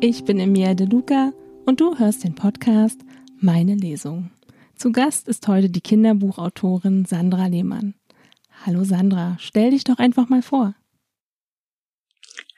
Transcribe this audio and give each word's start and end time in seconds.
ich 0.00 0.24
bin 0.24 0.38
Emilia 0.38 0.74
De 0.74 0.86
Luca 0.86 1.32
und 1.66 1.80
du 1.80 1.98
hörst 1.98 2.22
den 2.22 2.36
Podcast 2.36 3.00
Meine 3.40 3.74
Lesung. 3.74 4.30
Zu 4.76 4.92
Gast 4.92 5.26
ist 5.26 5.48
heute 5.48 5.70
die 5.70 5.80
Kinderbuchautorin 5.80 7.04
Sandra 7.04 7.46
Lehmann. 7.46 7.94
Hallo 8.64 8.84
Sandra, 8.84 9.36
stell 9.40 9.72
dich 9.72 9.82
doch 9.82 9.98
einfach 9.98 10.28
mal 10.28 10.42
vor. 10.42 10.74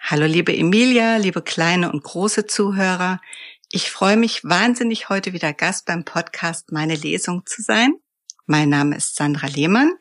Hallo 0.00 0.26
liebe 0.26 0.54
Emilia, 0.54 1.16
liebe 1.16 1.40
kleine 1.40 1.90
und 1.90 2.04
große 2.04 2.46
Zuhörer. 2.46 3.20
Ich 3.72 3.90
freue 3.90 4.18
mich 4.18 4.44
wahnsinnig, 4.44 5.08
heute 5.08 5.32
wieder 5.32 5.54
Gast 5.54 5.86
beim 5.86 6.04
Podcast 6.04 6.72
Meine 6.72 6.94
Lesung 6.94 7.46
zu 7.46 7.62
sein. 7.62 7.94
Mein 8.44 8.68
Name 8.68 8.96
ist 8.96 9.16
Sandra 9.16 9.46
Lehmann. 9.46 9.94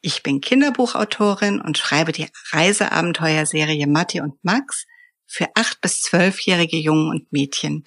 Ich 0.00 0.22
bin 0.22 0.40
Kinderbuchautorin 0.40 1.60
und 1.60 1.76
schreibe 1.76 2.12
die 2.12 2.28
Reiseabenteuerserie 2.52 3.88
Matti 3.88 4.20
und 4.20 4.34
Max 4.44 4.86
für 5.34 5.48
acht 5.54 5.80
bis 5.80 6.00
zwölfjährige 6.00 6.76
Jungen 6.76 7.10
und 7.10 7.32
Mädchen. 7.32 7.82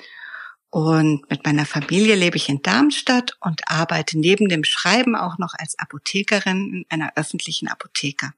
Und 0.69 1.29
mit 1.29 1.45
meiner 1.45 1.65
Familie 1.65 2.15
lebe 2.15 2.35
ich 2.35 2.49
in 2.49 2.61
Darmstadt 2.61 3.37
und 3.39 3.61
arbeite 3.67 4.19
neben 4.19 4.49
dem 4.49 4.65
Schreiben 4.65 5.15
auch 5.15 5.37
noch 5.37 5.53
als 5.57 5.79
Apothekerin 5.79 6.83
in 6.83 6.85
einer 6.89 7.13
öffentlichen 7.15 7.69
Apotheke. 7.69 8.33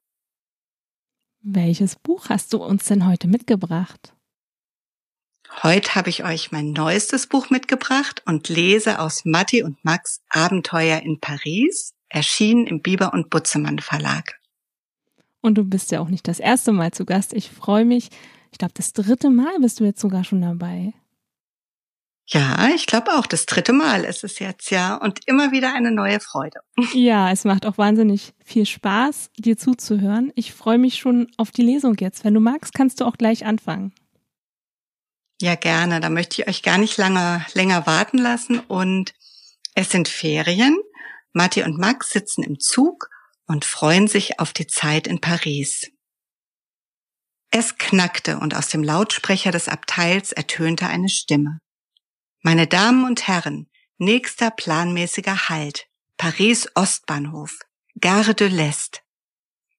Welches 1.41 1.95
Buch 1.95 2.29
hast 2.29 2.53
du 2.53 2.63
uns 2.63 2.85
denn 2.85 3.07
heute 3.07 3.27
mitgebracht? 3.27 4.13
Heute 5.63 5.95
habe 5.95 6.11
ich 6.11 6.23
euch 6.23 6.51
mein 6.51 6.73
neuestes 6.73 7.25
Buch 7.25 7.49
mitgebracht 7.49 8.21
und 8.27 8.47
lese 8.49 8.99
aus 8.99 9.25
Matti 9.25 9.63
und 9.63 9.83
Max 9.83 10.21
Abenteuer 10.29 10.99
in 10.99 11.19
Paris 11.19 11.95
erschienen 12.09 12.67
im 12.67 12.81
Bieber 12.81 13.13
und 13.13 13.31
Butzemann 13.31 13.79
Verlag. 13.79 14.39
Und 15.41 15.57
du 15.57 15.63
bist 15.63 15.91
ja 15.91 15.99
auch 15.99 16.09
nicht 16.09 16.27
das 16.27 16.39
erste 16.39 16.71
Mal 16.73 16.91
zu 16.91 17.05
Gast. 17.05 17.33
Ich 17.33 17.49
freue 17.49 17.85
mich. 17.85 18.09
Ich 18.52 18.58
glaube, 18.58 18.73
das 18.75 18.94
dritte 18.94 19.30
Mal 19.30 19.59
bist 19.59 19.80
du 19.80 19.86
jetzt 19.86 20.02
sogar 20.02 20.23
schon 20.23 20.42
dabei. 20.42 20.94
Ja, 22.31 22.69
ich 22.75 22.86
glaube 22.86 23.14
auch, 23.14 23.25
das 23.25 23.47
dritte 23.47 23.73
Mal 23.73 24.03
ist 24.03 24.23
es 24.23 24.38
jetzt, 24.38 24.69
ja. 24.69 24.95
Und 24.95 25.19
immer 25.25 25.52
wieder 25.52 25.73
eine 25.73 25.91
neue 25.91 26.19
Freude. 26.19 26.59
Ja, 26.94 27.31
es 27.31 27.44
macht 27.44 27.66
auch 27.66 27.78
wahnsinnig 27.78 28.33
viel 28.44 28.66
Spaß, 28.66 29.31
dir 29.38 29.58
zuzuhören. 29.58 30.31
Ich 30.36 30.53
freue 30.53 30.78
mich 30.78 30.97
schon 30.97 31.28
auf 31.38 31.52
die 31.52 31.64
Lesung 31.64 31.95
jetzt. 32.00 32.23
Wenn 32.23 32.36
du 32.36 32.39
magst, 32.39 32.73
kannst 32.73 33.02
du 33.02 33.06
auch 33.06 33.17
gleich 33.17 33.45
anfangen. 33.45 33.94
Ja, 35.41 35.56
gerne. 35.56 36.02
Da 36.02 36.09
möchte 36.09 36.41
ich 36.41 36.47
euch 36.47 36.61
gar 36.61 36.78
nicht 36.78 36.97
lange, 36.97 37.45
länger 37.53 37.88
warten 37.88 38.19
lassen. 38.19 38.59
Und 38.59 39.13
es 39.73 39.89
sind 39.89 40.08
Ferien. 40.08 40.78
Matti 41.34 41.63
und 41.63 41.80
Max 41.80 42.11
sitzen 42.11 42.44
im 42.44 42.59
Zug 42.59 43.09
und 43.47 43.66
freuen 43.66 44.08
sich 44.08 44.39
auf 44.39 44.53
die 44.53 44.67
Zeit 44.67 45.08
in 45.08 45.19
Paris. 45.19 45.91
Es 47.52 47.78
knackte 47.78 48.39
und 48.39 48.55
aus 48.55 48.67
dem 48.67 48.83
Lautsprecher 48.83 49.52
des 49.52 49.67
Abteils 49.67 50.31
ertönte 50.31 50.88
eine 50.88 51.09
Stimme. 51.09 51.59
Meine 52.41 52.67
Damen 52.67 53.06
und 53.06 53.28
Herren, 53.28 53.69
nächster 53.97 54.52
planmäßiger 54.52 55.50
Halt, 55.50 55.88
Paris 56.17 56.69
Ostbahnhof, 56.75 57.59
Gare 58.00 58.36
de 58.36 58.50
l'Est. 58.50 59.02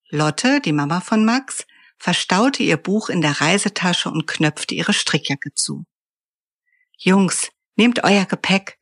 Lotte, 0.09 0.61
die 0.61 0.73
Mama 0.73 1.01
von 1.01 1.25
Max, 1.25 1.65
verstaute 1.99 2.63
ihr 2.63 2.77
Buch 2.77 3.09
in 3.09 3.21
der 3.21 3.41
Reisetasche 3.41 4.11
und 4.11 4.27
knöpfte 4.27 4.75
ihre 4.75 4.93
Strickjacke 4.93 5.55
zu. 5.55 5.85
Jungs, 6.97 7.51
nehmt 7.77 8.03
euer 8.05 8.25
Gepäck 8.25 8.79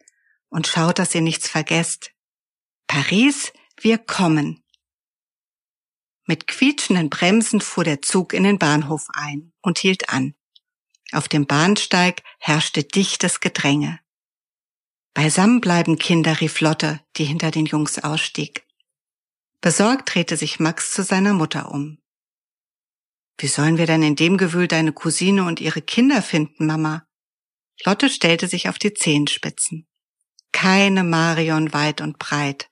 und 0.48 0.66
schaut, 0.66 0.98
dass 0.98 1.14
ihr 1.14 1.20
nichts 1.20 1.48
vergesst. 1.48 2.12
Paris, 2.86 3.52
wir 3.80 3.98
kommen. 3.98 4.64
Mit 6.28 6.46
quietschenden 6.46 7.08
Bremsen 7.08 7.62
fuhr 7.62 7.84
der 7.84 8.02
Zug 8.02 8.34
in 8.34 8.44
den 8.44 8.58
Bahnhof 8.58 9.06
ein 9.14 9.54
und 9.62 9.78
hielt 9.78 10.10
an. 10.10 10.34
Auf 11.10 11.26
dem 11.26 11.46
Bahnsteig 11.46 12.22
herrschte 12.38 12.84
dichtes 12.84 13.40
Gedränge. 13.40 13.98
Beisammen 15.14 15.62
bleiben 15.62 15.96
Kinder, 15.98 16.42
rief 16.42 16.60
Lotte, 16.60 17.00
die 17.16 17.24
hinter 17.24 17.50
den 17.50 17.64
Jungs 17.64 17.98
ausstieg. 17.98 18.66
Besorgt 19.62 20.14
drehte 20.14 20.36
sich 20.36 20.60
Max 20.60 20.92
zu 20.92 21.02
seiner 21.02 21.32
Mutter 21.32 21.72
um. 21.72 21.98
Wie 23.38 23.48
sollen 23.48 23.78
wir 23.78 23.86
denn 23.86 24.02
in 24.02 24.14
dem 24.14 24.36
Gewühl 24.36 24.68
deine 24.68 24.92
Cousine 24.92 25.44
und 25.44 25.60
ihre 25.60 25.80
Kinder 25.80 26.20
finden, 26.20 26.66
Mama? 26.66 27.06
Lotte 27.86 28.10
stellte 28.10 28.48
sich 28.48 28.68
auf 28.68 28.78
die 28.78 28.92
Zehenspitzen. 28.92 29.88
Keine 30.52 31.04
Marion 31.04 31.72
weit 31.72 32.02
und 32.02 32.18
breit. 32.18 32.68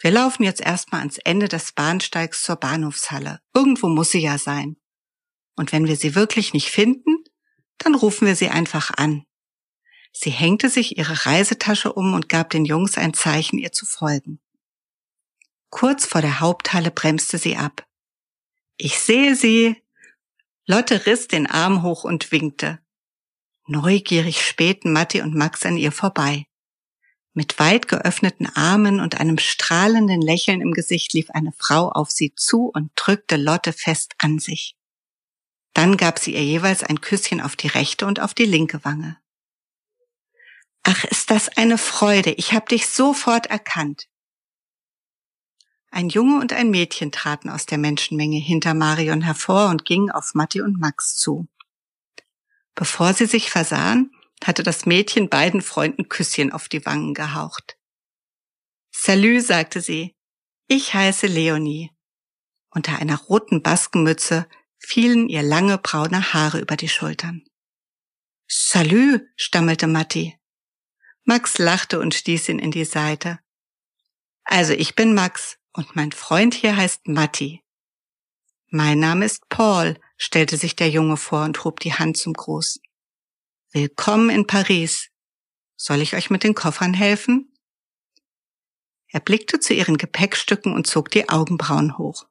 Wir 0.00 0.12
laufen 0.12 0.44
jetzt 0.44 0.60
erstmal 0.60 1.00
ans 1.00 1.18
Ende 1.18 1.48
des 1.48 1.72
Bahnsteigs 1.72 2.42
zur 2.42 2.56
Bahnhofshalle. 2.56 3.40
Irgendwo 3.52 3.88
muss 3.88 4.10
sie 4.10 4.20
ja 4.20 4.38
sein. 4.38 4.76
Und 5.56 5.72
wenn 5.72 5.86
wir 5.86 5.96
sie 5.96 6.14
wirklich 6.14 6.52
nicht 6.52 6.70
finden, 6.70 7.24
dann 7.78 7.94
rufen 7.94 8.26
wir 8.26 8.36
sie 8.36 8.48
einfach 8.48 8.92
an. 8.96 9.24
Sie 10.12 10.30
hängte 10.30 10.68
sich 10.68 10.96
ihre 10.98 11.26
Reisetasche 11.26 11.92
um 11.92 12.14
und 12.14 12.28
gab 12.28 12.50
den 12.50 12.64
Jungs 12.64 12.96
ein 12.96 13.14
Zeichen, 13.14 13.58
ihr 13.58 13.72
zu 13.72 13.86
folgen. 13.86 14.40
Kurz 15.70 16.06
vor 16.06 16.22
der 16.22 16.40
Haupthalle 16.40 16.90
bremste 16.90 17.38
sie 17.38 17.56
ab. 17.56 17.86
Ich 18.76 18.98
sehe 19.00 19.34
sie. 19.34 19.82
Lotte 20.66 21.06
riss 21.06 21.28
den 21.28 21.46
Arm 21.46 21.82
hoch 21.82 22.04
und 22.04 22.32
winkte. 22.32 22.78
Neugierig 23.66 24.44
spähten 24.44 24.92
Matti 24.92 25.20
und 25.20 25.34
Max 25.34 25.66
an 25.66 25.76
ihr 25.76 25.92
vorbei. 25.92 26.47
Mit 27.38 27.60
weit 27.60 27.86
geöffneten 27.86 28.48
Armen 28.56 28.98
und 28.98 29.20
einem 29.20 29.38
strahlenden 29.38 30.20
Lächeln 30.20 30.60
im 30.60 30.72
Gesicht 30.72 31.12
lief 31.12 31.30
eine 31.30 31.52
Frau 31.56 31.88
auf 31.88 32.10
sie 32.10 32.34
zu 32.34 32.68
und 32.74 32.90
drückte 32.96 33.36
Lotte 33.36 33.72
fest 33.72 34.14
an 34.18 34.40
sich. 34.40 34.76
Dann 35.72 35.96
gab 35.96 36.18
sie 36.18 36.34
ihr 36.34 36.42
jeweils 36.42 36.82
ein 36.82 37.00
Küsschen 37.00 37.40
auf 37.40 37.54
die 37.54 37.68
rechte 37.68 38.06
und 38.06 38.18
auf 38.18 38.34
die 38.34 38.44
linke 38.44 38.84
Wange. 38.84 39.18
Ach, 40.82 41.04
ist 41.04 41.30
das 41.30 41.48
eine 41.48 41.78
Freude, 41.78 42.32
ich 42.32 42.54
hab 42.54 42.68
dich 42.68 42.88
sofort 42.88 43.46
erkannt. 43.46 44.08
Ein 45.92 46.08
Junge 46.08 46.40
und 46.40 46.52
ein 46.52 46.70
Mädchen 46.70 47.12
traten 47.12 47.50
aus 47.50 47.66
der 47.66 47.78
Menschenmenge 47.78 48.40
hinter 48.40 48.74
Marion 48.74 49.22
hervor 49.22 49.68
und 49.68 49.84
gingen 49.84 50.10
auf 50.10 50.34
Matti 50.34 50.60
und 50.60 50.80
Max 50.80 51.14
zu. 51.14 51.46
Bevor 52.74 53.14
sie 53.14 53.26
sich 53.26 53.48
versahen, 53.48 54.10
hatte 54.44 54.62
das 54.62 54.86
Mädchen 54.86 55.28
beiden 55.28 55.62
Freunden 55.62 56.08
Küsschen 56.08 56.52
auf 56.52 56.68
die 56.68 56.84
Wangen 56.86 57.14
gehaucht. 57.14 57.76
Salü, 58.90 59.40
sagte 59.40 59.80
sie. 59.80 60.16
Ich 60.66 60.94
heiße 60.94 61.26
Leonie. 61.26 61.90
Unter 62.70 62.98
einer 62.98 63.16
roten 63.16 63.62
Baskenmütze 63.62 64.46
fielen 64.78 65.28
ihr 65.28 65.42
lange 65.42 65.78
braune 65.78 66.32
Haare 66.32 66.60
über 66.60 66.76
die 66.76 66.88
Schultern. 66.88 67.42
Salü, 68.46 69.26
stammelte 69.36 69.86
Matti. 69.86 70.38
Max 71.24 71.58
lachte 71.58 72.00
und 72.00 72.14
stieß 72.14 72.48
ihn 72.48 72.58
in 72.58 72.70
die 72.70 72.84
Seite. 72.84 73.38
Also 74.44 74.72
ich 74.72 74.94
bin 74.94 75.14
Max 75.14 75.58
und 75.72 75.94
mein 75.94 76.12
Freund 76.12 76.54
hier 76.54 76.76
heißt 76.76 77.06
Matti. 77.08 77.62
Mein 78.70 78.98
Name 78.98 79.24
ist 79.24 79.48
Paul, 79.48 79.98
stellte 80.16 80.56
sich 80.56 80.76
der 80.76 80.90
Junge 80.90 81.16
vor 81.16 81.44
und 81.44 81.64
hob 81.64 81.80
die 81.80 81.94
Hand 81.94 82.16
zum 82.16 82.32
Gruß. 82.32 82.80
Willkommen 83.80 84.28
in 84.28 84.44
Paris. 84.44 85.08
Soll 85.76 86.00
ich 86.00 86.16
euch 86.16 86.30
mit 86.30 86.42
den 86.42 86.56
Koffern 86.56 86.94
helfen? 86.94 87.54
Er 89.06 89.20
blickte 89.20 89.60
zu 89.60 89.72
ihren 89.72 89.96
Gepäckstücken 89.96 90.74
und 90.74 90.88
zog 90.88 91.12
die 91.12 91.28
Augenbrauen 91.28 91.96
hoch. 91.96 92.26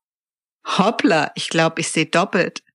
Hoppla, 0.66 1.32
ich 1.36 1.48
glaube, 1.48 1.80
ich 1.80 1.88
sehe 1.88 2.08
doppelt. 2.08 2.66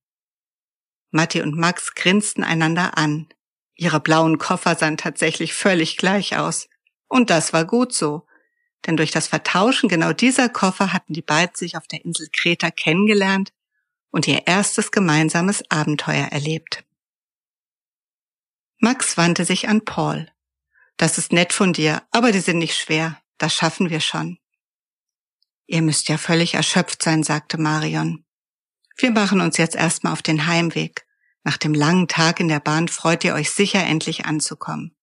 Matti 1.11 1.43
und 1.43 1.55
Max 1.55 1.93
grinsten 1.93 2.43
einander 2.43 2.97
an. 2.97 3.27
Ihre 3.75 3.99
blauen 3.99 4.39
Koffer 4.39 4.75
sahen 4.75 4.97
tatsächlich 4.97 5.53
völlig 5.53 5.97
gleich 5.97 6.35
aus. 6.35 6.67
Und 7.07 7.29
das 7.29 7.53
war 7.53 7.65
gut 7.65 7.93
so. 7.93 8.25
Denn 8.87 8.97
durch 8.97 9.11
das 9.11 9.27
Vertauschen 9.27 9.87
genau 9.87 10.13
dieser 10.13 10.49
Koffer 10.49 10.93
hatten 10.93 11.13
die 11.13 11.21
beiden 11.21 11.53
sich 11.53 11.77
auf 11.77 11.85
der 11.85 12.03
Insel 12.03 12.27
Kreta 12.35 12.71
kennengelernt 12.71 13.53
und 14.09 14.27
ihr 14.27 14.47
erstes 14.47 14.89
gemeinsames 14.89 15.63
Abenteuer 15.69 16.25
erlebt. 16.31 16.83
Max 18.83 19.15
wandte 19.15 19.45
sich 19.45 19.69
an 19.69 19.85
Paul. 19.85 20.29
Das 20.97 21.17
ist 21.17 21.31
nett 21.31 21.53
von 21.53 21.71
dir, 21.71 22.03
aber 22.11 22.33
die 22.33 22.41
sind 22.41 22.57
nicht 22.57 22.77
schwer. 22.77 23.17
Das 23.37 23.53
schaffen 23.53 23.89
wir 23.89 24.01
schon. 24.01 24.39
Ihr 25.67 25.81
müsst 25.81 26.09
ja 26.09 26.17
völlig 26.17 26.55
erschöpft 26.55 27.01
sein, 27.01 27.23
sagte 27.23 27.57
Marion. 27.57 28.25
Wir 28.97 29.11
machen 29.11 29.39
uns 29.39 29.55
jetzt 29.55 29.77
erstmal 29.77 30.11
auf 30.11 30.21
den 30.21 30.47
Heimweg. 30.47 31.05
Nach 31.45 31.55
dem 31.55 31.73
langen 31.73 32.09
Tag 32.09 32.41
in 32.41 32.49
der 32.49 32.59
Bahn 32.59 32.89
freut 32.89 33.23
ihr 33.23 33.35
euch 33.35 33.51
sicher 33.51 33.81
endlich 33.81 34.25
anzukommen. 34.25 34.93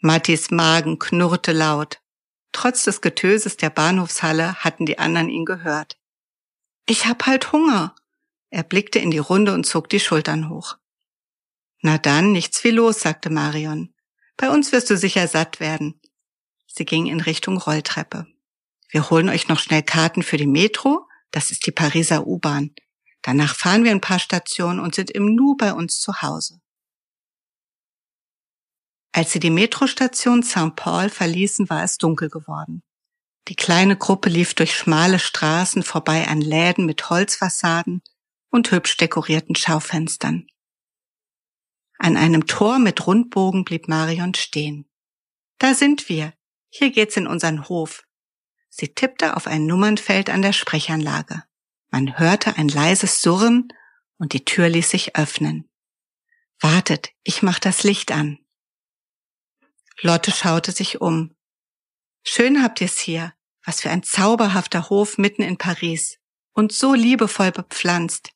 Mattis 0.00 0.50
Magen 0.50 0.98
knurrte 0.98 1.52
laut. 1.52 2.02
Trotz 2.52 2.84
des 2.84 3.00
Getöses 3.00 3.56
der 3.56 3.70
Bahnhofshalle 3.70 4.56
hatten 4.56 4.84
die 4.84 4.98
anderen 4.98 5.30
ihn 5.30 5.46
gehört. 5.46 5.98
Ich 6.84 7.06
hab 7.06 7.24
halt 7.24 7.52
Hunger. 7.52 7.94
Er 8.50 8.64
blickte 8.64 8.98
in 8.98 9.10
die 9.10 9.16
Runde 9.16 9.54
und 9.54 9.64
zog 9.64 9.88
die 9.88 10.00
Schultern 10.00 10.50
hoch. 10.50 10.76
Na 11.82 11.98
dann, 11.98 12.32
nichts 12.32 12.62
wie 12.64 12.70
los, 12.70 13.00
sagte 13.00 13.30
Marion. 13.30 13.94
Bei 14.36 14.50
uns 14.50 14.72
wirst 14.72 14.90
du 14.90 14.96
sicher 14.96 15.28
satt 15.28 15.60
werden. 15.60 16.00
Sie 16.66 16.84
ging 16.84 17.06
in 17.06 17.20
Richtung 17.20 17.58
Rolltreppe. 17.58 18.26
Wir 18.90 19.10
holen 19.10 19.28
euch 19.28 19.48
noch 19.48 19.58
schnell 19.58 19.82
Karten 19.82 20.22
für 20.22 20.36
die 20.36 20.46
Metro. 20.46 21.06
Das 21.30 21.50
ist 21.50 21.66
die 21.66 21.72
Pariser 21.72 22.26
U-Bahn. 22.26 22.74
Danach 23.22 23.54
fahren 23.54 23.84
wir 23.84 23.90
ein 23.90 24.00
paar 24.00 24.18
Stationen 24.18 24.80
und 24.80 24.94
sind 24.94 25.10
im 25.10 25.34
Nu 25.34 25.56
bei 25.56 25.72
uns 25.72 26.00
zu 26.00 26.22
Hause. 26.22 26.60
Als 29.12 29.32
sie 29.32 29.40
die 29.40 29.50
Metrostation 29.50 30.42
St. 30.42 30.76
Paul 30.76 31.08
verließen, 31.08 31.68
war 31.68 31.82
es 31.82 31.98
dunkel 31.98 32.30
geworden. 32.30 32.82
Die 33.48 33.56
kleine 33.56 33.96
Gruppe 33.96 34.28
lief 34.28 34.54
durch 34.54 34.76
schmale 34.76 35.18
Straßen 35.18 35.82
vorbei 35.82 36.28
an 36.28 36.40
Läden 36.40 36.86
mit 36.86 37.10
Holzfassaden 37.10 38.02
und 38.50 38.70
hübsch 38.70 38.96
dekorierten 38.96 39.56
Schaufenstern. 39.56 40.46
An 42.02 42.16
einem 42.16 42.46
Tor 42.46 42.78
mit 42.78 43.06
Rundbogen 43.06 43.62
blieb 43.62 43.86
Marion 43.86 44.32
stehen. 44.32 44.88
Da 45.58 45.74
sind 45.74 46.08
wir. 46.08 46.32
Hier 46.70 46.90
geht's 46.92 47.18
in 47.18 47.26
unseren 47.26 47.68
Hof. 47.68 48.04
Sie 48.70 48.94
tippte 48.94 49.36
auf 49.36 49.46
ein 49.46 49.66
Nummernfeld 49.66 50.30
an 50.30 50.40
der 50.40 50.54
Sprechanlage. 50.54 51.44
Man 51.90 52.18
hörte 52.18 52.56
ein 52.56 52.68
leises 52.68 53.20
Surren 53.20 53.68
und 54.16 54.32
die 54.32 54.46
Tür 54.46 54.70
ließ 54.70 54.88
sich 54.88 55.16
öffnen. 55.16 55.68
Wartet, 56.58 57.10
ich 57.22 57.42
mach 57.42 57.58
das 57.58 57.82
Licht 57.82 58.12
an. 58.12 58.38
Lotte 60.00 60.30
schaute 60.30 60.72
sich 60.72 61.02
um. 61.02 61.36
Schön 62.22 62.62
habt 62.62 62.80
ihr's 62.80 62.98
hier. 62.98 63.34
Was 63.66 63.82
für 63.82 63.90
ein 63.90 64.02
zauberhafter 64.02 64.88
Hof 64.88 65.18
mitten 65.18 65.42
in 65.42 65.58
Paris. 65.58 66.18
Und 66.54 66.72
so 66.72 66.94
liebevoll 66.94 67.52
bepflanzt. 67.52 68.30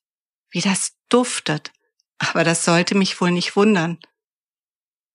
Wie 0.51 0.61
das 0.61 0.99
duftet. 1.09 1.73
Aber 2.25 2.43
das 2.45 2.65
sollte 2.65 2.95
mich 2.95 3.21
wohl 3.21 3.31
nicht 3.31 3.55
wundern. 3.55 3.99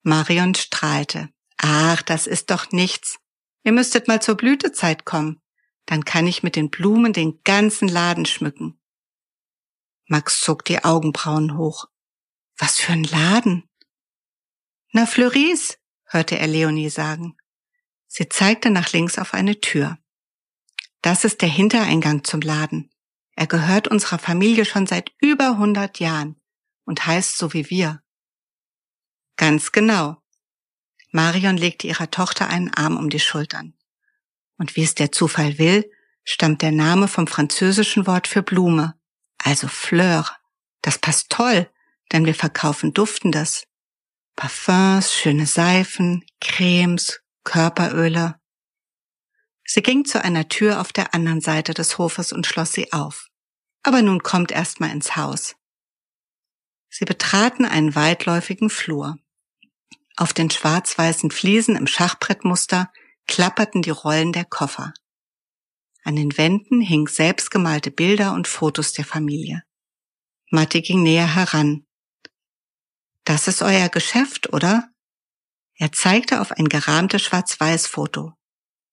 Marion 0.04 0.54
strahlte. 0.54 1.30
Ach, 1.58 2.02
das 2.04 2.28
ist 2.28 2.52
doch 2.52 2.72
nichts. 2.72 3.20
Ihr 3.64 3.72
müsstet 3.72 4.08
mal 4.08 4.22
zur 4.22 4.36
Blütezeit 4.36 5.06
kommen. 5.06 5.42
Dann 5.86 6.06
kann 6.06 6.28
ich 6.28 6.44
mit 6.44 6.56
den 6.56 6.70
Blumen 6.70 7.14
den 7.14 7.42
ganzen 7.44 7.88
Laden 7.88 8.26
schmücken. 8.26 8.80
Max 10.06 10.40
zog 10.40 10.64
die 10.66 10.84
Augenbrauen 10.84 11.58
hoch. 11.58 11.86
Was 12.58 12.80
für 12.80 12.94
ein 12.94 13.04
Laden? 13.04 13.68
Na, 14.92 15.06
Fleuris, 15.06 15.80
hörte 16.06 16.38
er 16.38 16.48
Leonie 16.48 16.90
sagen. 16.90 17.38
Sie 18.08 18.30
zeigte 18.30 18.70
nach 18.70 18.92
links 18.92 19.18
auf 19.18 19.34
eine 19.34 19.60
Tür. 19.62 19.98
Das 21.02 21.26
ist 21.26 21.42
der 21.42 21.50
Hintereingang 21.50 22.24
zum 22.24 22.42
Laden. 22.42 22.92
Er 23.36 23.48
gehört 23.48 23.88
unserer 23.88 24.20
Familie 24.20 24.66
schon 24.66 24.86
seit 24.86 25.12
über 25.20 25.58
hundert 25.58 26.00
Jahren 26.00 26.39
und 26.90 27.06
heißt 27.06 27.38
so 27.38 27.54
wie 27.54 27.70
wir. 27.70 28.02
Ganz 29.38 29.72
genau. 29.72 30.18
Marion 31.12 31.56
legte 31.56 31.86
ihrer 31.86 32.10
Tochter 32.10 32.48
einen 32.50 32.74
Arm 32.74 32.98
um 32.98 33.12
die 33.12 33.20
Schultern. 33.20 33.76
Und 34.58 34.76
wie 34.76 34.82
es 34.82 34.96
der 34.96 35.12
Zufall 35.12 35.60
will, 35.60 35.90
stammt 36.24 36.64
der 36.64 36.72
Name 36.72 37.08
vom 37.08 37.28
französischen 37.28 38.08
Wort 38.08 38.28
für 38.28 38.42
Blume, 38.42 39.00
also 39.38 39.68
Fleur. 39.68 40.26
Das 40.82 40.98
passt 40.98 41.30
toll, 41.30 41.70
denn 42.12 42.26
wir 42.26 42.34
verkaufen 42.34 42.92
Duftendes. 42.92 43.68
Parfums, 44.36 45.14
schöne 45.14 45.46
Seifen, 45.46 46.26
Cremes, 46.42 47.22
Körperöle. 47.44 48.40
Sie 49.64 49.84
ging 49.84 50.06
zu 50.06 50.24
einer 50.24 50.50
Tür 50.50 50.82
auf 50.82 50.92
der 50.92 51.14
anderen 51.14 51.42
Seite 51.42 51.76
des 51.76 52.00
Hofes 52.00 52.34
und 52.34 52.48
schloss 52.48 52.72
sie 52.72 52.92
auf. 52.94 53.28
Aber 53.84 54.02
nun 54.02 54.24
kommt 54.24 54.52
erst 54.52 54.80
mal 54.80 54.90
ins 54.90 55.16
Haus. 55.16 55.56
Sie 56.90 57.06
betraten 57.06 57.66
einen 57.66 57.96
weitläufigen 57.96 58.70
Flur. 58.70 59.18
Auf 60.16 60.34
den 60.34 60.50
schwarz-weißen 60.50 61.32
Fliesen 61.32 61.76
im 61.76 61.88
Schachbrettmuster 61.88 62.92
klapperten 63.28 63.82
die 63.82 63.92
Rollen 63.92 64.34
der 64.34 64.46
Koffer. 64.46 64.94
An 66.04 66.16
den 66.16 66.38
Wänden 66.38 66.82
hingen 66.82 67.08
selbstgemalte 67.08 67.92
Bilder 67.92 68.34
und 68.34 68.48
Fotos 68.48 68.94
der 68.94 69.06
Familie. 69.06 69.64
Matti 70.50 70.82
ging 70.82 71.04
näher 71.04 71.36
heran. 71.36 71.86
Das 73.24 73.48
ist 73.48 73.62
euer 73.62 73.90
Geschäft, 73.90 74.52
oder? 74.52 74.90
Er 75.76 75.92
zeigte 75.92 76.42
auf 76.42 76.52
ein 76.52 76.68
gerahmtes 76.68 77.22
Schwarz-Weiß-Foto. 77.22 78.34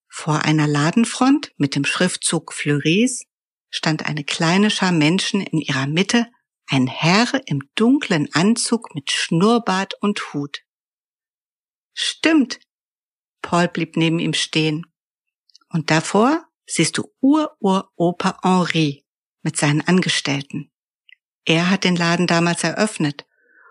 Vor 0.08 0.42
einer 0.42 0.66
Ladenfront 0.66 1.52
mit 1.56 1.74
dem 1.74 1.84
Schriftzug 1.84 2.52
Fleuris 2.52 3.24
stand 3.70 4.06
eine 4.06 4.24
kleine 4.24 4.70
Schar 4.70 4.92
Menschen 4.92 5.40
in 5.40 5.58
ihrer 5.58 5.86
Mitte, 5.86 6.26
ein 6.68 6.86
Herr 6.86 7.40
im 7.46 7.62
dunklen 7.74 8.28
Anzug 8.34 8.94
mit 8.94 9.10
Schnurrbart 9.10 9.94
und 10.00 10.32
Hut. 10.32 10.62
Stimmt. 11.94 12.60
Paul 13.42 13.68
blieb 13.68 13.96
neben 13.96 14.18
ihm 14.18 14.34
stehen. 14.34 14.86
Und 15.68 15.90
davor 15.90 16.46
siehst 16.66 16.98
du 16.98 17.12
Ur-Ur-Opa 17.20 18.40
Henri 18.42 19.04
mit 19.42 19.56
seinen 19.56 19.80
Angestellten. 19.80 20.72
Er 21.44 21.70
hat 21.70 21.84
den 21.84 21.96
Laden 21.96 22.26
damals 22.26 22.64
eröffnet 22.64 23.26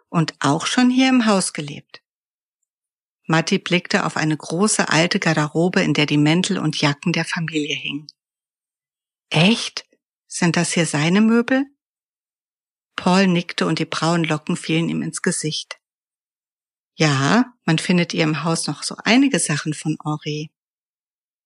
und 0.09 0.33
auch 0.39 0.65
schon 0.65 0.89
hier 0.89 1.09
im 1.09 1.25
Haus 1.25 1.51
gelebt. 1.51 2.01
Matti 3.27 3.57
blickte 3.57 4.05
auf 4.05 4.17
eine 4.17 4.37
große 4.37 4.87
alte 4.87 5.19
Garderobe, 5.19 5.81
in 5.81 5.93
der 5.93 6.05
die 6.05 6.17
Mäntel 6.17 6.57
und 6.57 6.79
Jacken 6.79 7.11
der 7.11 7.25
Familie 7.25 7.75
hingen. 7.75 8.07
Echt? 9.29 9.85
Sind 10.27 10.55
das 10.55 10.73
hier 10.73 10.85
seine 10.85 11.21
Möbel? 11.21 11.65
Paul 12.95 13.27
nickte 13.27 13.65
und 13.65 13.79
die 13.79 13.85
braunen 13.85 14.23
Locken 14.23 14.55
fielen 14.55 14.89
ihm 14.89 15.01
ins 15.01 15.21
Gesicht. 15.21 15.77
Ja, 16.95 17.53
man 17.65 17.77
findet 17.77 18.13
ihr 18.13 18.23
im 18.23 18.43
Haus 18.43 18.67
noch 18.67 18.83
so 18.83 18.95
einige 19.03 19.39
Sachen 19.39 19.73
von 19.73 19.97
Henri. 20.03 20.51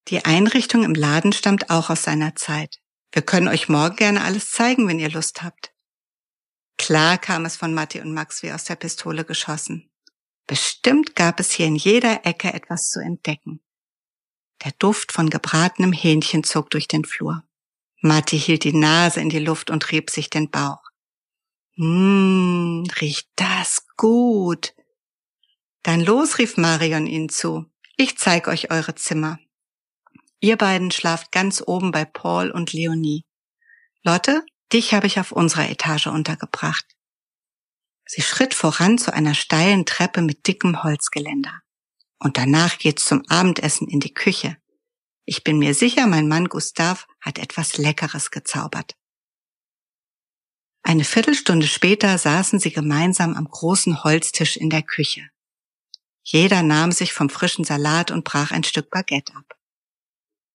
Die 0.08 0.24
Einrichtung 0.24 0.84
im 0.84 0.94
Laden 0.94 1.32
stammt 1.32 1.70
auch 1.70 1.90
aus 1.90 2.04
seiner 2.04 2.36
Zeit. 2.36 2.78
Wir 3.12 3.22
können 3.22 3.48
euch 3.48 3.68
morgen 3.68 3.96
gerne 3.96 4.22
alles 4.22 4.50
zeigen, 4.52 4.86
wenn 4.86 5.00
ihr 5.00 5.10
Lust 5.10 5.42
habt. 5.42 5.72
Klar 6.78 7.18
kam 7.18 7.44
es 7.44 7.56
von 7.56 7.74
Matti 7.74 8.00
und 8.00 8.14
Max 8.14 8.42
wie 8.42 8.52
aus 8.52 8.64
der 8.64 8.76
Pistole 8.76 9.24
geschossen. 9.24 9.90
Bestimmt 10.46 11.14
gab 11.14 11.38
es 11.38 11.50
hier 11.50 11.66
in 11.66 11.76
jeder 11.76 12.24
Ecke 12.24 12.52
etwas 12.52 12.88
zu 12.88 13.00
entdecken. 13.00 13.60
Der 14.64 14.72
Duft 14.78 15.12
von 15.12 15.30
gebratenem 15.30 15.92
Hähnchen 15.92 16.44
zog 16.44 16.70
durch 16.70 16.88
den 16.88 17.04
Flur. 17.04 17.44
Matti 18.00 18.38
hielt 18.38 18.64
die 18.64 18.72
Nase 18.72 19.20
in 19.20 19.28
die 19.28 19.38
Luft 19.38 19.70
und 19.70 19.90
rieb 19.90 20.10
sich 20.10 20.30
den 20.30 20.50
Bauch. 20.50 20.89
Mmm, 21.82 22.84
riecht 23.00 23.30
das 23.36 23.86
gut. 23.96 24.74
Dann 25.82 26.02
los, 26.02 26.36
rief 26.36 26.58
Marion 26.58 27.06
ihnen 27.06 27.30
zu. 27.30 27.64
Ich 27.96 28.18
zeig 28.18 28.48
euch 28.48 28.70
eure 28.70 28.96
Zimmer. 28.96 29.38
Ihr 30.40 30.58
beiden 30.58 30.90
schlaft 30.90 31.32
ganz 31.32 31.62
oben 31.66 31.90
bei 31.90 32.04
Paul 32.04 32.50
und 32.50 32.74
Leonie. 32.74 33.24
Lotte, 34.02 34.44
dich 34.74 34.92
habe 34.92 35.06
ich 35.06 35.18
auf 35.18 35.32
unserer 35.32 35.70
Etage 35.70 36.08
untergebracht. 36.08 36.84
Sie 38.04 38.20
schritt 38.20 38.52
voran 38.52 38.98
zu 38.98 39.14
einer 39.14 39.32
steilen 39.32 39.86
Treppe 39.86 40.20
mit 40.20 40.46
dickem 40.46 40.82
Holzgeländer. 40.82 41.62
Und 42.18 42.36
danach 42.36 42.76
geht's 42.76 43.06
zum 43.06 43.24
Abendessen 43.28 43.88
in 43.88 44.00
die 44.00 44.12
Küche. 44.12 44.58
Ich 45.24 45.44
bin 45.44 45.58
mir 45.58 45.72
sicher, 45.72 46.06
mein 46.06 46.28
Mann 46.28 46.50
Gustav 46.50 47.06
hat 47.22 47.38
etwas 47.38 47.78
Leckeres 47.78 48.30
gezaubert. 48.30 48.99
Eine 50.82 51.04
Viertelstunde 51.04 51.66
später 51.66 52.16
saßen 52.16 52.58
sie 52.58 52.72
gemeinsam 52.72 53.34
am 53.34 53.44
großen 53.44 54.02
Holztisch 54.02 54.56
in 54.56 54.70
der 54.70 54.82
Küche. 54.82 55.28
Jeder 56.22 56.62
nahm 56.62 56.92
sich 56.92 57.12
vom 57.12 57.28
frischen 57.28 57.64
Salat 57.64 58.10
und 58.10 58.24
brach 58.24 58.50
ein 58.50 58.64
Stück 58.64 58.90
Baguette 58.90 59.34
ab. 59.34 59.58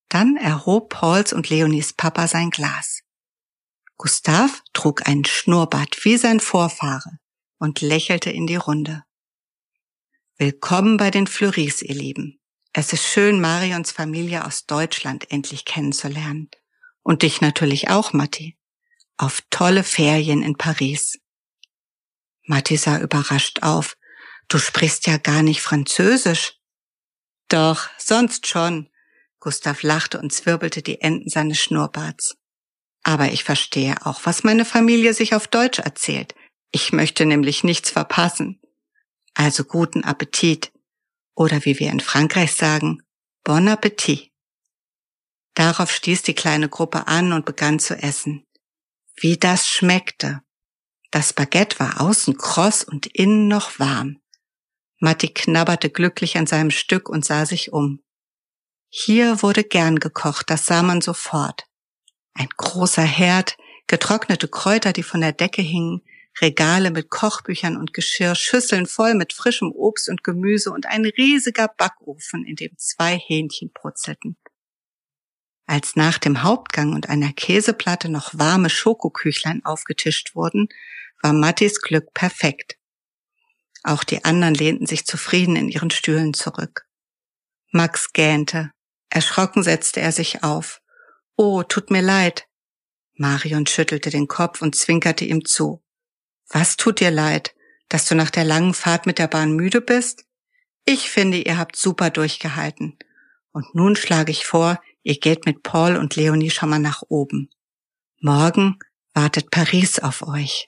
Dann 0.10 0.38
erhob 0.38 0.90
Pauls 0.90 1.34
und 1.34 1.50
Leonies 1.50 1.94
Papa 1.94 2.28
sein 2.28 2.50
Glas. 2.50 3.02
Gustav 3.98 4.62
trug 4.74 5.08
einen 5.08 5.26
Schnurrbart 5.26 6.04
wie 6.04 6.18
sein 6.18 6.40
Vorfahre 6.40 7.20
und 7.58 7.82
lächelte 7.82 8.30
in 8.30 8.46
die 8.48 8.56
Runde. 8.56 9.04
Willkommen 10.38 10.98
bei 10.98 11.12
den 11.12 11.28
Fleuris, 11.28 11.82
ihr 11.82 11.96
Lieben. 11.96 12.40
Es 12.74 12.92
ist 12.92 13.06
schön, 13.06 13.40
Marions 13.40 13.92
Familie 13.92 14.46
aus 14.46 14.66
Deutschland 14.66 15.32
endlich 15.32 15.64
kennenzulernen. 15.64 16.50
Und 17.04 17.22
dich 17.22 17.40
natürlich 17.40 17.90
auch, 17.90 18.12
Matti. 18.12 18.58
Auf 19.18 19.42
tolle 19.50 19.84
Ferien 19.84 20.44
in 20.44 20.58
Paris. 20.58 21.20
Matti 22.44 22.78
sah 22.78 23.00
überrascht 23.00 23.64
auf. 23.64 23.98
Du 24.48 24.60
sprichst 24.60 25.08
ja 25.08 25.18
gar 25.18 25.42
nicht 25.42 25.62
Französisch. 25.62 26.60
Doch, 27.48 27.90
sonst 27.98 28.48
schon. 28.48 28.90
Gustav 29.40 29.84
lachte 29.84 30.20
und 30.20 30.34
zwirbelte 30.34 30.82
die 30.82 31.02
Enden 31.02 31.30
seines 31.30 31.60
Schnurrbarts. 31.60 32.36
Aber 33.04 33.32
ich 33.32 33.44
verstehe 33.44 33.96
auch, 34.06 34.22
was 34.24 34.44
meine 34.44 34.66
Familie 34.66 35.14
sich 35.14 35.36
auf 35.36 35.48
Deutsch 35.48 35.80
erzählt. 35.80 36.36
Ich 36.72 36.92
möchte 36.92 37.26
nämlich 37.26 37.64
nichts 37.64 37.92
verpassen. 37.92 38.60
Also 39.34 39.64
guten 39.64 40.04
Appetit. 40.04 40.72
Oder 41.36 41.64
wie 41.66 41.80
wir 41.80 41.92
in 41.92 42.00
Frankreich 42.00 42.54
sagen, 42.54 43.02
Bon 43.44 43.68
Appetit. 43.68 44.32
Darauf 45.54 45.92
stieß 45.92 46.24
die 46.24 46.34
kleine 46.34 46.68
Gruppe 46.68 47.08
an 47.08 47.32
und 47.32 47.46
begann 47.46 47.80
zu 47.80 47.96
essen. 47.96 48.46
Wie 49.18 49.38
das 49.38 49.68
schmeckte. 49.68 50.42
Das 51.12 51.32
Baguette 51.32 51.80
war 51.80 52.02
außen 52.02 52.38
kross 52.38 52.84
und 52.84 53.08
innen 53.08 53.48
noch 53.48 53.80
warm. 53.80 54.20
Matti 55.00 55.30
knabberte 55.30 55.90
glücklich 55.90 56.38
an 56.38 56.48
seinem 56.48 56.72
Stück 56.72 57.08
und 57.08 57.24
sah 57.24 57.46
sich 57.46 57.72
um. 57.72 58.02
Hier 58.90 59.42
wurde 59.42 59.64
gern 59.64 60.00
gekocht, 60.00 60.50
das 60.50 60.66
sah 60.66 60.84
man 60.84 61.02
sofort. 61.02 61.66
Ein 62.34 62.50
großer 62.58 63.04
Herd, 63.04 63.58
getrocknete 63.88 64.48
Kräuter, 64.48 64.92
die 64.92 65.04
von 65.04 65.22
der 65.22 65.32
Decke 65.32 65.62
hingen, 65.62 66.02
Regale 66.42 66.92
mit 66.92 67.10
Kochbüchern 67.10 67.78
und 67.78 67.94
Geschirr, 67.94 68.36
Schüsseln 68.36 68.86
voll 68.86 69.14
mit 69.14 69.32
frischem 69.32 69.72
Obst 69.72 70.10
und 70.10 70.24
Gemüse 70.24 70.72
und 70.72 70.86
ein 70.86 71.06
riesiger 71.06 71.70
Backofen, 71.70 72.46
in 72.46 72.56
dem 72.56 72.78
zwei 72.78 73.18
Hähnchen 73.18 73.72
brutzelten. 73.74 74.38
Als 75.68 75.96
nach 75.96 76.18
dem 76.20 76.44
Hauptgang 76.44 76.94
und 76.94 77.10
einer 77.10 77.34
Käseplatte 77.34 78.10
noch 78.10 78.38
warme 78.38 78.70
Schokoküchlein 78.70 79.66
aufgetischt 79.66 80.36
wurden, 80.36 80.70
war 81.22 81.34
Mattis 81.34 81.82
Glück 81.82 82.14
perfekt. 82.14 82.78
Auch 83.84 84.04
die 84.04 84.24
anderen 84.26 84.54
lehnten 84.54 84.86
sich 84.86 85.06
zufrieden 85.06 85.56
in 85.56 85.70
ihren 85.70 85.92
Stühlen 85.92 86.34
zurück. 86.34 86.88
Max 87.72 88.14
gähnte. 88.14 88.72
Erschrocken 89.10 89.64
setzte 89.64 90.02
er 90.02 90.12
sich 90.12 90.44
auf. 90.44 90.82
Oh, 91.36 91.64
tut 91.64 91.92
mir 91.92 92.02
leid. 92.02 92.48
Marion 93.14 93.66
schüttelte 93.66 94.10
den 94.10 94.28
Kopf 94.28 94.62
und 94.62 94.76
zwinkerte 94.76 95.26
ihm 95.26 95.46
zu. 95.46 95.84
Was 96.50 96.78
tut 96.78 97.00
dir 97.00 97.12
leid? 97.12 97.56
Dass 97.90 98.06
du 98.06 98.16
nach 98.16 98.30
der 98.30 98.44
langen 98.44 98.74
Fahrt 98.74 99.06
mit 99.06 99.20
der 99.20 99.28
Bahn 99.28 99.54
müde 99.54 99.82
bist? 99.82 100.26
Ich 100.86 101.10
finde, 101.10 101.38
ihr 101.38 101.58
habt 101.58 101.76
super 101.76 102.10
durchgehalten. 102.10 102.98
Und 103.52 103.74
nun 103.74 103.96
schlage 103.96 104.32
ich 104.32 104.46
vor, 104.46 104.82
ihr 105.06 105.18
geht 105.20 105.46
mit 105.46 105.64
Paul 105.64 105.96
und 105.96 106.16
Leonie 106.16 106.50
schon 106.50 106.70
mal 106.70 106.80
nach 106.80 107.04
oben. 107.08 107.50
Morgen 108.20 108.80
wartet 109.14 109.52
Paris 109.52 110.00
auf 110.00 110.24
euch. 110.28 110.68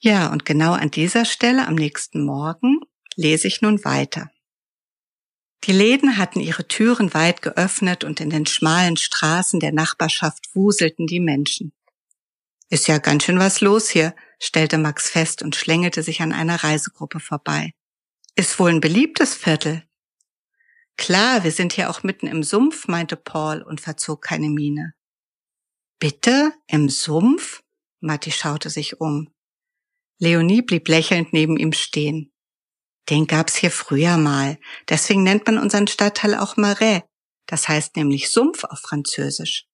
Ja, 0.00 0.32
und 0.32 0.44
genau 0.44 0.72
an 0.72 0.90
dieser 0.90 1.24
Stelle 1.24 1.68
am 1.68 1.76
nächsten 1.76 2.24
Morgen 2.24 2.80
lese 3.14 3.46
ich 3.46 3.62
nun 3.62 3.84
weiter. 3.84 4.28
Die 5.64 5.72
Läden 5.72 6.16
hatten 6.18 6.40
ihre 6.40 6.66
Türen 6.66 7.14
weit 7.14 7.40
geöffnet 7.40 8.02
und 8.02 8.20
in 8.20 8.30
den 8.30 8.46
schmalen 8.46 8.96
Straßen 8.96 9.60
der 9.60 9.72
Nachbarschaft 9.72 10.48
wuselten 10.54 11.06
die 11.06 11.20
Menschen. 11.20 11.72
Ist 12.68 12.88
ja 12.88 12.98
ganz 12.98 13.24
schön 13.24 13.38
was 13.38 13.60
los 13.60 13.88
hier, 13.88 14.16
stellte 14.40 14.78
Max 14.78 15.08
fest 15.08 15.42
und 15.42 15.54
schlängelte 15.54 16.02
sich 16.02 16.20
an 16.20 16.32
einer 16.32 16.64
Reisegruppe 16.64 17.20
vorbei. 17.20 17.72
Ist 18.34 18.58
wohl 18.58 18.70
ein 18.70 18.80
beliebtes 18.80 19.36
Viertel. 19.36 19.84
Klar, 20.96 21.44
wir 21.44 21.50
sind 21.50 21.72
hier 21.72 21.90
auch 21.90 22.02
mitten 22.02 22.26
im 22.26 22.42
Sumpf, 22.42 22.86
meinte 22.86 23.16
Paul 23.16 23.62
und 23.62 23.80
verzog 23.80 24.22
keine 24.22 24.48
Miene. 24.48 24.94
Bitte? 25.98 26.52
Im 26.66 26.88
Sumpf? 26.88 27.62
Matti 28.00 28.30
schaute 28.30 28.70
sich 28.70 29.00
um. 29.00 29.28
Leonie 30.18 30.62
blieb 30.62 30.88
lächelnd 30.88 31.32
neben 31.32 31.56
ihm 31.56 31.72
stehen. 31.72 32.32
Den 33.10 33.26
gab's 33.26 33.56
hier 33.56 33.70
früher 33.70 34.16
mal. 34.16 34.58
Deswegen 34.88 35.22
nennt 35.22 35.46
man 35.46 35.58
unseren 35.58 35.86
Stadtteil 35.88 36.34
auch 36.34 36.56
Marais. 36.56 37.02
Das 37.46 37.68
heißt 37.68 37.96
nämlich 37.96 38.30
Sumpf 38.30 38.64
auf 38.64 38.80
Französisch. 38.80 39.66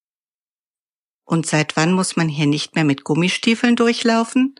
Und 1.24 1.46
seit 1.46 1.76
wann 1.76 1.92
muss 1.92 2.16
man 2.16 2.28
hier 2.28 2.46
nicht 2.46 2.74
mehr 2.74 2.84
mit 2.84 3.04
Gummistiefeln 3.04 3.76
durchlaufen? 3.76 4.54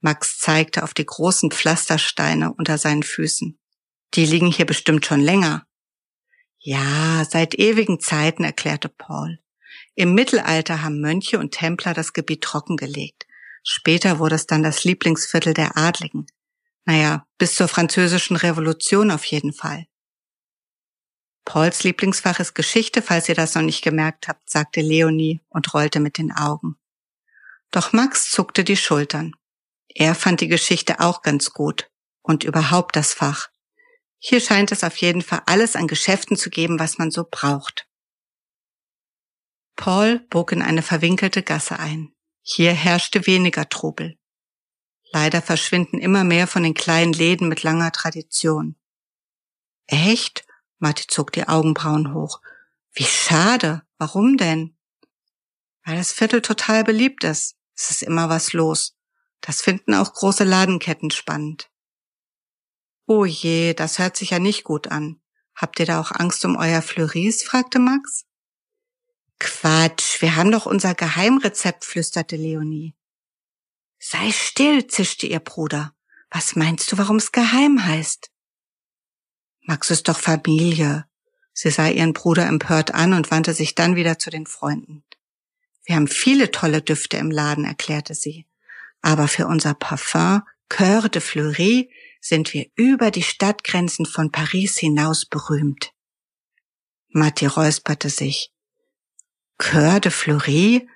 Max 0.00 0.38
zeigte 0.38 0.84
auf 0.84 0.94
die 0.94 1.06
großen 1.06 1.50
Pflastersteine 1.50 2.52
unter 2.52 2.78
seinen 2.78 3.02
Füßen. 3.02 3.58
Die 4.14 4.26
liegen 4.26 4.46
hier 4.46 4.66
bestimmt 4.66 5.04
schon 5.06 5.20
länger. 5.20 5.66
Ja, 6.66 7.26
seit 7.30 7.54
ewigen 7.56 8.00
Zeiten, 8.00 8.42
erklärte 8.42 8.88
Paul. 8.88 9.38
Im 9.94 10.14
Mittelalter 10.14 10.82
haben 10.82 10.98
Mönche 10.98 11.38
und 11.38 11.50
Templer 11.50 11.92
das 11.92 12.14
Gebiet 12.14 12.40
trockengelegt. 12.40 13.26
Später 13.62 14.18
wurde 14.18 14.36
es 14.36 14.46
dann 14.46 14.62
das 14.62 14.82
Lieblingsviertel 14.82 15.52
der 15.52 15.76
Adligen. 15.76 16.26
Naja, 16.86 17.26
bis 17.36 17.54
zur 17.54 17.68
französischen 17.68 18.36
Revolution 18.36 19.10
auf 19.10 19.26
jeden 19.26 19.52
Fall. 19.52 19.84
Pauls 21.44 21.84
Lieblingsfach 21.84 22.40
ist 22.40 22.54
Geschichte, 22.54 23.02
falls 23.02 23.28
ihr 23.28 23.34
das 23.34 23.54
noch 23.54 23.62
nicht 23.62 23.82
gemerkt 23.82 24.26
habt, 24.26 24.48
sagte 24.48 24.80
Leonie 24.80 25.42
und 25.50 25.74
rollte 25.74 26.00
mit 26.00 26.16
den 26.16 26.32
Augen. 26.32 26.76
Doch 27.72 27.92
Max 27.92 28.30
zuckte 28.30 28.64
die 28.64 28.78
Schultern. 28.78 29.32
Er 29.88 30.14
fand 30.14 30.40
die 30.40 30.48
Geschichte 30.48 31.00
auch 31.00 31.20
ganz 31.20 31.52
gut 31.52 31.90
und 32.22 32.42
überhaupt 32.42 32.96
das 32.96 33.12
Fach. 33.12 33.50
Hier 34.26 34.40
scheint 34.40 34.72
es 34.72 34.82
auf 34.82 34.96
jeden 34.96 35.20
Fall 35.20 35.42
alles 35.44 35.76
an 35.76 35.86
Geschäften 35.86 36.38
zu 36.38 36.48
geben, 36.48 36.78
was 36.78 36.96
man 36.96 37.10
so 37.10 37.26
braucht. 37.30 37.86
Paul 39.76 40.20
bog 40.30 40.52
in 40.52 40.62
eine 40.62 40.80
verwinkelte 40.80 41.42
Gasse 41.42 41.78
ein. 41.78 42.14
Hier 42.40 42.72
herrschte 42.72 43.26
weniger 43.26 43.68
Trubel. 43.68 44.18
Leider 45.12 45.42
verschwinden 45.42 45.98
immer 45.98 46.24
mehr 46.24 46.46
von 46.46 46.62
den 46.62 46.72
kleinen 46.72 47.12
Läden 47.12 47.50
mit 47.50 47.64
langer 47.64 47.92
Tradition. 47.92 48.76
Echt? 49.88 50.46
Matti 50.78 51.06
zog 51.06 51.30
die 51.32 51.46
Augenbrauen 51.46 52.14
hoch. 52.14 52.40
Wie 52.94 53.04
schade. 53.04 53.82
Warum 53.98 54.38
denn? 54.38 54.74
Weil 55.84 55.98
das 55.98 56.12
Viertel 56.12 56.40
total 56.40 56.82
beliebt 56.82 57.24
ist. 57.24 57.56
Es 57.76 57.90
ist 57.90 58.02
immer 58.02 58.30
was 58.30 58.54
los. 58.54 58.96
Das 59.42 59.60
finden 59.60 59.92
auch 59.92 60.14
große 60.14 60.44
Ladenketten 60.44 61.10
spannend. 61.10 61.68
Oh 63.06 63.24
je, 63.24 63.74
das 63.74 63.98
hört 63.98 64.16
sich 64.16 64.30
ja 64.30 64.38
nicht 64.38 64.64
gut 64.64 64.88
an. 64.88 65.20
Habt 65.54 65.78
ihr 65.78 65.86
da 65.86 66.00
auch 66.00 66.10
Angst 66.10 66.44
um 66.44 66.56
euer 66.56 66.82
Fleuris? 66.82 67.42
fragte 67.42 67.78
Max. 67.78 68.24
Quatsch, 69.38 70.22
wir 70.22 70.36
haben 70.36 70.50
doch 70.50 70.66
unser 70.66 70.94
Geheimrezept, 70.94 71.84
flüsterte 71.84 72.36
Leonie. 72.36 72.94
Sei 73.98 74.32
still, 74.32 74.86
zischte 74.86 75.26
ihr 75.26 75.40
Bruder. 75.40 75.94
Was 76.30 76.56
meinst 76.56 76.90
du, 76.90 76.98
warum 76.98 77.16
es 77.16 77.30
geheim 77.30 77.84
heißt? 77.84 78.30
Max 79.62 79.90
ist 79.90 80.08
doch 80.08 80.18
Familie. 80.18 81.06
Sie 81.52 81.70
sah 81.70 81.88
ihren 81.88 82.12
Bruder 82.12 82.46
empört 82.46 82.92
an 82.94 83.12
und 83.12 83.30
wandte 83.30 83.54
sich 83.54 83.74
dann 83.74 83.96
wieder 83.96 84.18
zu 84.18 84.30
den 84.30 84.46
Freunden. 84.46 85.04
Wir 85.84 85.96
haben 85.96 86.08
viele 86.08 86.50
tolle 86.50 86.82
Düfte 86.82 87.18
im 87.18 87.30
Laden, 87.30 87.64
erklärte 87.64 88.14
sie. 88.14 88.46
Aber 89.02 89.28
für 89.28 89.46
unser 89.46 89.74
Parfum 89.74 90.42
Coeur 90.68 91.08
de 91.08 91.20
Fleury 91.20 91.90
sind 92.24 92.54
wir 92.54 92.66
über 92.74 93.10
die 93.10 93.22
Stadtgrenzen 93.22 94.06
von 94.06 94.32
Paris 94.32 94.78
hinaus 94.78 95.26
berühmt. 95.26 95.92
Matti 97.08 97.44
räusperte 97.44 98.08
sich. 98.08 98.50
Coeur 99.58 100.00
de 100.00 100.10
Fleury? 100.10 100.88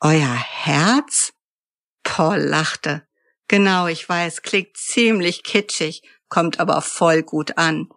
Euer 0.00 0.34
Herz? 0.34 1.34
Paul 2.02 2.38
lachte. 2.38 3.06
Genau, 3.46 3.88
ich 3.88 4.08
weiß, 4.08 4.40
klingt 4.40 4.74
ziemlich 4.76 5.42
kitschig, 5.42 6.02
kommt 6.28 6.58
aber 6.58 6.80
voll 6.80 7.22
gut 7.22 7.58
an. 7.58 7.90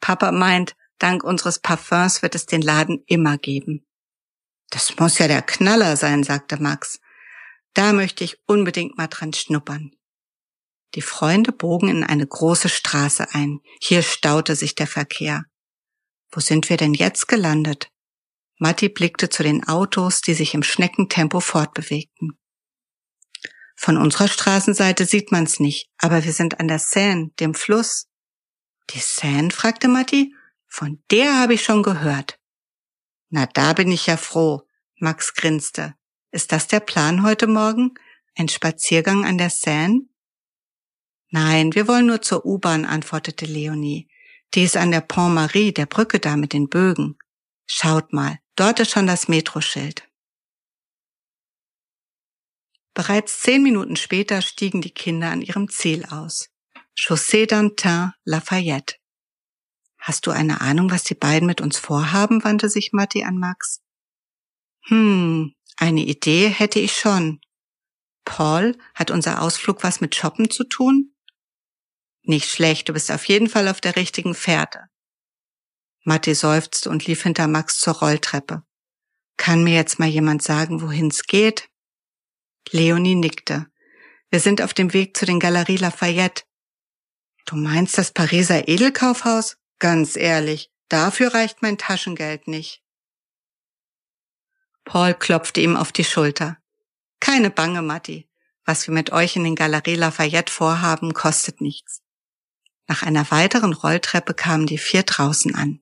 Papa 0.00 0.30
meint, 0.30 0.76
dank 0.98 1.24
unseres 1.24 1.60
Parfums 1.60 2.20
wird 2.20 2.34
es 2.34 2.44
den 2.44 2.60
Laden 2.60 3.02
immer 3.06 3.38
geben. 3.38 3.86
Das 4.68 4.98
muss 4.98 5.18
ja 5.18 5.28
der 5.28 5.42
Knaller 5.42 5.96
sein, 5.96 6.24
sagte 6.24 6.62
Max. 6.62 7.00
Da 7.72 7.94
möchte 7.94 8.22
ich 8.22 8.38
unbedingt 8.46 8.98
mal 8.98 9.06
dran 9.06 9.32
schnuppern. 9.32 9.92
Die 10.94 11.02
Freunde 11.02 11.52
bogen 11.52 11.88
in 11.88 12.04
eine 12.04 12.26
große 12.26 12.68
Straße 12.68 13.34
ein. 13.34 13.60
Hier 13.80 14.02
staute 14.02 14.56
sich 14.56 14.74
der 14.74 14.86
Verkehr. 14.86 15.44
Wo 16.30 16.40
sind 16.40 16.68
wir 16.70 16.76
denn 16.76 16.94
jetzt 16.94 17.28
gelandet? 17.28 17.90
Matti 18.58 18.88
blickte 18.88 19.28
zu 19.28 19.42
den 19.42 19.66
Autos, 19.68 20.20
die 20.20 20.34
sich 20.34 20.54
im 20.54 20.62
Schneckentempo 20.62 21.40
fortbewegten. 21.40 22.38
Von 23.76 23.96
unserer 23.96 24.26
Straßenseite 24.26 25.06
sieht 25.06 25.30
man's 25.30 25.60
nicht, 25.60 25.88
aber 25.98 26.24
wir 26.24 26.32
sind 26.32 26.58
an 26.58 26.66
der 26.66 26.80
Seine, 26.80 27.30
dem 27.38 27.54
Fluss. 27.54 28.08
Die 28.90 28.98
Seine? 28.98 29.50
fragte 29.50 29.86
Matti. 29.86 30.34
Von 30.66 31.02
der 31.10 31.38
habe 31.38 31.54
ich 31.54 31.62
schon 31.62 31.82
gehört. 31.82 32.38
Na, 33.30 33.46
da 33.46 33.74
bin 33.74 33.92
ich 33.92 34.06
ja 34.06 34.16
froh. 34.16 34.62
Max 34.96 35.34
grinste. 35.34 35.94
Ist 36.32 36.50
das 36.50 36.66
der 36.66 36.80
Plan 36.80 37.22
heute 37.22 37.46
Morgen? 37.46 37.94
Ein 38.36 38.48
Spaziergang 38.48 39.24
an 39.24 39.38
der 39.38 39.50
Seine? 39.50 40.00
Nein, 41.30 41.74
wir 41.74 41.88
wollen 41.88 42.06
nur 42.06 42.22
zur 42.22 42.46
U-Bahn, 42.46 42.84
antwortete 42.84 43.44
Leonie. 43.44 44.08
Die 44.54 44.62
ist 44.62 44.76
an 44.76 44.90
der 44.90 45.02
Pont 45.02 45.34
Marie, 45.34 45.72
der 45.72 45.86
Brücke 45.86 46.20
da 46.20 46.36
mit 46.36 46.52
den 46.52 46.68
Bögen. 46.68 47.18
Schaut 47.66 48.12
mal, 48.12 48.38
dort 48.56 48.80
ist 48.80 48.92
schon 48.92 49.06
das 49.06 49.28
Metroschild. 49.28 50.08
Bereits 52.94 53.40
zehn 53.40 53.62
Minuten 53.62 53.96
später 53.96 54.42
stiegen 54.42 54.80
die 54.80 54.90
Kinder 54.90 55.30
an 55.30 55.42
ihrem 55.42 55.68
Ziel 55.68 56.04
aus. 56.06 56.48
Chaussee 56.96 57.44
d'Antin, 57.44 58.12
Lafayette. 58.24 58.96
Hast 59.98 60.26
du 60.26 60.30
eine 60.30 60.62
Ahnung, 60.62 60.90
was 60.90 61.04
die 61.04 61.14
beiden 61.14 61.46
mit 61.46 61.60
uns 61.60 61.78
vorhaben? 61.78 62.42
wandte 62.42 62.68
sich 62.68 62.92
Matti 62.92 63.24
an 63.24 63.36
Max. 63.36 63.82
Hm, 64.86 65.54
eine 65.76 66.00
Idee 66.00 66.48
hätte 66.48 66.80
ich 66.80 66.96
schon. 66.96 67.40
Paul, 68.24 68.76
hat 68.94 69.10
unser 69.10 69.42
Ausflug 69.42 69.84
was 69.84 70.00
mit 70.00 70.16
Shoppen 70.16 70.50
zu 70.50 70.64
tun? 70.64 71.14
Nicht 72.28 72.50
schlecht, 72.50 72.90
du 72.90 72.92
bist 72.92 73.10
auf 73.10 73.24
jeden 73.24 73.48
Fall 73.48 73.68
auf 73.68 73.80
der 73.80 73.96
richtigen 73.96 74.34
Fährte. 74.34 74.80
Matti 76.04 76.34
seufzte 76.34 76.90
und 76.90 77.06
lief 77.06 77.22
hinter 77.22 77.48
Max 77.48 77.80
zur 77.80 77.94
Rolltreppe. 77.94 78.64
Kann 79.38 79.64
mir 79.64 79.74
jetzt 79.74 79.98
mal 79.98 80.10
jemand 80.10 80.42
sagen, 80.42 80.82
wohin's 80.82 81.22
geht? 81.22 81.70
Leonie 82.70 83.14
nickte. 83.14 83.68
Wir 84.28 84.40
sind 84.40 84.60
auf 84.60 84.74
dem 84.74 84.92
Weg 84.92 85.16
zu 85.16 85.24
den 85.24 85.40
Galerie 85.40 85.78
Lafayette. 85.78 86.42
Du 87.46 87.56
meinst 87.56 87.96
das 87.96 88.12
Pariser 88.12 88.68
Edelkaufhaus? 88.68 89.56
Ganz 89.78 90.14
ehrlich, 90.14 90.70
dafür 90.90 91.32
reicht 91.32 91.62
mein 91.62 91.78
Taschengeld 91.78 92.46
nicht. 92.46 92.82
Paul 94.84 95.14
klopfte 95.14 95.62
ihm 95.62 95.78
auf 95.78 95.92
die 95.92 96.04
Schulter. 96.04 96.58
Keine 97.20 97.48
Bange, 97.48 97.80
Matti. 97.80 98.28
Was 98.66 98.86
wir 98.86 98.92
mit 98.92 99.12
euch 99.12 99.34
in 99.36 99.44
den 99.44 99.54
Galerie 99.54 99.94
Lafayette 99.94 100.52
vorhaben, 100.52 101.14
kostet 101.14 101.62
nichts. 101.62 102.02
Nach 102.88 103.02
einer 103.02 103.30
weiteren 103.30 103.74
Rolltreppe 103.74 104.32
kamen 104.32 104.66
die 104.66 104.78
vier 104.78 105.02
draußen 105.02 105.54
an. 105.54 105.80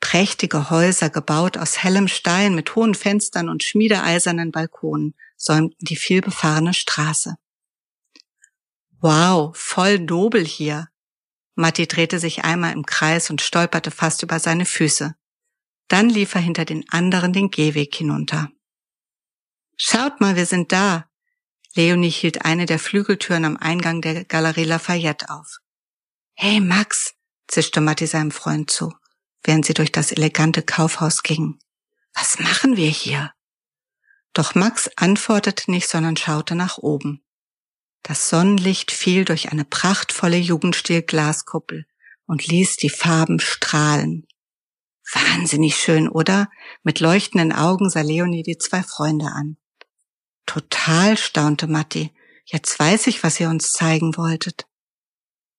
Prächtige 0.00 0.70
Häuser, 0.70 1.08
gebaut 1.08 1.56
aus 1.56 1.82
hellem 1.82 2.08
Stein 2.08 2.54
mit 2.54 2.74
hohen 2.74 2.94
Fenstern 2.94 3.48
und 3.48 3.62
schmiedeeisernen 3.62 4.50
Balkonen, 4.50 5.14
säumten 5.36 5.78
die 5.80 5.96
vielbefahrene 5.96 6.74
Straße. 6.74 7.36
Wow, 9.00 9.56
voll 9.56 10.00
nobel 10.00 10.44
hier. 10.44 10.88
Matti 11.54 11.86
drehte 11.86 12.18
sich 12.18 12.44
einmal 12.44 12.72
im 12.72 12.84
Kreis 12.84 13.30
und 13.30 13.40
stolperte 13.40 13.90
fast 13.90 14.22
über 14.22 14.40
seine 14.40 14.66
Füße. 14.66 15.14
Dann 15.88 16.10
lief 16.10 16.34
er 16.34 16.40
hinter 16.40 16.64
den 16.64 16.84
anderen 16.90 17.32
den 17.32 17.50
Gehweg 17.50 17.94
hinunter. 17.94 18.50
Schaut 19.76 20.20
mal, 20.20 20.34
wir 20.34 20.46
sind 20.46 20.72
da. 20.72 21.08
Leonie 21.74 22.10
hielt 22.10 22.44
eine 22.44 22.66
der 22.66 22.78
Flügeltüren 22.78 23.44
am 23.44 23.56
Eingang 23.56 24.00
der 24.00 24.24
Galerie 24.24 24.64
Lafayette 24.64 25.30
auf. 25.30 25.60
Hey 26.38 26.60
Max, 26.60 27.14
zischte 27.48 27.80
Matti 27.80 28.06
seinem 28.06 28.30
Freund 28.30 28.70
zu, 28.70 28.92
während 29.42 29.64
sie 29.64 29.72
durch 29.72 29.90
das 29.90 30.12
elegante 30.12 30.60
Kaufhaus 30.60 31.22
gingen. 31.22 31.58
Was 32.12 32.38
machen 32.38 32.76
wir 32.76 32.90
hier? 32.90 33.32
Doch 34.34 34.54
Max 34.54 34.90
antwortete 34.96 35.70
nicht, 35.70 35.88
sondern 35.88 36.18
schaute 36.18 36.54
nach 36.54 36.76
oben. 36.76 37.24
Das 38.02 38.28
Sonnenlicht 38.28 38.92
fiel 38.92 39.24
durch 39.24 39.50
eine 39.50 39.64
prachtvolle 39.64 40.36
Jugendstil-Glaskuppel 40.36 41.86
und 42.26 42.46
ließ 42.46 42.76
die 42.76 42.90
Farben 42.90 43.40
strahlen. 43.40 44.26
Wahnsinnig 45.10 45.78
schön, 45.78 46.06
oder? 46.06 46.50
Mit 46.82 47.00
leuchtenden 47.00 47.54
Augen 47.54 47.88
sah 47.88 48.02
Leonie 48.02 48.42
die 48.42 48.58
zwei 48.58 48.82
Freunde 48.82 49.28
an. 49.28 49.56
Total, 50.44 51.16
staunte 51.16 51.66
Matti. 51.66 52.14
Jetzt 52.44 52.78
weiß 52.78 53.06
ich, 53.06 53.22
was 53.22 53.40
ihr 53.40 53.48
uns 53.48 53.72
zeigen 53.72 54.18
wolltet. 54.18 54.66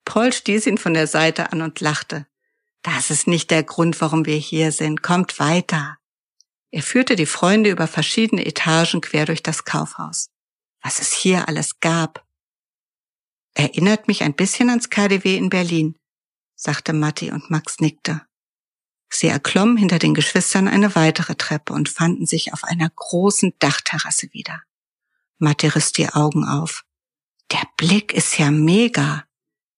Paul 0.08 0.32
stieß 0.32 0.68
ihn 0.68 0.78
von 0.78 0.94
der 0.94 1.06
Seite 1.06 1.52
an 1.52 1.62
und 1.62 1.82
lachte. 1.82 2.26
Das 2.82 3.12
ist 3.12 3.28
nicht 3.28 3.52
der 3.52 3.64
Grund, 3.64 4.00
warum 4.00 4.26
wir 4.26 4.38
hier 4.38 4.72
sind. 4.72 5.04
Kommt 5.04 5.38
weiter. 5.38 5.98
Er 6.72 6.82
führte 6.82 7.18
die 7.18 7.26
Freunde 7.26 7.70
über 7.70 7.88
verschiedene 7.88 8.46
Etagen 8.46 9.02
quer 9.02 9.26
durch 9.26 9.44
das 9.44 9.66
Kaufhaus. 9.66 10.30
Was 10.82 11.00
es 11.00 11.12
hier 11.12 11.50
alles 11.50 11.82
gab. 11.82 12.26
Erinnert 13.54 14.08
mich 14.08 14.24
ein 14.24 14.34
bisschen 14.34 14.70
ans 14.70 14.90
KDW 14.90 15.36
in 15.36 15.50
Berlin, 15.50 15.98
sagte 16.56 16.94
Matti 16.94 17.32
und 17.32 17.50
Max 17.50 17.80
nickte. 17.80 18.22
Sie 19.10 19.28
erklommen 19.28 19.76
hinter 19.76 20.00
den 20.00 20.14
Geschwistern 20.14 20.70
eine 20.70 20.96
weitere 20.96 21.36
Treppe 21.36 21.74
und 21.74 21.90
fanden 21.90 22.26
sich 22.26 22.54
auf 22.54 22.64
einer 22.64 22.90
großen 22.90 23.56
Dachterrasse 23.60 24.30
wieder. 24.32 24.62
Matti 25.38 25.68
riss 25.68 25.92
die 25.92 26.08
Augen 26.08 26.46
auf. 26.46 26.86
Der 27.52 27.68
Blick 27.76 28.14
ist 28.14 28.38
ja 28.38 28.52
mega. 28.52 29.28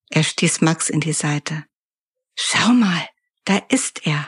Er 0.10 0.24
stieß 0.24 0.62
Max 0.62 0.90
in 0.90 1.00
die 1.00 1.14
Seite. 1.14 1.66
Schau 2.36 2.70
mal, 2.70 3.08
da 3.46 3.58
ist 3.70 4.06
er. 4.06 4.28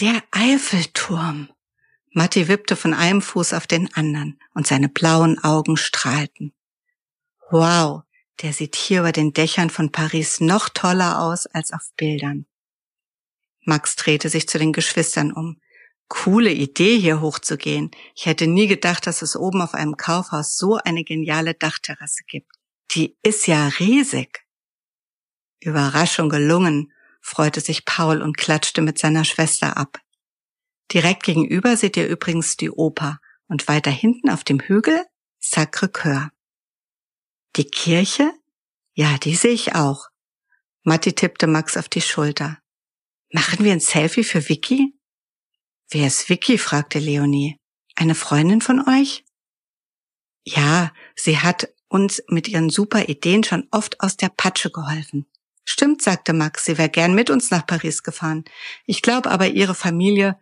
Der 0.00 0.22
Eiffelturm. 0.30 1.50
Matti 2.12 2.48
wippte 2.48 2.74
von 2.76 2.94
einem 2.94 3.20
Fuß 3.20 3.52
auf 3.52 3.66
den 3.66 3.92
anderen 3.94 4.40
und 4.54 4.66
seine 4.66 4.88
blauen 4.88 5.38
Augen 5.44 5.76
strahlten. 5.76 6.54
Wow, 7.50 8.02
der 8.42 8.52
sieht 8.52 8.76
hier 8.76 9.00
über 9.00 9.12
den 9.12 9.32
Dächern 9.32 9.70
von 9.70 9.92
Paris 9.92 10.40
noch 10.40 10.68
toller 10.68 11.20
aus 11.20 11.46
als 11.46 11.72
auf 11.72 11.90
Bildern. 11.96 12.46
Max 13.64 13.96
drehte 13.96 14.28
sich 14.30 14.48
zu 14.48 14.58
den 14.58 14.72
Geschwistern 14.72 15.32
um. 15.32 15.60
Coole 16.08 16.52
Idee, 16.52 16.98
hier 16.98 17.20
hochzugehen. 17.20 17.90
Ich 18.14 18.24
hätte 18.24 18.46
nie 18.46 18.66
gedacht, 18.66 19.06
dass 19.06 19.20
es 19.20 19.36
oben 19.36 19.60
auf 19.60 19.74
einem 19.74 19.96
Kaufhaus 19.96 20.56
so 20.56 20.76
eine 20.76 21.04
geniale 21.04 21.52
Dachterrasse 21.52 22.22
gibt. 22.26 22.57
Die 22.92 23.16
ist 23.22 23.46
ja 23.46 23.68
riesig. 23.68 24.44
Überraschung 25.60 26.28
gelungen, 26.28 26.92
freute 27.20 27.60
sich 27.60 27.84
Paul 27.84 28.22
und 28.22 28.36
klatschte 28.36 28.80
mit 28.80 28.98
seiner 28.98 29.24
Schwester 29.24 29.76
ab. 29.76 30.00
Direkt 30.92 31.24
gegenüber 31.24 31.76
seht 31.76 31.96
ihr 31.96 32.08
übrigens 32.08 32.56
die 32.56 32.70
Oper 32.70 33.20
und 33.48 33.68
weiter 33.68 33.90
hinten 33.90 34.30
auf 34.30 34.44
dem 34.44 34.60
Hügel 34.60 35.04
Sacre-Cœur. 35.40 36.30
Die 37.56 37.64
Kirche? 37.64 38.32
Ja, 38.94 39.18
die 39.18 39.34
sehe 39.34 39.52
ich 39.52 39.74
auch. 39.74 40.08
Matti 40.82 41.12
tippte 41.12 41.46
Max 41.46 41.76
auf 41.76 41.88
die 41.88 42.00
Schulter. 42.00 42.58
Machen 43.30 43.64
wir 43.64 43.72
ein 43.72 43.80
Selfie 43.80 44.24
für 44.24 44.48
Vicky? 44.48 44.94
Wer 45.90 46.06
ist 46.06 46.28
Vicky? 46.28 46.56
fragte 46.56 46.98
Leonie. 46.98 47.58
Eine 47.94 48.14
Freundin 48.14 48.60
von 48.60 48.88
euch? 48.88 49.24
Ja, 50.44 50.92
sie 51.14 51.38
hat 51.38 51.68
uns 51.88 52.22
mit 52.28 52.48
ihren 52.48 52.70
super 52.70 53.08
Ideen 53.08 53.44
schon 53.44 53.66
oft 53.70 54.00
aus 54.00 54.16
der 54.16 54.28
Patsche 54.28 54.70
geholfen. 54.70 55.26
Stimmt, 55.64 56.02
sagte 56.02 56.32
Max, 56.32 56.64
sie 56.64 56.78
wäre 56.78 56.88
gern 56.88 57.14
mit 57.14 57.30
uns 57.30 57.50
nach 57.50 57.66
Paris 57.66 58.02
gefahren. 58.02 58.44
Ich 58.86 59.02
glaube 59.02 59.30
aber, 59.30 59.48
ihre 59.48 59.74
Familie 59.74 60.38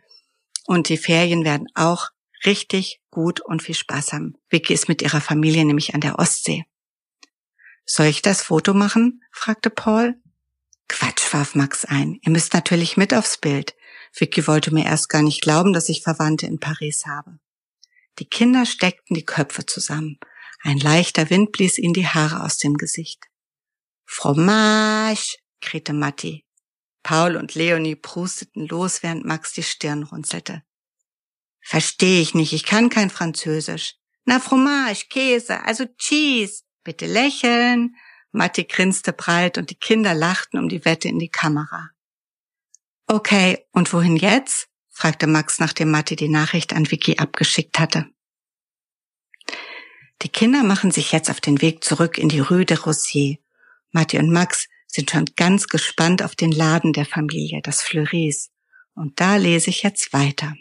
und 0.66 0.88
die 0.88 0.96
Ferien 0.96 1.44
werden 1.44 1.66
auch 1.74 2.10
richtig 2.44 3.00
gut 3.10 3.40
und 3.40 3.62
viel 3.62 3.74
Spaß 3.74 4.12
haben. 4.12 4.36
Vicky 4.50 4.74
ist 4.74 4.88
mit 4.88 5.02
ihrer 5.02 5.20
Familie 5.20 5.64
nämlich 5.64 5.94
an 5.94 6.00
der 6.00 6.18
Ostsee. 6.18 6.64
Soll 7.84 8.06
ich 8.06 8.22
das 8.22 8.42
Foto 8.42 8.74
machen? 8.74 9.22
fragte 9.30 9.70
Paul. 9.70 10.14
Quatsch, 10.88 11.32
warf 11.32 11.54
Max 11.54 11.84
ein. 11.84 12.18
Ihr 12.22 12.30
müsst 12.30 12.54
natürlich 12.54 12.96
mit 12.96 13.14
aufs 13.14 13.38
Bild. 13.38 13.74
Vicky 14.12 14.46
wollte 14.46 14.72
mir 14.72 14.84
erst 14.84 15.08
gar 15.08 15.22
nicht 15.22 15.42
glauben, 15.42 15.72
dass 15.72 15.88
ich 15.88 16.02
Verwandte 16.02 16.46
in 16.46 16.60
Paris 16.60 17.06
habe. 17.06 17.38
Die 18.18 18.24
Kinder 18.24 18.64
steckten 18.64 19.14
die 19.14 19.24
Köpfe 19.24 19.66
zusammen. 19.66 20.18
Ein 20.66 20.78
leichter 20.78 21.30
Wind 21.30 21.52
blies 21.52 21.78
ihnen 21.78 21.94
die 21.94 22.08
Haare 22.08 22.42
aus 22.42 22.58
dem 22.58 22.74
Gesicht. 22.74 23.22
Fromage, 24.04 25.36
krähte 25.60 25.92
Matti. 25.92 26.44
Paul 27.04 27.36
und 27.36 27.54
Leonie 27.54 27.94
prusteten 27.94 28.66
los, 28.66 29.04
während 29.04 29.24
Max 29.24 29.52
die 29.52 29.62
Stirn 29.62 30.02
runzelte. 30.02 30.64
Versteh 31.60 32.20
ich 32.20 32.34
nicht, 32.34 32.52
ich 32.52 32.64
kann 32.64 32.88
kein 32.88 33.10
Französisch. 33.10 33.94
Na, 34.24 34.40
Fromage, 34.40 35.06
Käse, 35.08 35.62
also 35.62 35.84
Cheese. 35.98 36.64
Bitte 36.82 37.06
lächeln. 37.06 37.94
Matti 38.32 38.64
grinste 38.64 39.12
breit 39.12 39.58
und 39.58 39.70
die 39.70 39.78
Kinder 39.78 40.14
lachten 40.14 40.58
um 40.58 40.68
die 40.68 40.84
Wette 40.84 41.06
in 41.06 41.20
die 41.20 41.30
Kamera. 41.30 41.90
Okay, 43.06 43.64
und 43.70 43.92
wohin 43.92 44.16
jetzt? 44.16 44.66
fragte 44.90 45.28
Max, 45.28 45.60
nachdem 45.60 45.92
Matti 45.92 46.16
die 46.16 46.28
Nachricht 46.28 46.72
an 46.72 46.90
Vicky 46.90 47.18
abgeschickt 47.18 47.78
hatte. 47.78 48.10
Die 50.22 50.28
Kinder 50.28 50.62
machen 50.62 50.90
sich 50.90 51.12
jetzt 51.12 51.30
auf 51.30 51.40
den 51.40 51.60
Weg 51.60 51.84
zurück 51.84 52.18
in 52.18 52.28
die 52.28 52.40
Rue 52.40 52.64
de 52.64 52.76
Rossier 52.76 53.38
Matti 53.96 54.18
und 54.18 54.30
Max 54.30 54.68
sind 54.86 55.10
schon 55.10 55.24
ganz 55.36 55.68
gespannt 55.68 56.22
auf 56.22 56.36
den 56.36 56.52
Laden 56.52 56.92
der 56.92 57.06
Familie, 57.06 57.62
das 57.62 57.82
Fleuris. 57.82 58.50
Und 58.94 59.20
da 59.20 59.36
lese 59.36 59.70
ich 59.70 59.82
jetzt 59.82 60.12
weiter. 60.12 60.54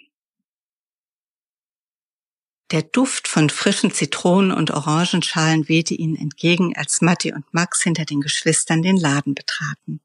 Der 2.71 2.81
Duft 2.81 3.27
von 3.27 3.49
frischen 3.49 3.91
Zitronen 3.91 4.51
und 4.51 4.71
Orangenschalen 4.71 5.67
wehte 5.67 5.93
ihnen 5.93 6.15
entgegen, 6.15 6.75
als 6.77 7.01
Matti 7.01 7.33
und 7.33 7.45
Max 7.53 7.83
hinter 7.83 8.05
den 8.05 8.21
Geschwistern 8.21 8.81
den 8.81 8.97
Laden 8.97 9.35
betraten. 9.35 9.99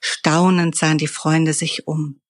Staunend 0.00 0.76
sahen 0.76 0.98
die 0.98 1.06
Freunde 1.06 1.52
sich 1.52 1.86
um. 1.86 2.20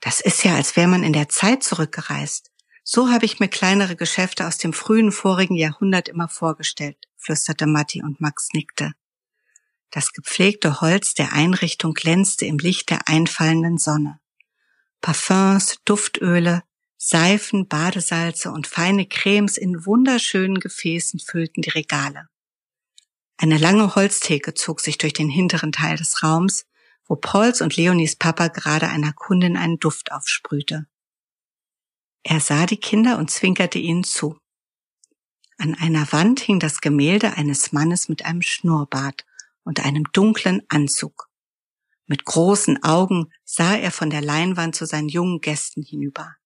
Das 0.00 0.20
ist 0.20 0.44
ja, 0.44 0.56
als 0.56 0.76
wäre 0.76 0.88
man 0.88 1.04
in 1.04 1.12
der 1.12 1.28
Zeit 1.28 1.62
zurückgereist. 1.62 2.50
So 2.90 3.10
habe 3.10 3.26
ich 3.26 3.38
mir 3.38 3.48
kleinere 3.48 3.96
Geschäfte 3.96 4.46
aus 4.46 4.56
dem 4.56 4.72
frühen 4.72 5.12
vorigen 5.12 5.56
Jahrhundert 5.56 6.08
immer 6.08 6.26
vorgestellt, 6.26 6.96
flüsterte 7.18 7.66
Matti 7.66 8.02
und 8.02 8.22
Max 8.22 8.48
nickte. 8.54 8.92
Das 9.90 10.14
gepflegte 10.14 10.80
Holz 10.80 11.12
der 11.12 11.34
Einrichtung 11.34 11.92
glänzte 11.92 12.46
im 12.46 12.56
Licht 12.56 12.88
der 12.88 13.06
einfallenden 13.06 13.76
Sonne. 13.76 14.20
Parfums, 15.02 15.76
Duftöle, 15.84 16.62
Seifen, 16.96 17.68
Badesalze 17.68 18.52
und 18.52 18.66
feine 18.66 19.04
Cremes 19.04 19.58
in 19.58 19.84
wunderschönen 19.84 20.58
Gefäßen 20.58 21.20
füllten 21.20 21.60
die 21.60 21.68
Regale. 21.68 22.30
Eine 23.36 23.58
lange 23.58 23.96
Holztheke 23.96 24.54
zog 24.54 24.80
sich 24.80 24.96
durch 24.96 25.12
den 25.12 25.28
hinteren 25.28 25.72
Teil 25.72 25.98
des 25.98 26.22
Raums, 26.22 26.64
wo 27.06 27.16
Pauls 27.16 27.60
und 27.60 27.76
Leonies 27.76 28.16
Papa 28.16 28.48
gerade 28.48 28.88
einer 28.88 29.12
Kundin 29.12 29.58
einen 29.58 29.78
Duft 29.78 30.10
aufsprühte. 30.10 30.86
Er 32.22 32.40
sah 32.40 32.66
die 32.66 32.76
Kinder 32.76 33.18
und 33.18 33.30
zwinkerte 33.30 33.78
ihnen 33.78 34.04
zu. 34.04 34.38
An 35.56 35.74
einer 35.74 36.12
Wand 36.12 36.40
hing 36.40 36.60
das 36.60 36.80
Gemälde 36.80 37.34
eines 37.36 37.72
Mannes 37.72 38.08
mit 38.08 38.24
einem 38.24 38.42
Schnurrbart 38.42 39.24
und 39.64 39.84
einem 39.84 40.04
dunklen 40.12 40.62
Anzug. 40.68 41.28
Mit 42.06 42.24
großen 42.24 42.82
Augen 42.82 43.32
sah 43.44 43.76
er 43.76 43.90
von 43.90 44.08
der 44.08 44.22
Leinwand 44.22 44.74
zu 44.74 44.86
seinen 44.86 45.08
jungen 45.08 45.40
Gästen 45.40 45.82
hinüber. 45.82 46.36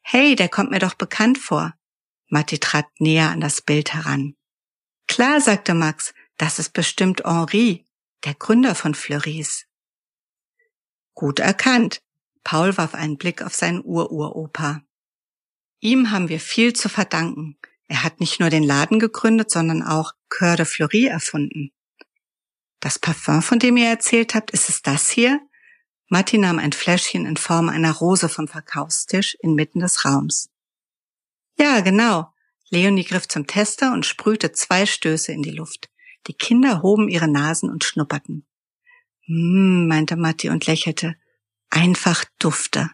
Hey, 0.00 0.36
der 0.36 0.48
kommt 0.48 0.70
mir 0.70 0.78
doch 0.78 0.94
bekannt 0.94 1.38
vor. 1.38 1.74
Matti 2.28 2.58
trat 2.58 2.86
näher 2.98 3.30
an 3.30 3.40
das 3.40 3.62
Bild 3.62 3.92
heran. 3.92 4.36
Klar, 5.06 5.40
sagte 5.40 5.74
Max, 5.74 6.14
das 6.36 6.58
ist 6.58 6.72
bestimmt 6.72 7.22
Henri, 7.24 7.86
der 8.24 8.34
Gründer 8.34 8.74
von 8.74 8.94
Fleuris. 8.94 9.66
Gut 11.14 11.38
erkannt. 11.38 12.02
Paul 12.44 12.76
warf 12.76 12.94
einen 12.94 13.16
Blick 13.16 13.42
auf 13.42 13.54
seinen 13.54 13.82
Ururopa. 13.82 14.82
Ihm 15.80 16.10
haben 16.10 16.28
wir 16.28 16.40
viel 16.40 16.74
zu 16.74 16.88
verdanken. 16.88 17.58
Er 17.88 18.04
hat 18.04 18.20
nicht 18.20 18.40
nur 18.40 18.50
den 18.50 18.62
Laden 18.62 18.98
gegründet, 18.98 19.50
sondern 19.50 19.82
auch 19.82 20.12
Coeur 20.28 20.56
de 20.56 20.64
Fleury 20.64 21.06
erfunden. 21.06 21.72
Das 22.80 22.98
Parfum, 22.98 23.42
von 23.42 23.58
dem 23.58 23.76
ihr 23.76 23.88
erzählt 23.88 24.34
habt, 24.34 24.50
ist 24.50 24.68
es 24.68 24.82
das 24.82 25.10
hier? 25.10 25.40
Matti 26.08 26.38
nahm 26.38 26.58
ein 26.58 26.72
Fläschchen 26.72 27.24
in 27.26 27.36
Form 27.36 27.68
einer 27.68 27.92
Rose 27.92 28.28
vom 28.28 28.46
Verkaufstisch 28.46 29.36
inmitten 29.40 29.80
des 29.80 30.04
Raums. 30.04 30.50
Ja, 31.58 31.80
genau. 31.80 32.32
Leonie 32.68 33.04
griff 33.04 33.26
zum 33.28 33.46
Tester 33.46 33.92
und 33.92 34.04
sprühte 34.04 34.52
zwei 34.52 34.86
Stöße 34.86 35.32
in 35.32 35.42
die 35.42 35.50
Luft. 35.50 35.88
Die 36.26 36.34
Kinder 36.34 36.82
hoben 36.82 37.08
ihre 37.08 37.28
Nasen 37.28 37.70
und 37.70 37.84
schnupperten. 37.84 38.46
Hm, 39.26 39.88
meinte 39.88 40.16
Matti 40.16 40.50
und 40.50 40.66
lächelte. 40.66 41.16
Einfach 41.74 42.24
dufte. 42.38 42.88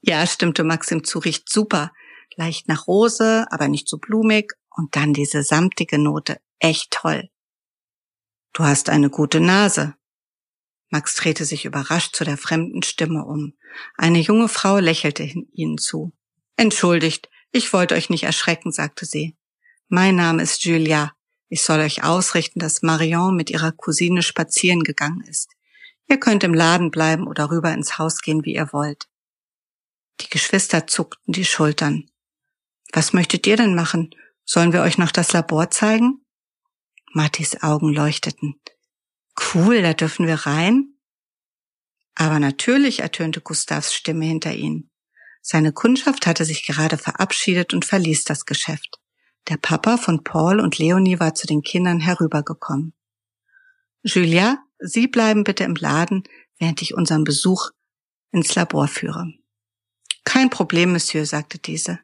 Ja, 0.00 0.26
stimmte 0.26 0.64
Maxim 0.64 1.04
zu, 1.04 1.20
riecht 1.20 1.48
super. 1.48 1.92
Leicht 2.34 2.66
nach 2.66 2.88
Rose, 2.88 3.46
aber 3.48 3.68
nicht 3.68 3.88
so 3.88 3.98
blumig. 3.98 4.54
Und 4.70 4.96
dann 4.96 5.14
diese 5.14 5.44
samtige 5.44 5.96
Note. 5.96 6.40
Echt 6.58 6.90
toll. 6.90 7.30
Du 8.52 8.64
hast 8.64 8.88
eine 8.88 9.08
gute 9.08 9.38
Nase. 9.38 9.94
Max 10.90 11.14
drehte 11.14 11.44
sich 11.44 11.64
überrascht 11.64 12.16
zu 12.16 12.24
der 12.24 12.36
fremden 12.36 12.82
Stimme 12.82 13.24
um. 13.24 13.56
Eine 13.96 14.18
junge 14.18 14.48
Frau 14.48 14.78
lächelte 14.78 15.22
ihnen 15.22 15.78
zu. 15.78 16.12
Entschuldigt, 16.56 17.30
ich 17.52 17.72
wollte 17.72 17.94
euch 17.94 18.10
nicht 18.10 18.24
erschrecken, 18.24 18.72
sagte 18.72 19.06
sie. 19.06 19.36
Mein 19.86 20.16
Name 20.16 20.42
ist 20.42 20.64
Julia. 20.64 21.12
Ich 21.48 21.62
soll 21.62 21.78
euch 21.78 22.02
ausrichten, 22.02 22.58
dass 22.58 22.82
Marion 22.82 23.36
mit 23.36 23.48
ihrer 23.48 23.70
Cousine 23.70 24.22
spazieren 24.22 24.82
gegangen 24.82 25.20
ist. 25.20 25.55
Ihr 26.08 26.18
könnt 26.18 26.44
im 26.44 26.54
Laden 26.54 26.90
bleiben 26.90 27.26
oder 27.26 27.50
rüber 27.50 27.72
ins 27.72 27.98
Haus 27.98 28.20
gehen, 28.20 28.44
wie 28.44 28.54
ihr 28.54 28.72
wollt. 28.72 29.08
Die 30.20 30.28
Geschwister 30.28 30.86
zuckten 30.86 31.32
die 31.32 31.44
Schultern. 31.44 32.08
Was 32.92 33.12
möchtet 33.12 33.46
ihr 33.46 33.56
denn 33.56 33.74
machen? 33.74 34.10
Sollen 34.44 34.72
wir 34.72 34.82
euch 34.82 34.98
noch 34.98 35.10
das 35.10 35.32
Labor 35.32 35.70
zeigen? 35.70 36.24
Mattis 37.12 37.62
Augen 37.62 37.92
leuchteten. 37.92 38.60
Cool, 39.54 39.82
da 39.82 39.92
dürfen 39.92 40.26
wir 40.26 40.46
rein? 40.46 40.94
Aber 42.14 42.38
natürlich, 42.38 43.00
ertönte 43.00 43.40
Gustavs 43.40 43.92
Stimme 43.92 44.24
hinter 44.24 44.54
ihnen. 44.54 44.90
Seine 45.42 45.72
Kundschaft 45.72 46.26
hatte 46.26 46.44
sich 46.44 46.66
gerade 46.66 46.96
verabschiedet 46.96 47.74
und 47.74 47.84
verließ 47.84 48.24
das 48.24 48.46
Geschäft. 48.46 48.98
Der 49.48 49.58
Papa 49.58 49.96
von 49.96 50.24
Paul 50.24 50.60
und 50.60 50.78
Leonie 50.78 51.20
war 51.20 51.34
zu 51.34 51.46
den 51.46 51.62
Kindern 51.62 52.00
herübergekommen. 52.00 52.94
Julia, 54.02 54.58
Sie 54.78 55.08
bleiben 55.08 55.44
bitte 55.44 55.64
im 55.64 55.74
Laden, 55.74 56.24
während 56.58 56.82
ich 56.82 56.94
unseren 56.94 57.24
Besuch 57.24 57.70
ins 58.32 58.54
Labor 58.54 58.88
führe. 58.88 59.32
Kein 60.24 60.50
Problem, 60.50 60.92
Monsieur, 60.92 61.24
sagte 61.24 61.58
diese. 61.58 62.00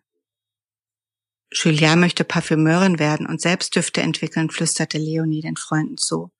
Julia 1.52 1.96
möchte 1.96 2.24
Parfümeurin 2.24 2.98
werden 2.98 3.26
und 3.26 3.40
selbst 3.40 3.76
Düfte 3.76 4.00
entwickeln, 4.00 4.48
flüsterte 4.48 4.96
Leonie 4.96 5.42
den 5.42 5.56
Freunden 5.56 5.98
zu. 5.98 6.32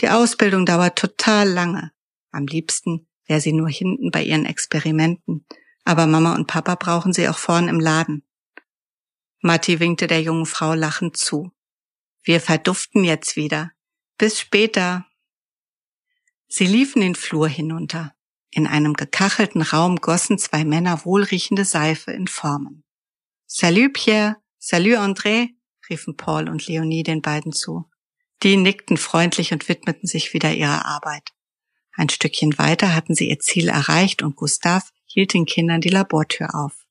Die 0.00 0.08
Ausbildung 0.08 0.66
dauert 0.66 0.98
total 0.98 1.48
lange. 1.48 1.92
Am 2.30 2.46
liebsten 2.46 3.06
wäre 3.26 3.40
sie 3.40 3.52
nur 3.52 3.68
hinten 3.68 4.10
bei 4.10 4.22
ihren 4.22 4.44
Experimenten. 4.44 5.46
Aber 5.84 6.06
Mama 6.06 6.34
und 6.34 6.46
Papa 6.46 6.74
brauchen 6.74 7.12
sie 7.12 7.28
auch 7.28 7.38
vorn 7.38 7.68
im 7.68 7.80
Laden. 7.80 8.22
Matti 9.40 9.80
winkte 9.80 10.06
der 10.06 10.20
jungen 10.20 10.46
Frau 10.46 10.74
lachend 10.74 11.16
zu. 11.16 11.52
Wir 12.22 12.40
verduften 12.40 13.04
jetzt 13.04 13.36
wieder. 13.36 13.72
Bis 14.18 14.38
später. 14.38 15.06
Sie 16.52 16.66
liefen 16.66 17.00
den 17.00 17.14
Flur 17.14 17.48
hinunter. 17.48 18.12
In 18.50 18.66
einem 18.66 18.94
gekachelten 18.94 19.62
Raum 19.62 19.96
gossen 19.96 20.36
zwei 20.36 20.64
Männer 20.64 21.04
wohlriechende 21.04 21.64
Seife 21.64 22.10
in 22.10 22.26
Formen. 22.26 22.82
Salut 23.46 23.92
Pierre, 23.92 24.36
salut 24.58 24.96
André, 24.96 25.50
riefen 25.88 26.16
Paul 26.16 26.48
und 26.48 26.66
Leonie 26.66 27.04
den 27.04 27.22
beiden 27.22 27.52
zu. 27.52 27.88
Die 28.42 28.56
nickten 28.56 28.96
freundlich 28.96 29.52
und 29.52 29.68
widmeten 29.68 30.08
sich 30.08 30.34
wieder 30.34 30.52
ihrer 30.52 30.84
Arbeit. 30.86 31.30
Ein 31.92 32.08
Stückchen 32.08 32.58
weiter 32.58 32.96
hatten 32.96 33.14
sie 33.14 33.30
ihr 33.30 33.38
Ziel 33.38 33.68
erreicht 33.68 34.20
und 34.20 34.34
Gustav 34.34 34.90
hielt 35.06 35.34
den 35.34 35.46
Kindern 35.46 35.80
die 35.80 35.88
Labortür 35.88 36.56
auf. 36.56 36.84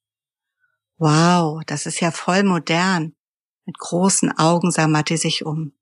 Wow, 0.97 1.63
das 1.65 1.85
ist 1.85 1.99
ja 1.99 2.11
voll 2.11 2.43
modern. 2.43 3.13
Mit 3.65 3.77
großen 3.77 4.31
Augen 4.37 4.71
sah 4.71 4.87
Matti 4.87 5.17
sich 5.17 5.45
um. 5.45 5.73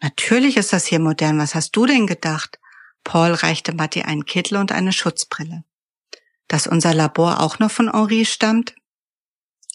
Natürlich 0.00 0.56
ist 0.56 0.72
das 0.72 0.86
hier 0.86 0.98
modern. 0.98 1.38
Was 1.38 1.54
hast 1.54 1.76
du 1.76 1.86
denn 1.86 2.08
gedacht? 2.08 2.58
Paul 3.04 3.32
reichte 3.32 3.74
Matti 3.74 4.02
einen 4.02 4.24
Kittel 4.24 4.58
und 4.58 4.72
eine 4.72 4.92
Schutzbrille. 4.92 5.64
Dass 6.46 6.66
unser 6.66 6.94
Labor 6.94 7.40
auch 7.40 7.58
noch 7.58 7.70
von 7.70 7.92
Henri 7.92 8.24
stammt? 8.24 8.74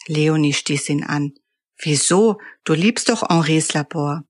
Leonie 0.07 0.53
stieß 0.53 0.89
ihn 0.89 1.03
an. 1.03 1.33
Wieso? 1.77 2.39
Du 2.63 2.73
liebst 2.73 3.09
doch 3.09 3.29
Henris 3.29 3.73
Labor. 3.73 4.23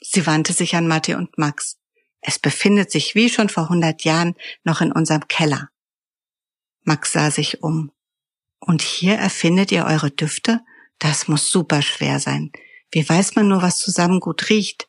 Sie 0.00 0.26
wandte 0.26 0.52
sich 0.52 0.74
an 0.74 0.88
Matti 0.88 1.14
und 1.14 1.38
Max. 1.38 1.78
Es 2.20 2.38
befindet 2.38 2.90
sich 2.90 3.14
wie 3.14 3.28
schon 3.28 3.48
vor 3.48 3.68
hundert 3.68 4.04
Jahren 4.04 4.34
noch 4.64 4.80
in 4.80 4.92
unserem 4.92 5.26
Keller. 5.28 5.70
Max 6.82 7.12
sah 7.12 7.30
sich 7.30 7.62
um. 7.62 7.92
Und 8.58 8.82
hier 8.82 9.14
erfindet 9.14 9.72
ihr 9.72 9.84
eure 9.84 10.10
Düfte? 10.10 10.60
Das 10.98 11.26
muss 11.26 11.50
super 11.50 11.82
schwer 11.82 12.20
sein. 12.20 12.52
Wie 12.92 13.08
weiß 13.08 13.34
man 13.34 13.48
nur, 13.48 13.62
was 13.62 13.78
zusammen 13.78 14.20
gut 14.20 14.50
riecht? 14.50 14.88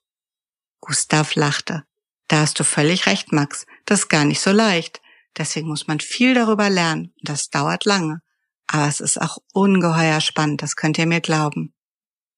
Gustav 0.79 1.35
lachte. 1.35 1.85
Da 2.33 2.39
hast 2.39 2.59
du 2.59 2.63
völlig 2.63 3.05
recht, 3.05 3.31
Max. 3.31 3.67
Das 3.85 3.99
ist 3.99 4.09
gar 4.09 4.25
nicht 4.25 4.41
so 4.41 4.51
leicht. 4.51 5.03
Deswegen 5.37 5.67
muss 5.67 5.85
man 5.85 5.99
viel 5.99 6.33
darüber 6.33 6.67
lernen. 6.67 7.13
Und 7.19 7.29
das 7.29 7.51
dauert 7.51 7.85
lange. 7.85 8.23
Aber 8.65 8.87
es 8.87 9.01
ist 9.01 9.21
auch 9.21 9.37
ungeheuer 9.53 10.19
spannend, 10.19 10.63
das 10.63 10.75
könnt 10.75 10.97
ihr 10.97 11.05
mir 11.05 11.21
glauben. 11.21 11.75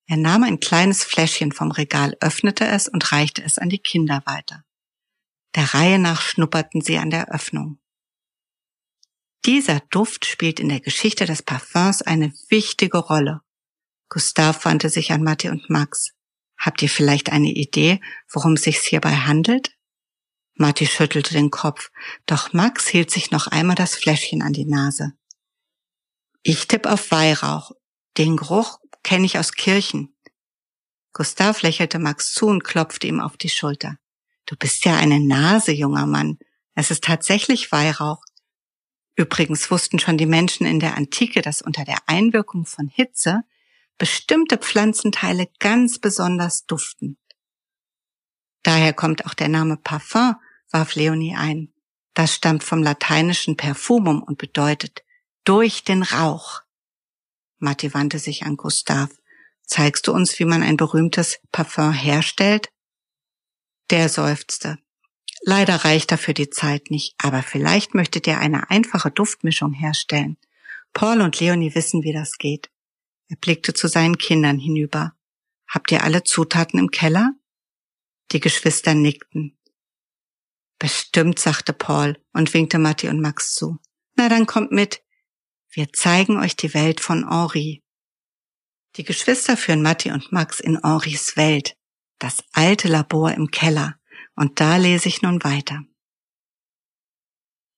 Er 0.06 0.18
nahm 0.18 0.44
ein 0.44 0.60
kleines 0.60 1.06
Fläschchen 1.06 1.54
vom 1.54 1.72
Regal, 1.72 2.18
öffnete 2.20 2.68
es 2.68 2.90
und 2.90 3.14
reichte 3.14 3.42
es 3.42 3.58
an 3.58 3.70
die 3.70 3.80
Kinder 3.80 4.22
weiter. 4.26 4.66
Der 5.56 5.74
Reihe 5.74 5.98
nach 5.98 6.22
schnupperten 6.22 6.82
sie 6.82 6.98
an 6.98 7.10
der 7.10 7.34
Öffnung. 7.34 7.80
Dieser 9.46 9.80
Duft 9.92 10.26
spielt 10.26 10.60
in 10.60 10.68
der 10.68 10.82
Geschichte 10.82 11.26
des 11.26 11.42
Parfums 11.42 12.02
eine 12.02 12.34
wichtige 12.50 12.98
Rolle. 12.98 13.44
Gustav 14.10 14.66
wandte 14.66 14.90
sich 14.90 15.14
an 15.14 15.24
Matti 15.24 15.48
und 15.48 15.70
Max. 15.70 16.12
Habt 16.58 16.82
ihr 16.82 16.90
vielleicht 16.90 17.32
eine 17.32 17.52
Idee, 17.52 18.02
worum 18.30 18.56
es 18.56 18.64
sich 18.64 18.80
hierbei 18.80 19.16
handelt? 19.16 19.75
Matti 20.56 20.86
schüttelte 20.88 21.34
den 21.34 21.52
Kopf, 21.52 21.92
doch 22.26 22.54
Max 22.54 22.88
hielt 22.88 23.12
sich 23.12 23.32
noch 23.32 23.48
einmal 23.48 23.76
das 23.76 23.96
Fläschchen 23.96 24.42
an 24.42 24.54
die 24.54 24.66
Nase. 24.66 25.14
Ich 26.44 26.68
tipp 26.68 26.86
auf 26.86 27.12
Weihrauch. 27.12 27.72
Den 28.18 28.38
Geruch 28.38 28.80
kenne 29.04 29.26
ich 29.26 29.38
aus 29.38 29.54
Kirchen. 29.54 30.16
Gustav 31.12 31.62
lächelte 31.62 32.00
Max 32.00 32.34
zu 32.34 32.48
und 32.48 32.64
klopfte 32.64 33.08
ihm 33.08 33.20
auf 33.20 33.36
die 33.36 33.50
Schulter. 33.50 33.98
Du 34.46 34.56
bist 34.56 34.86
ja 34.86 34.96
eine 34.96 35.20
Nase, 35.20 35.72
junger 35.72 36.06
Mann. 36.06 36.38
Es 36.74 36.92
ist 36.92 37.04
tatsächlich 37.04 37.72
Weihrauch. 37.72 38.24
Übrigens 39.16 39.72
wussten 39.72 40.00
schon 40.00 40.18
die 40.18 40.26
Menschen 40.26 40.66
in 40.66 40.80
der 40.80 40.96
Antike, 40.96 41.42
dass 41.42 41.62
unter 41.62 41.84
der 41.84 41.98
Einwirkung 42.06 42.66
von 42.66 42.88
Hitze 42.88 43.42
bestimmte 43.98 44.58
Pflanzenteile 44.58 45.48
ganz 45.60 46.00
besonders 46.00 46.66
duften. 46.66 47.18
Daher 48.64 48.94
kommt 48.94 49.26
auch 49.26 49.34
der 49.34 49.48
Name 49.48 49.78
Parfum, 49.78 50.36
warf 50.76 50.96
Leonie 50.96 51.38
ein. 51.38 51.74
Das 52.16 52.36
stammt 52.36 52.62
vom 52.62 52.84
lateinischen 52.84 53.56
Perfumum 53.56 54.22
und 54.22 54.38
bedeutet 54.38 55.06
durch 55.46 55.86
den 55.86 56.04
Rauch. 56.04 56.64
Matti 57.60 57.94
wandte 57.94 58.20
sich 58.20 58.44
an 58.44 58.58
Gustav. 58.58 59.10
Zeigst 59.64 60.06
du 60.06 60.12
uns, 60.12 60.38
wie 60.38 60.44
man 60.44 60.64
ein 60.64 60.76
berühmtes 60.76 61.40
Parfum 61.54 61.94
herstellt? 61.94 62.68
Der 63.90 64.10
seufzte. 64.10 64.78
Leider 65.44 65.78
reicht 65.86 66.12
dafür 66.12 66.34
die 66.34 66.50
Zeit 66.50 66.92
nicht, 66.92 67.16
aber 67.20 67.42
vielleicht 67.42 67.94
möchtet 67.94 68.28
ihr 68.28 68.40
eine 68.40 68.70
einfache 68.70 69.12
Duftmischung 69.12 69.72
herstellen. 69.72 70.36
Paul 70.92 71.22
und 71.22 71.40
Leonie 71.40 71.74
wissen, 71.74 72.04
wie 72.04 72.14
das 72.14 72.38
geht. 72.38 72.70
Er 73.30 73.38
blickte 73.38 73.74
zu 73.74 73.88
seinen 73.88 74.18
Kindern 74.18 74.60
hinüber. 74.60 75.14
Habt 75.70 75.90
ihr 75.94 76.04
alle 76.04 76.24
Zutaten 76.24 76.80
im 76.80 76.92
Keller? 76.92 77.32
Die 78.34 78.42
Geschwister 78.42 78.94
nickten. 78.94 79.58
Bestimmt, 80.80 81.40
sagte 81.40 81.74
Paul 81.74 82.18
und 82.34 82.54
winkte 82.54 82.80
Matti 82.80 83.08
und 83.08 83.22
Max 83.22 83.56
zu. 83.56 83.78
Na 84.16 84.30
dann 84.30 84.46
kommt 84.46 84.72
mit. 84.72 85.04
Wir 85.70 85.92
zeigen 85.94 86.38
euch 86.38 86.56
die 86.56 86.74
Welt 86.74 87.00
von 87.00 87.30
Henri. 87.30 87.84
Die 88.96 89.04
Geschwister 89.04 89.58
führen 89.58 89.82
Matti 89.82 90.12
und 90.12 90.32
Max 90.32 90.60
in 90.60 90.80
Henris 90.82 91.36
Welt, 91.36 91.76
das 92.20 92.44
alte 92.54 92.88
Labor 92.88 93.32
im 93.34 93.52
Keller, 93.52 94.00
und 94.36 94.60
da 94.60 94.78
lese 94.78 95.10
ich 95.10 95.22
nun 95.22 95.44
weiter. 95.44 95.84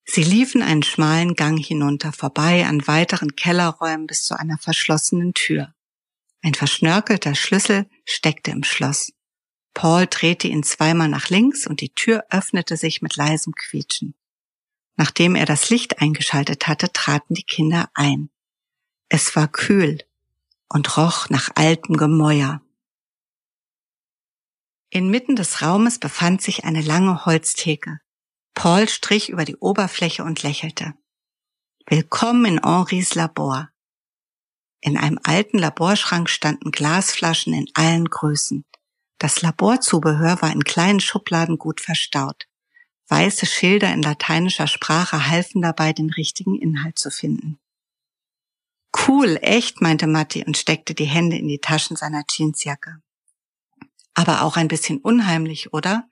Sie 0.06 0.24
liefen 0.24 0.62
einen 0.62 0.84
schmalen 0.84 1.36
Gang 1.36 1.60
hinunter, 1.60 2.14
vorbei 2.14 2.66
an 2.66 2.88
weiteren 2.88 3.36
Kellerräumen 3.36 4.08
bis 4.08 4.24
zu 4.24 4.40
einer 4.40 4.58
verschlossenen 4.58 5.34
Tür. 5.34 5.74
Ein 6.42 6.54
verschnörkelter 6.54 7.36
Schlüssel 7.36 7.90
steckte 8.06 8.52
im 8.52 8.64
Schloss. 8.64 9.12
Paul 9.78 10.08
drehte 10.08 10.48
ihn 10.48 10.64
zweimal 10.64 11.08
nach 11.08 11.30
links 11.30 11.68
und 11.68 11.82
die 11.82 11.94
Tür 11.94 12.26
öffnete 12.32 12.78
sich 12.78 13.04
mit 13.04 13.16
leisem 13.16 13.54
Quietschen. 13.54 14.16
Nachdem 14.96 15.36
er 15.36 15.46
das 15.46 15.70
Licht 15.70 16.02
eingeschaltet 16.02 16.68
hatte, 16.68 16.92
traten 16.92 17.36
die 17.36 17.44
Kinder 17.44 17.88
ein. 17.94 18.32
Es 19.08 19.36
war 19.36 19.48
kühl 19.48 20.00
und 20.68 20.98
roch 20.98 21.30
nach 21.30 21.52
altem 21.54 21.96
Gemäuer. 21.96 22.64
Inmitten 24.90 25.36
des 25.36 25.62
Raumes 25.62 26.00
befand 26.00 26.42
sich 26.42 26.66
eine 26.66 26.82
lange 26.82 27.26
Holztheke. 27.28 28.00
Paul 28.56 28.90
strich 28.90 29.30
über 29.30 29.46
die 29.46 29.58
Oberfläche 29.58 30.24
und 30.24 30.42
lächelte. 30.42 30.96
Willkommen 31.86 32.46
in 32.46 32.64
Henris 32.64 33.14
Labor. 33.14 33.70
In 34.82 34.98
einem 34.98 35.20
alten 35.22 35.60
Laborschrank 35.60 36.32
standen 36.32 36.72
Glasflaschen 36.72 37.54
in 37.54 37.68
allen 37.76 38.06
Größen. 38.06 38.66
Das 39.18 39.42
Laborzubehör 39.42 40.42
war 40.42 40.52
in 40.52 40.64
kleinen 40.64 41.00
Schubladen 41.00 41.58
gut 41.58 41.82
verstaut. 41.82 42.48
Weiße 43.08 43.46
Schilder 43.46 43.94
in 43.94 44.02
lateinischer 44.02 44.68
Sprache 44.68 45.28
halfen 45.28 45.62
dabei, 45.62 45.94
den 45.94 46.10
richtigen 46.10 46.56
Inhalt 46.56 47.00
zu 47.00 47.10
finden. 47.10 47.58
Cool, 49.08 49.38
echt, 49.42 49.82
meinte 49.82 50.08
Matti 50.08 50.44
und 50.46 50.58
steckte 50.58 50.94
die 50.94 51.06
Hände 51.06 51.38
in 51.38 51.48
die 51.48 51.60
Taschen 51.60 51.96
seiner 51.96 52.24
Jeansjacke. 52.30 53.02
Aber 54.14 54.42
auch 54.42 54.58
ein 54.58 54.68
bisschen 54.68 55.00
unheimlich, 55.00 55.74
oder? 55.74 56.10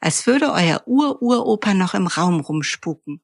Als 0.00 0.26
würde 0.26 0.52
euer 0.52 0.86
Ur-Uropa 0.86 1.74
noch 1.74 1.94
im 1.94 2.06
Raum 2.06 2.40
rumspuken. 2.40 3.22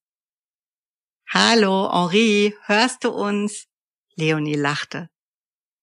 Hallo, 1.28 1.90
Henri, 1.92 2.56
hörst 2.64 3.04
du 3.04 3.10
uns? 3.10 3.66
Leonie 4.16 4.54
lachte. 4.54 5.10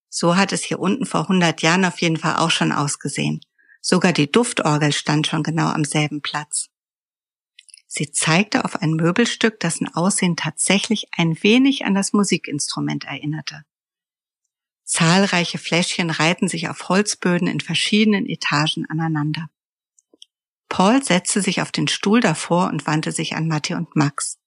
So 0.10 0.36
hat 0.36 0.54
es 0.54 0.64
hier 0.64 0.80
unten 0.80 1.06
vor 1.06 1.28
hundert 1.28 1.62
Jahren 1.62 1.86
auf 1.86 2.02
jeden 2.02 2.18
Fall 2.18 2.38
auch 2.38 2.52
schon 2.52 2.72
ausgesehen. 2.72 3.42
Sogar 3.82 4.14
die 4.14 4.32
Duftorgel 4.32 4.92
stand 4.92 5.28
schon 5.28 5.44
genau 5.44 5.68
am 5.68 5.86
selben 5.86 6.22
Platz. 6.22 6.70
Sie 7.88 8.12
zeigte 8.12 8.66
auf 8.66 8.82
ein 8.82 8.92
Möbelstück, 8.92 9.60
dessen 9.60 9.88
Aussehen 9.94 10.36
tatsächlich 10.36 11.08
ein 11.16 11.42
wenig 11.42 11.86
an 11.86 11.96
das 11.96 12.14
Musikinstrument 12.14 13.06
erinnerte. 13.06 13.64
Zahlreiche 14.84 15.58
Fläschchen 15.58 16.10
reihten 16.10 16.48
sich 16.48 16.70
auf 16.70 16.90
Holzböden 16.90 17.48
in 17.48 17.60
verschiedenen 17.60 18.26
Etagen 18.26 18.86
aneinander. 18.90 19.50
Paul 20.70 21.04
setzte 21.04 21.42
sich 21.42 21.62
auf 21.62 21.72
den 21.72 21.88
Stuhl 21.88 22.20
davor 22.20 22.68
und 22.68 22.86
wandte 22.88 23.12
sich 23.12 23.36
an 23.36 23.48
Matti 23.48 23.74
und 23.74 23.96
Max. 23.96 24.38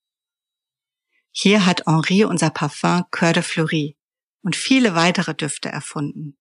Hier 1.31 1.65
hat 1.65 1.87
Henri 1.87 2.25
unser 2.25 2.51
Parfum 2.51 3.05
Coeur 3.11 3.33
de 3.33 3.43
Fleury 3.43 3.97
und 4.43 4.57
viele 4.57 4.95
weitere 4.95 5.35
Düfte 5.35 5.69
erfunden. 5.69 6.39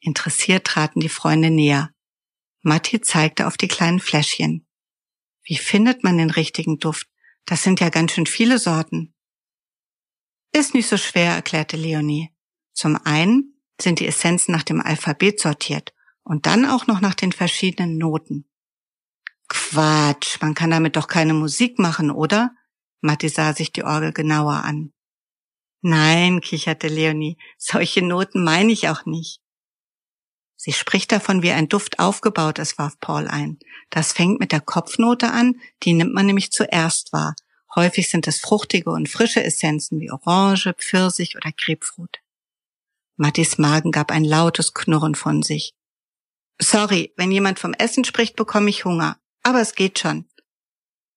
Interessiert 0.00 0.66
traten 0.66 1.00
die 1.00 1.08
Freunde 1.08 1.50
näher. 1.50 1.90
Matti 2.62 3.00
zeigte 3.00 3.46
auf 3.46 3.56
die 3.56 3.68
kleinen 3.68 4.00
Fläschchen. 4.00 4.66
Wie 5.42 5.56
findet 5.56 6.04
man 6.04 6.18
den 6.18 6.30
richtigen 6.30 6.78
Duft? 6.78 7.08
Das 7.44 7.62
sind 7.62 7.80
ja 7.80 7.88
ganz 7.88 8.12
schön 8.12 8.26
viele 8.26 8.58
Sorten. 8.58 9.14
Ist 10.52 10.74
nicht 10.74 10.88
so 10.88 10.96
schwer, 10.96 11.32
erklärte 11.32 11.76
Leonie. 11.76 12.30
Zum 12.72 12.96
einen 13.04 13.60
sind 13.80 14.00
die 14.00 14.06
Essenzen 14.06 14.52
nach 14.52 14.62
dem 14.62 14.80
Alphabet 14.80 15.40
sortiert 15.40 15.94
und 16.22 16.46
dann 16.46 16.66
auch 16.66 16.86
noch 16.86 17.00
nach 17.00 17.14
den 17.14 17.32
verschiedenen 17.32 17.98
Noten. 17.98 18.48
Quatsch, 19.48 20.40
man 20.40 20.54
kann 20.54 20.70
damit 20.70 20.96
doch 20.96 21.08
keine 21.08 21.34
Musik 21.34 21.78
machen, 21.78 22.10
oder? 22.10 22.54
Matti 23.00 23.28
sah 23.28 23.52
sich 23.52 23.72
die 23.72 23.84
Orgel 23.84 24.12
genauer 24.12 24.64
an. 24.64 24.92
Nein, 25.82 26.40
kicherte 26.40 26.88
Leonie, 26.88 27.38
solche 27.56 28.02
Noten 28.02 28.44
meine 28.44 28.72
ich 28.72 28.88
auch 28.88 29.06
nicht. 29.06 29.40
Sie 30.56 30.74
spricht 30.74 31.10
davon, 31.10 31.42
wie 31.42 31.52
ein 31.52 31.70
Duft 31.70 31.98
aufgebaut 31.98 32.58
ist, 32.58 32.76
warf 32.76 33.00
Paul 33.00 33.28
ein. 33.28 33.58
Das 33.88 34.12
fängt 34.12 34.40
mit 34.40 34.52
der 34.52 34.60
Kopfnote 34.60 35.30
an, 35.30 35.58
die 35.82 35.94
nimmt 35.94 36.12
man 36.12 36.26
nämlich 36.26 36.52
zuerst 36.52 37.14
wahr. 37.14 37.34
Häufig 37.74 38.10
sind 38.10 38.28
es 38.28 38.40
fruchtige 38.40 38.90
und 38.90 39.08
frische 39.08 39.42
Essenzen 39.42 40.00
wie 40.00 40.10
Orange, 40.10 40.74
Pfirsich 40.74 41.36
oder 41.36 41.50
Grapefruit. 41.52 42.18
Mattis 43.16 43.56
Magen 43.56 43.90
gab 43.90 44.10
ein 44.10 44.24
lautes 44.24 44.74
Knurren 44.74 45.14
von 45.14 45.42
sich. 45.42 45.74
Sorry, 46.60 47.14
wenn 47.16 47.32
jemand 47.32 47.58
vom 47.58 47.72
Essen 47.72 48.04
spricht, 48.04 48.36
bekomme 48.36 48.68
ich 48.68 48.84
Hunger. 48.84 49.18
Aber 49.42 49.62
es 49.62 49.74
geht 49.74 49.98
schon. 49.98 50.28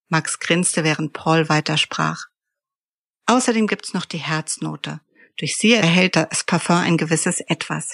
Max 0.07 0.39
grinste, 0.39 0.85
während 0.85 1.11
Paul 1.11 1.49
weitersprach. 1.49 2.27
Außerdem 3.25 3.67
gibt's 3.67 3.93
noch 3.93 4.05
die 4.05 4.17
Herznote. 4.17 5.01
Durch 5.37 5.55
sie 5.57 5.73
erhält 5.73 6.15
das 6.15 6.43
Parfum 6.43 6.77
ein 6.77 6.97
gewisses 6.97 7.39
Etwas. 7.39 7.93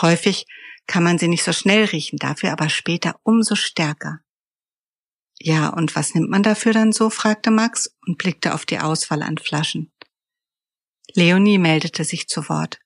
Häufig 0.00 0.46
kann 0.86 1.04
man 1.04 1.18
sie 1.18 1.28
nicht 1.28 1.44
so 1.44 1.52
schnell 1.52 1.84
riechen, 1.84 2.18
dafür 2.18 2.52
aber 2.52 2.68
später 2.68 3.20
umso 3.22 3.54
stärker. 3.54 4.20
Ja, 5.38 5.68
und 5.68 5.96
was 5.96 6.14
nimmt 6.14 6.30
man 6.30 6.42
dafür 6.42 6.72
dann 6.72 6.92
so? 6.92 7.10
fragte 7.10 7.50
Max 7.50 7.96
und 8.06 8.18
blickte 8.18 8.54
auf 8.54 8.64
die 8.64 8.78
Auswahl 8.78 9.22
an 9.22 9.38
Flaschen. 9.38 9.92
Leonie 11.14 11.58
meldete 11.58 12.04
sich 12.04 12.28
zu 12.28 12.48
Wort. 12.48 12.78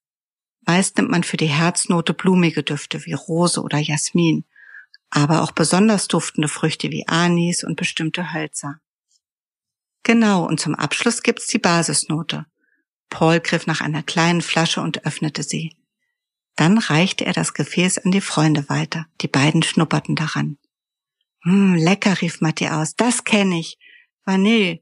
Meist 0.66 0.96
nimmt 0.96 1.10
man 1.10 1.22
für 1.22 1.36
die 1.36 1.46
Herznote 1.46 2.12
blumige 2.12 2.62
Düfte 2.62 3.04
wie 3.04 3.12
Rose 3.12 3.62
oder 3.62 3.78
Jasmin, 3.78 4.44
aber 5.10 5.42
auch 5.42 5.52
besonders 5.52 6.08
duftende 6.08 6.48
Früchte 6.48 6.90
wie 6.90 7.06
Anis 7.06 7.62
und 7.62 7.76
bestimmte 7.76 8.32
Hölzer. 8.32 8.80
Genau, 10.06 10.46
und 10.46 10.60
zum 10.60 10.76
Abschluss 10.76 11.24
gibt's 11.24 11.48
die 11.48 11.58
Basisnote. 11.58 12.46
Paul 13.10 13.40
griff 13.40 13.66
nach 13.66 13.80
einer 13.80 14.04
kleinen 14.04 14.40
Flasche 14.40 14.80
und 14.80 15.04
öffnete 15.04 15.42
sie. 15.42 15.76
Dann 16.54 16.78
reichte 16.78 17.26
er 17.26 17.32
das 17.32 17.54
Gefäß 17.54 17.98
an 17.98 18.12
die 18.12 18.20
Freunde 18.20 18.68
weiter. 18.68 19.06
Die 19.20 19.26
beiden 19.26 19.64
schnupperten 19.64 20.14
daran. 20.14 20.58
Hm, 21.42 21.74
lecker, 21.74 22.20
rief 22.20 22.40
Matti 22.40 22.68
aus. 22.68 22.94
Das 22.94 23.24
kenne 23.24 23.58
ich. 23.58 23.80
Vanille. 24.24 24.78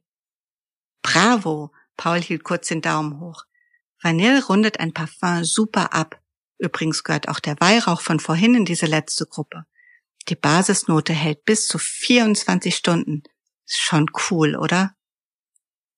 Bravo. 1.01 1.73
Paul 1.97 2.21
hielt 2.21 2.45
kurz 2.45 2.69
den 2.69 2.83
Daumen 2.83 3.19
hoch. 3.19 3.45
Vanille 4.03 4.45
rundet 4.45 4.79
ein 4.79 4.93
Parfum 4.93 5.43
super 5.43 5.95
ab. 5.95 6.21
Übrigens 6.59 7.03
gehört 7.03 7.31
auch 7.31 7.41
der 7.41 7.59
Weihrauch 7.61 8.03
von 8.03 8.21
vorhin 8.21 8.55
in 8.57 8.67
diese 8.67 8.85
letzte 8.85 9.25
Gruppe. 9.25 9.65
Die 10.29 10.37
Basisnote 10.37 11.15
hält 11.15 11.47
bis 11.47 11.67
zu 11.67 11.79
24 11.79 12.77
Stunden. 12.77 13.23
Ist 13.65 13.81
schon 13.81 14.11
cool, 14.31 14.57
oder? 14.57 14.95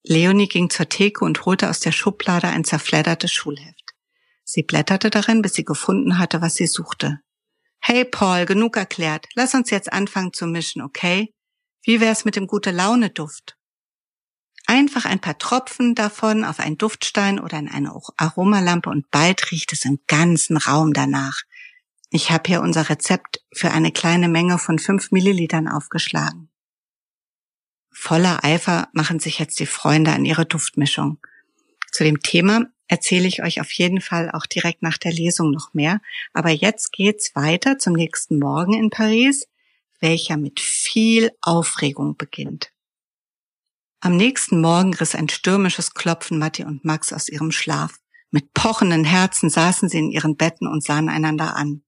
Leonie 0.09 0.47
ging 0.47 0.71
zur 0.71 0.89
Theke 0.89 1.25
und 1.25 1.45
holte 1.47 1.69
aus 1.69 1.81
der 1.81 1.91
Schublade 1.91 2.47
ein 2.47 2.63
zerfleddertes 2.63 3.33
Schulheft. 3.33 3.95
Sie 4.45 4.63
blätterte 4.63 5.11
darin, 5.11 5.43
bis 5.43 5.55
sie 5.55 5.65
gefunden 5.65 6.19
hatte, 6.19 6.41
was 6.41 6.55
sie 6.55 6.69
suchte. 6.69 7.19
Hey 7.81 8.05
Paul, 8.05 8.47
genug 8.47 8.77
erklärt. 8.77 9.27
Lass 9.35 9.55
uns 9.55 9.71
jetzt 9.71 9.93
anfangen 9.93 10.33
zu 10.33 10.47
mischen, 10.47 10.81
okay? 10.81 11.35
Wie 11.83 12.01
wär's 12.01 12.25
mit 12.25 12.37
dem 12.37 12.47
gute 12.47 12.71
Laune 12.71 13.11
Duft? 13.11 13.57
Einfach 14.67 15.07
ein 15.07 15.21
paar 15.21 15.39
Tropfen 15.39 15.97
davon 15.97 16.45
auf 16.45 16.61
einen 16.61 16.79
Duftstein 16.79 17.41
oder 17.41 17.59
in 17.59 17.69
eine 17.69 17.93
Aromalampe 18.17 18.91
und 18.91 19.11
bald 19.11 19.51
riecht 19.51 19.73
es 19.73 19.85
im 19.85 19.99
ganzen 20.07 20.57
Raum 20.57 20.93
danach. 20.93 21.43
Ich 22.11 22.31
habe 22.31 22.45
hier 22.47 22.61
unser 22.61 22.89
Rezept 22.89 23.45
für 23.53 23.73
eine 23.73 23.91
kleine 23.91 24.29
Menge 24.29 24.59
von 24.59 24.79
fünf 24.79 25.11
Millilitern 25.11 25.67
aufgeschlagen. 25.67 26.49
Voller 27.99 28.45
Eifer 28.45 28.89
machen 28.93 29.19
sich 29.21 29.39
jetzt 29.39 29.59
die 29.59 29.67
Freunde 29.67 30.13
an 30.13 30.27
ihre 30.27 30.45
Duftmischung. 30.45 31.19
Zu 31.91 32.05
dem 32.05 32.21
Thema 32.21 32.67
erzähle 32.89 33.27
ich 33.27 33.43
euch 33.43 33.61
auf 33.61 33.73
jeden 33.73 34.03
Fall 34.03 34.31
auch 34.31 34.45
direkt 34.45 34.83
nach 34.83 34.99
der 34.99 35.13
Lesung 35.13 35.51
noch 35.51 35.73
mehr. 35.73 36.01
Aber 36.35 36.51
jetzt 36.51 36.93
geht's 36.93 37.35
weiter 37.35 37.79
zum 37.79 37.95
nächsten 37.95 38.39
Morgen 38.39 38.75
in 38.75 38.91
Paris, 38.91 39.49
welcher 39.99 40.37
mit 40.37 40.61
viel 40.61 41.33
Aufregung 41.41 42.17
beginnt. 42.17 42.71
Am 44.01 44.15
nächsten 44.15 44.61
Morgen 44.61 44.95
riss 44.95 45.15
ein 45.15 45.31
stürmisches 45.31 45.95
Klopfen 45.95 46.39
Matti 46.39 46.65
und 46.65 46.85
Max 46.85 47.15
aus 47.15 47.31
ihrem 47.31 47.51
Schlaf. 47.51 47.99
Mit 48.31 48.53
pochenden 48.53 49.05
Herzen 49.05 49.49
saßen 49.49 49.89
sie 49.89 49.99
in 49.99 50.11
ihren 50.11 50.37
Betten 50.37 50.69
und 50.69 50.85
sahen 50.85 51.09
einander 51.09 51.57
an. 51.57 51.83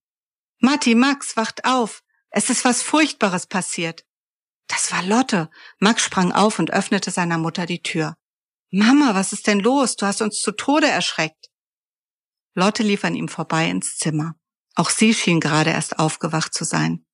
Matti, 0.59 0.95
Max, 0.95 1.37
wacht 1.37 1.65
auf! 1.65 2.01
Es 2.31 2.49
ist 2.49 2.65
was 2.65 2.81
Furchtbares 2.81 3.45
passiert. 3.45 4.05
Das 4.69 4.93
war 4.93 5.03
Lotte. 5.03 5.49
Max 5.79 6.03
sprang 6.03 6.31
auf 6.31 6.59
und 6.59 6.71
öffnete 6.71 7.11
seiner 7.11 7.37
Mutter 7.37 7.65
die 7.65 7.81
Tür. 7.81 8.15
Mama, 8.71 9.15
was 9.15 9.33
ist 9.33 9.47
denn 9.47 9.59
los? 9.59 9.95
Du 9.95 10.05
hast 10.05 10.21
uns 10.21 10.39
zu 10.39 10.51
Tode 10.51 10.87
erschreckt. 10.87 11.49
Lotte 12.53 12.83
lief 12.83 13.03
an 13.03 13.15
ihm 13.15 13.27
vorbei 13.27 13.67
ins 13.67 13.97
Zimmer. 13.97 14.35
Auch 14.75 14.91
sie 14.91 15.13
schien 15.13 15.39
gerade 15.39 15.71
erst 15.71 15.99
aufgewacht 15.99 16.53
zu 16.53 16.63
sein. 16.63 17.05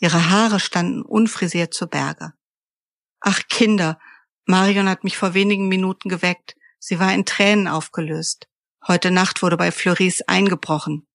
Ihre 0.00 0.30
Haare 0.30 0.58
standen 0.58 1.02
unfrisiert 1.02 1.74
zu 1.74 1.86
Berge. 1.86 2.32
Ach 3.20 3.42
Kinder, 3.48 3.98
Marion 4.46 4.88
hat 4.88 5.04
mich 5.04 5.16
vor 5.16 5.34
wenigen 5.34 5.68
Minuten 5.68 6.08
geweckt. 6.08 6.56
Sie 6.78 6.98
war 6.98 7.12
in 7.12 7.26
Tränen 7.26 7.68
aufgelöst. 7.68 8.48
Heute 8.86 9.10
Nacht 9.10 9.42
wurde 9.42 9.56
bei 9.56 9.70
Fleuris 9.70 10.22
eingebrochen. 10.22 11.06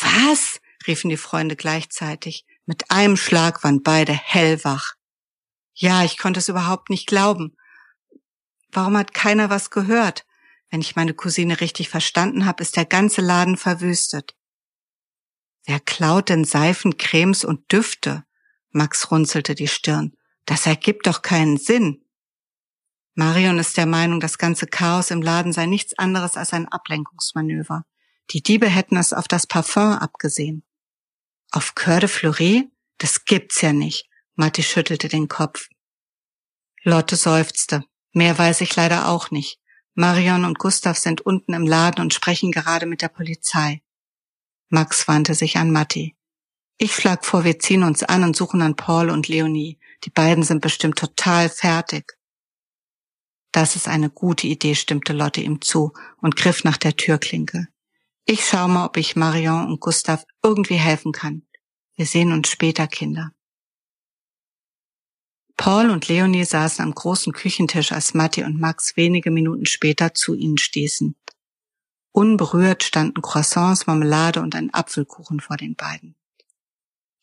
Was? 0.00 0.60
riefen 0.86 1.10
die 1.10 1.16
Freunde 1.16 1.56
gleichzeitig. 1.56 2.44
Mit 2.72 2.90
einem 2.90 3.18
Schlag 3.18 3.64
waren 3.64 3.82
beide 3.82 4.14
hellwach. 4.14 4.94
Ja, 5.74 6.04
ich 6.04 6.16
konnte 6.16 6.40
es 6.40 6.48
überhaupt 6.48 6.88
nicht 6.88 7.06
glauben. 7.06 7.54
Warum 8.70 8.96
hat 8.96 9.12
keiner 9.12 9.50
was 9.50 9.68
gehört? 9.68 10.24
Wenn 10.70 10.80
ich 10.80 10.96
meine 10.96 11.12
Cousine 11.12 11.60
richtig 11.60 11.90
verstanden 11.90 12.46
habe, 12.46 12.62
ist 12.62 12.76
der 12.76 12.86
ganze 12.86 13.20
Laden 13.20 13.58
verwüstet. 13.58 14.34
Wer 15.66 15.80
klaut 15.80 16.30
denn 16.30 16.46
Seifen, 16.46 16.96
Cremes 16.96 17.44
und 17.44 17.70
Düfte? 17.70 18.24
Max 18.70 19.10
runzelte 19.10 19.54
die 19.54 19.68
Stirn. 19.68 20.16
Das 20.46 20.64
ergibt 20.64 21.06
doch 21.06 21.20
keinen 21.20 21.58
Sinn. 21.58 22.02
Marion 23.14 23.58
ist 23.58 23.76
der 23.76 23.84
Meinung, 23.84 24.18
das 24.18 24.38
ganze 24.38 24.66
Chaos 24.66 25.10
im 25.10 25.20
Laden 25.20 25.52
sei 25.52 25.66
nichts 25.66 25.98
anderes 25.98 26.38
als 26.38 26.54
ein 26.54 26.68
Ablenkungsmanöver. 26.68 27.84
Die 28.30 28.42
Diebe 28.42 28.66
hätten 28.66 28.96
es 28.96 29.12
auf 29.12 29.28
das 29.28 29.46
Parfum 29.46 29.92
abgesehen. 29.92 30.64
Auf 31.54 31.74
Coeur 31.74 32.00
de 32.00 32.08
Fleury? 32.08 32.70
Das 32.96 33.26
gibt's 33.26 33.60
ja 33.60 33.74
nicht. 33.74 34.08
Matti 34.36 34.62
schüttelte 34.62 35.08
den 35.08 35.28
Kopf. 35.28 35.68
Lotte 36.82 37.14
seufzte. 37.14 37.84
Mehr 38.12 38.38
weiß 38.38 38.62
ich 38.62 38.74
leider 38.74 39.08
auch 39.08 39.30
nicht. 39.30 39.60
Marion 39.94 40.46
und 40.46 40.58
Gustav 40.58 40.96
sind 40.96 41.20
unten 41.20 41.52
im 41.52 41.66
Laden 41.66 42.00
und 42.00 42.14
sprechen 42.14 42.52
gerade 42.52 42.86
mit 42.86 43.02
der 43.02 43.08
Polizei. 43.08 43.82
Max 44.70 45.06
wandte 45.06 45.34
sich 45.34 45.58
an 45.58 45.70
Matti. 45.70 46.16
Ich 46.78 46.94
schlag 46.94 47.26
vor, 47.26 47.44
wir 47.44 47.58
ziehen 47.58 47.82
uns 47.82 48.02
an 48.02 48.24
und 48.24 48.34
suchen 48.34 48.62
an 48.62 48.74
Paul 48.74 49.10
und 49.10 49.28
Leonie. 49.28 49.78
Die 50.04 50.10
beiden 50.10 50.44
sind 50.44 50.62
bestimmt 50.62 50.96
total 50.96 51.50
fertig. 51.50 52.16
Das 53.52 53.76
ist 53.76 53.88
eine 53.88 54.08
gute 54.08 54.46
Idee, 54.46 54.74
stimmte 54.74 55.12
Lotte 55.12 55.42
ihm 55.42 55.60
zu 55.60 55.92
und 56.22 56.36
griff 56.36 56.64
nach 56.64 56.78
der 56.78 56.96
Türklinke. 56.96 57.68
Ich 58.24 58.44
schau 58.46 58.68
mal, 58.68 58.86
ob 58.86 58.96
ich 58.96 59.16
Marion 59.16 59.66
und 59.66 59.80
Gustav 59.80 60.24
irgendwie 60.42 60.76
helfen 60.76 61.12
kann. 61.12 61.46
Wir 61.96 62.06
sehen 62.06 62.32
uns 62.32 62.48
später, 62.48 62.86
Kinder. 62.86 63.32
Paul 65.56 65.90
und 65.90 66.08
Leonie 66.08 66.44
saßen 66.44 66.84
am 66.84 66.94
großen 66.94 67.32
Küchentisch, 67.32 67.92
als 67.92 68.14
Matti 68.14 68.42
und 68.42 68.58
Max 68.58 68.96
wenige 68.96 69.30
Minuten 69.30 69.66
später 69.66 70.14
zu 70.14 70.34
ihnen 70.34 70.58
stießen. 70.58 71.16
Unberührt 72.12 72.82
standen 72.82 73.22
Croissants, 73.22 73.86
Marmelade 73.86 74.40
und 74.40 74.54
ein 74.54 74.72
Apfelkuchen 74.74 75.40
vor 75.40 75.56
den 75.56 75.76
beiden. 75.76 76.16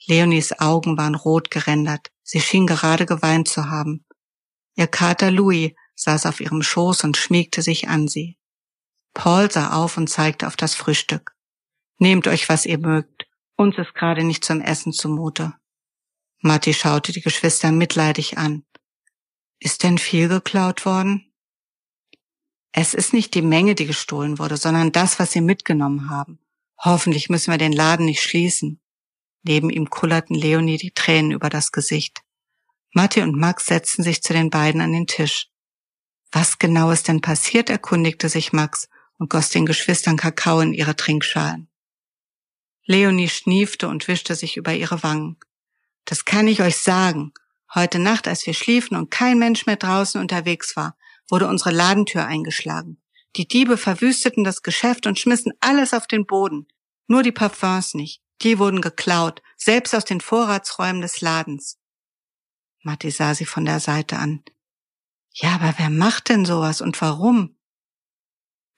Leonies 0.05 0.59
Augen 0.59 0.97
waren 0.97 1.15
rot 1.15 1.51
gerändert. 1.51 2.11
Sie 2.23 2.39
schien 2.39 2.65
gerade 2.65 3.05
geweint 3.05 3.47
zu 3.47 3.69
haben. 3.69 4.05
Ihr 4.75 4.87
Kater 4.87 5.31
Louis 5.31 5.73
saß 5.95 6.25
auf 6.25 6.39
ihrem 6.39 6.63
Schoß 6.63 7.03
und 7.03 7.17
schmiegte 7.17 7.61
sich 7.61 7.89
an 7.89 8.07
sie. 8.07 8.38
Paul 9.13 9.51
sah 9.51 9.73
auf 9.73 9.97
und 9.97 10.09
zeigte 10.09 10.47
auf 10.47 10.55
das 10.55 10.75
Frühstück. 10.75 11.35
Nehmt 11.97 12.27
euch, 12.27 12.47
was 12.49 12.65
ihr 12.65 12.77
mögt. 12.77 13.27
Uns 13.55 13.77
ist 13.77 13.93
gerade 13.93 14.23
nicht 14.23 14.45
zum 14.45 14.61
Essen 14.61 14.93
zumute. 14.93 15.53
Matti 16.41 16.73
schaute 16.73 17.11
die 17.11 17.21
Geschwister 17.21 17.71
mitleidig 17.71 18.37
an. 18.37 18.63
Ist 19.59 19.83
denn 19.83 19.97
viel 19.97 20.29
geklaut 20.29 20.85
worden? 20.85 21.33
Es 22.71 22.93
ist 22.93 23.13
nicht 23.13 23.33
die 23.33 23.41
Menge, 23.41 23.75
die 23.75 23.85
gestohlen 23.85 24.39
wurde, 24.39 24.55
sondern 24.55 24.91
das, 24.91 25.19
was 25.19 25.31
sie 25.31 25.41
mitgenommen 25.41 26.09
haben. 26.09 26.39
Hoffentlich 26.77 27.29
müssen 27.29 27.51
wir 27.51 27.57
den 27.57 27.73
Laden 27.73 28.05
nicht 28.05 28.21
schließen. 28.21 28.79
Neben 29.43 29.69
ihm 29.69 29.89
kullerten 29.89 30.35
Leonie 30.35 30.77
die 30.77 30.91
Tränen 30.91 31.31
über 31.31 31.49
das 31.49 31.71
Gesicht. 31.71 32.21
Matti 32.93 33.21
und 33.21 33.37
Max 33.37 33.65
setzten 33.65 34.03
sich 34.03 34.23
zu 34.23 34.33
den 34.33 34.49
beiden 34.49 34.79
an 34.79 34.93
den 34.93 35.07
Tisch. 35.07 35.49
Was 36.31 36.59
genau 36.59 36.91
ist 36.91 37.07
denn 37.07 37.21
passiert, 37.21 37.69
erkundigte 37.69 38.29
sich 38.29 38.53
Max 38.53 38.87
und 39.19 39.29
goss 39.29 39.49
den 39.49 39.67
Geschwistern 39.67 40.17
Kakao 40.17 40.61
in 40.61 40.73
ihre 40.73 40.95
Trinkschalen. 40.95 41.69
Leonie 42.85 43.29
schniefte 43.29 43.87
und 43.87 44.07
wischte 44.07 44.33
sich 44.33 44.57
über 44.57 44.73
ihre 44.73 45.03
Wangen. 45.03 45.37
Das 46.05 46.25
kann 46.25 46.47
ich 46.47 46.63
euch 46.63 46.77
sagen. 46.77 47.33
Heute 47.75 47.99
Nacht, 47.99 48.27
als 48.27 48.47
wir 48.47 48.55
schliefen 48.55 48.97
und 48.97 49.11
kein 49.11 49.37
Mensch 49.37 49.67
mehr 49.67 49.75
draußen 49.75 50.19
unterwegs 50.19 50.75
war, 50.75 50.97
wurde 51.29 51.47
unsere 51.47 51.69
Ladentür 51.69 52.25
eingeschlagen. 52.25 52.99
Die 53.35 53.47
Diebe 53.47 53.77
verwüsteten 53.77 54.43
das 54.43 54.63
Geschäft 54.63 55.05
und 55.05 55.19
schmissen 55.19 55.53
alles 55.59 55.93
auf 55.93 56.07
den 56.07 56.25
Boden. 56.25 56.67
Nur 57.05 57.21
die 57.21 57.31
Parfums 57.31 57.93
nicht. 57.93 58.23
Die 58.41 58.57
wurden 58.57 58.81
geklaut, 58.81 59.43
selbst 59.55 59.93
aus 59.93 60.05
den 60.05 60.21
Vorratsräumen 60.21 61.01
des 61.01 61.21
Ladens. 61.21 61.77
Matti 62.81 63.11
sah 63.11 63.35
sie 63.35 63.45
von 63.45 63.65
der 63.65 63.79
Seite 63.79 64.17
an. 64.17 64.43
Ja, 65.31 65.55
aber 65.55 65.75
wer 65.77 65.89
macht 65.89 66.29
denn 66.29 66.45
sowas 66.45 66.81
und 66.81 66.99
warum? 67.01 67.58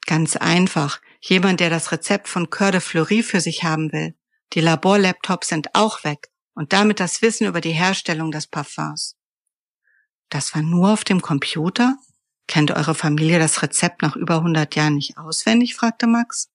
Ganz 0.06 0.36
einfach. 0.36 1.00
Jemand, 1.22 1.60
der 1.60 1.70
das 1.70 1.92
Rezept 1.92 2.28
von 2.28 2.50
Coeur 2.50 2.72
de 2.72 2.82
Fleury 2.82 3.24
für 3.24 3.42
sich 3.42 3.64
haben 3.64 3.92
will. 3.92 4.16
Die 4.54 4.62
Laborlaptops 4.62 5.48
sind 5.48 5.76
auch 5.76 6.04
weg 6.04 6.30
und 6.54 6.74
damit 6.74 7.00
das 7.00 7.22
Wissen 7.22 7.48
über 7.48 7.62
die 7.62 7.72
Herstellung 7.72 8.32
des 8.32 8.48
Parfums. 8.48 9.16
Das 10.30 10.56
war 10.56 10.62
nur 10.62 10.92
auf 10.92 11.04
dem 11.04 11.22
Computer? 11.22 11.96
Kennt 12.48 12.72
eure 12.72 12.96
Familie 12.96 13.40
das 13.40 13.62
Rezept 13.62 14.02
nach 14.02 14.16
über 14.16 14.38
100 14.38 14.76
Jahren 14.76 14.96
nicht 14.96 15.18
auswendig? 15.18 15.76
fragte 15.76 16.08
Max. 16.08 16.50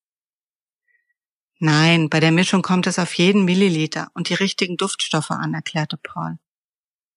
Nein, 1.58 2.10
bei 2.10 2.20
der 2.20 2.32
Mischung 2.32 2.60
kommt 2.60 2.86
es 2.86 2.98
auf 2.98 3.14
jeden 3.14 3.44
Milliliter 3.44 4.10
und 4.12 4.28
die 4.28 4.34
richtigen 4.34 4.76
Duftstoffe 4.76 5.30
an, 5.30 5.54
erklärte 5.54 5.96
Paul. 5.96 6.38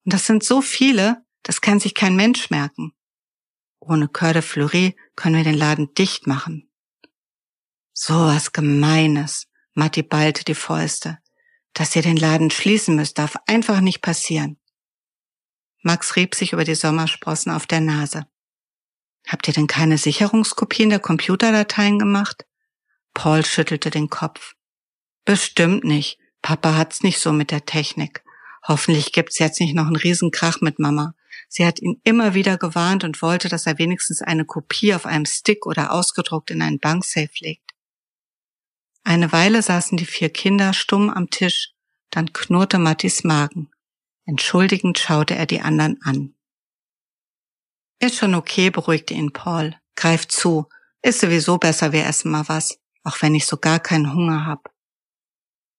Und 0.06 0.14
das 0.14 0.26
sind 0.26 0.44
so 0.44 0.62
viele, 0.62 1.26
das 1.44 1.60
kann 1.60 1.80
sich 1.80 1.94
kein 1.94 2.16
Mensch 2.16 2.50
merken. 2.50 2.94
Ohne 3.80 4.08
Coeur 4.08 4.34
de 4.34 4.42
Fleury 4.42 4.96
können 5.16 5.36
wir 5.36 5.44
den 5.44 5.58
Laden 5.58 5.94
dicht 5.94 6.28
machen. 6.28 6.70
So 7.94 8.14
was 8.14 8.52
Gemeines, 8.52 9.48
Matti 9.74 10.04
ballte 10.04 10.44
die 10.44 10.56
Fäuste. 10.56 11.20
Dass 11.74 11.96
ihr 11.96 12.02
den 12.02 12.18
Laden 12.18 12.52
schließen 12.52 12.96
müsst, 12.96 13.18
darf 13.18 13.36
einfach 13.46 13.82
nicht 13.82 14.02
passieren. 14.02 14.60
Max 15.82 16.16
rieb 16.16 16.36
sich 16.36 16.54
über 16.54 16.66
die 16.66 16.76
Sommersprossen 16.76 17.52
auf 17.52 17.66
der 17.66 17.80
Nase. 17.80 18.26
Habt 19.28 19.48
ihr 19.48 19.54
denn 19.54 19.68
keine 19.68 19.98
Sicherungskopien 19.98 20.90
der 20.90 21.00
Computerdateien 21.00 22.00
gemacht? 22.00 22.46
Paul 23.14 23.46
schüttelte 23.46 23.90
den 23.90 24.10
Kopf. 24.10 24.56
Bestimmt 25.26 25.84
nicht. 25.84 26.20
Papa 26.42 26.76
hat's 26.76 27.04
nicht 27.04 27.20
so 27.20 27.32
mit 27.32 27.52
der 27.52 27.66
Technik. 27.66 28.24
Hoffentlich 28.68 29.12
gibt's 29.12 29.40
jetzt 29.40 29.60
nicht 29.60 29.76
noch 29.76 29.88
einen 29.88 29.96
Riesenkrach 29.96 30.62
mit 30.62 30.80
Mama. 30.80 31.14
Sie 31.48 31.66
hat 31.66 31.80
ihn 31.80 32.02
immer 32.04 32.34
wieder 32.34 32.58
gewarnt 32.58 33.04
und 33.04 33.22
wollte, 33.22 33.50
dass 33.50 33.66
er 33.66 33.78
wenigstens 33.78 34.22
eine 34.22 34.46
Kopie 34.46 34.94
auf 34.94 35.06
einem 35.06 35.26
Stick 35.26 35.66
oder 35.66 35.92
ausgedruckt 35.92 36.52
in 36.52 36.62
einen 36.62 36.80
Banksafe 36.80 37.32
legt. 37.40 37.72
Eine 39.04 39.32
Weile 39.32 39.62
saßen 39.62 39.98
die 39.98 40.06
vier 40.06 40.30
Kinder 40.30 40.74
stumm 40.74 41.10
am 41.10 41.30
Tisch, 41.30 41.74
dann 42.12 42.34
knurrte 42.34 42.78
Mattis 42.78 43.24
Magen. 43.24 43.72
Entschuldigend 44.26 45.00
schaute 45.00 45.36
er 45.36 45.46
die 45.46 45.62
anderen 45.62 46.00
an. 46.04 46.36
Ist 48.00 48.18
schon 48.18 48.36
okay, 48.36 48.70
beruhigte 48.70 49.14
ihn 49.14 49.34
Paul. 49.34 49.76
Greif 49.96 50.28
zu. 50.28 50.68
Ist 51.02 51.22
sowieso 51.22 51.58
besser, 51.58 51.92
wir 51.92 52.06
essen 52.06 52.32
mal 52.32 52.48
was, 52.48 52.80
auch 53.04 53.22
wenn 53.22 53.36
ich 53.36 53.46
so 53.46 53.58
gar 53.58 53.80
keinen 53.80 54.14
Hunger 54.14 54.46
hab. 54.46 54.72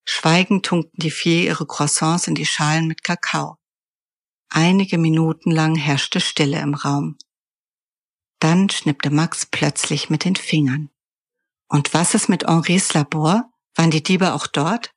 Schweigend 0.05 0.67
tunkten 0.67 1.01
die 1.01 1.11
vier 1.11 1.45
ihre 1.45 1.67
Croissants 1.67 2.27
in 2.27 2.35
die 2.35 2.47
Schalen 2.47 2.89
mit 2.89 3.05
Kakao. 3.05 3.60
Einige 4.51 4.99
Minuten 4.99 5.53
lang 5.53 5.77
herrschte 5.77 6.21
Stille 6.21 6.61
im 6.61 6.75
Raum. 6.75 7.17
Dann 8.41 8.69
schnippte 8.69 9.11
Max 9.11 9.47
plötzlich 9.47 10.11
mit 10.11 10.25
den 10.25 10.35
Fingern. 10.35 10.91
Und 11.69 11.95
was 11.95 12.15
ist 12.15 12.29
mit 12.29 12.49
Henris 12.49 12.93
Labor? 12.93 13.53
Waren 13.77 13.93
die 13.93 14.03
Diebe 14.03 14.35
auch 14.35 14.49
dort? 14.49 14.93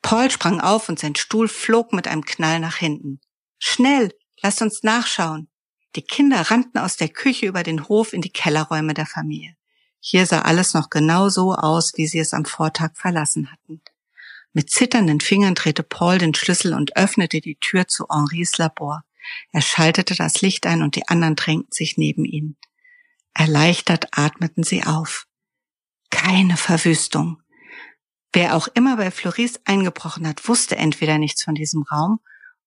Paul 0.00 0.30
sprang 0.30 0.60
auf 0.60 0.88
und 0.88 0.98
sein 0.98 1.14
Stuhl 1.14 1.46
flog 1.46 1.92
mit 1.92 2.08
einem 2.08 2.24
Knall 2.24 2.58
nach 2.58 2.76
hinten. 2.76 3.20
Schnell, 3.58 4.12
lasst 4.40 4.62
uns 4.62 4.82
nachschauen. 4.82 5.50
Die 5.94 6.02
Kinder 6.02 6.40
rannten 6.50 6.78
aus 6.78 6.96
der 6.96 7.10
Küche 7.10 7.46
über 7.46 7.62
den 7.62 7.88
Hof 7.88 8.14
in 8.14 8.22
die 8.22 8.32
Kellerräume 8.32 8.94
der 8.94 9.06
Familie. 9.06 9.56
Hier 10.00 10.24
sah 10.24 10.42
alles 10.42 10.72
noch 10.72 10.88
genau 10.88 11.28
so 11.28 11.54
aus, 11.54 11.92
wie 11.96 12.06
sie 12.06 12.20
es 12.20 12.32
am 12.32 12.46
Vortag 12.46 12.92
verlassen 12.94 13.52
hatten. 13.52 13.82
Mit 14.56 14.70
zitternden 14.70 15.20
Fingern 15.20 15.54
drehte 15.54 15.82
Paul 15.82 16.16
den 16.16 16.34
Schlüssel 16.34 16.72
und 16.72 16.96
öffnete 16.96 17.42
die 17.42 17.56
Tür 17.56 17.88
zu 17.88 18.06
Henris 18.08 18.56
Labor. 18.56 19.04
Er 19.52 19.60
schaltete 19.60 20.14
das 20.14 20.40
Licht 20.40 20.64
ein 20.64 20.80
und 20.80 20.96
die 20.96 21.06
anderen 21.08 21.36
drängten 21.36 21.72
sich 21.72 21.98
neben 21.98 22.24
ihn. 22.24 22.56
Erleichtert 23.34 24.16
atmeten 24.16 24.62
sie 24.62 24.82
auf. 24.82 25.26
Keine 26.08 26.56
Verwüstung. 26.56 27.42
Wer 28.32 28.56
auch 28.56 28.66
immer 28.68 28.96
bei 28.96 29.10
Floris 29.10 29.60
eingebrochen 29.66 30.26
hat, 30.26 30.48
wusste 30.48 30.76
entweder 30.76 31.18
nichts 31.18 31.42
von 31.42 31.54
diesem 31.54 31.82
Raum 31.82 32.20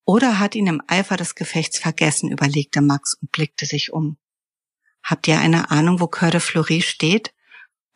oder 0.05 0.38
hat 0.38 0.53
ihn 0.53 0.68
im 0.68 0.84
Eifer 0.86 1.18
des 1.18 1.34
Gefechts 1.34 1.80
vergessen, 1.80 2.30
überlegte 2.30 2.82
Max 2.82 3.16
und 3.16 3.32
blickte 3.32 3.66
sich 3.66 3.91
um. 3.91 4.18
Habt 5.01 5.28
ihr 5.28 5.39
eine 5.39 5.72
Ahnung, 5.72 5.99
wo 5.99 6.05
Coeur 6.05 6.30
de 6.30 6.39
Fleury 6.39 6.84
steht? 6.84 7.34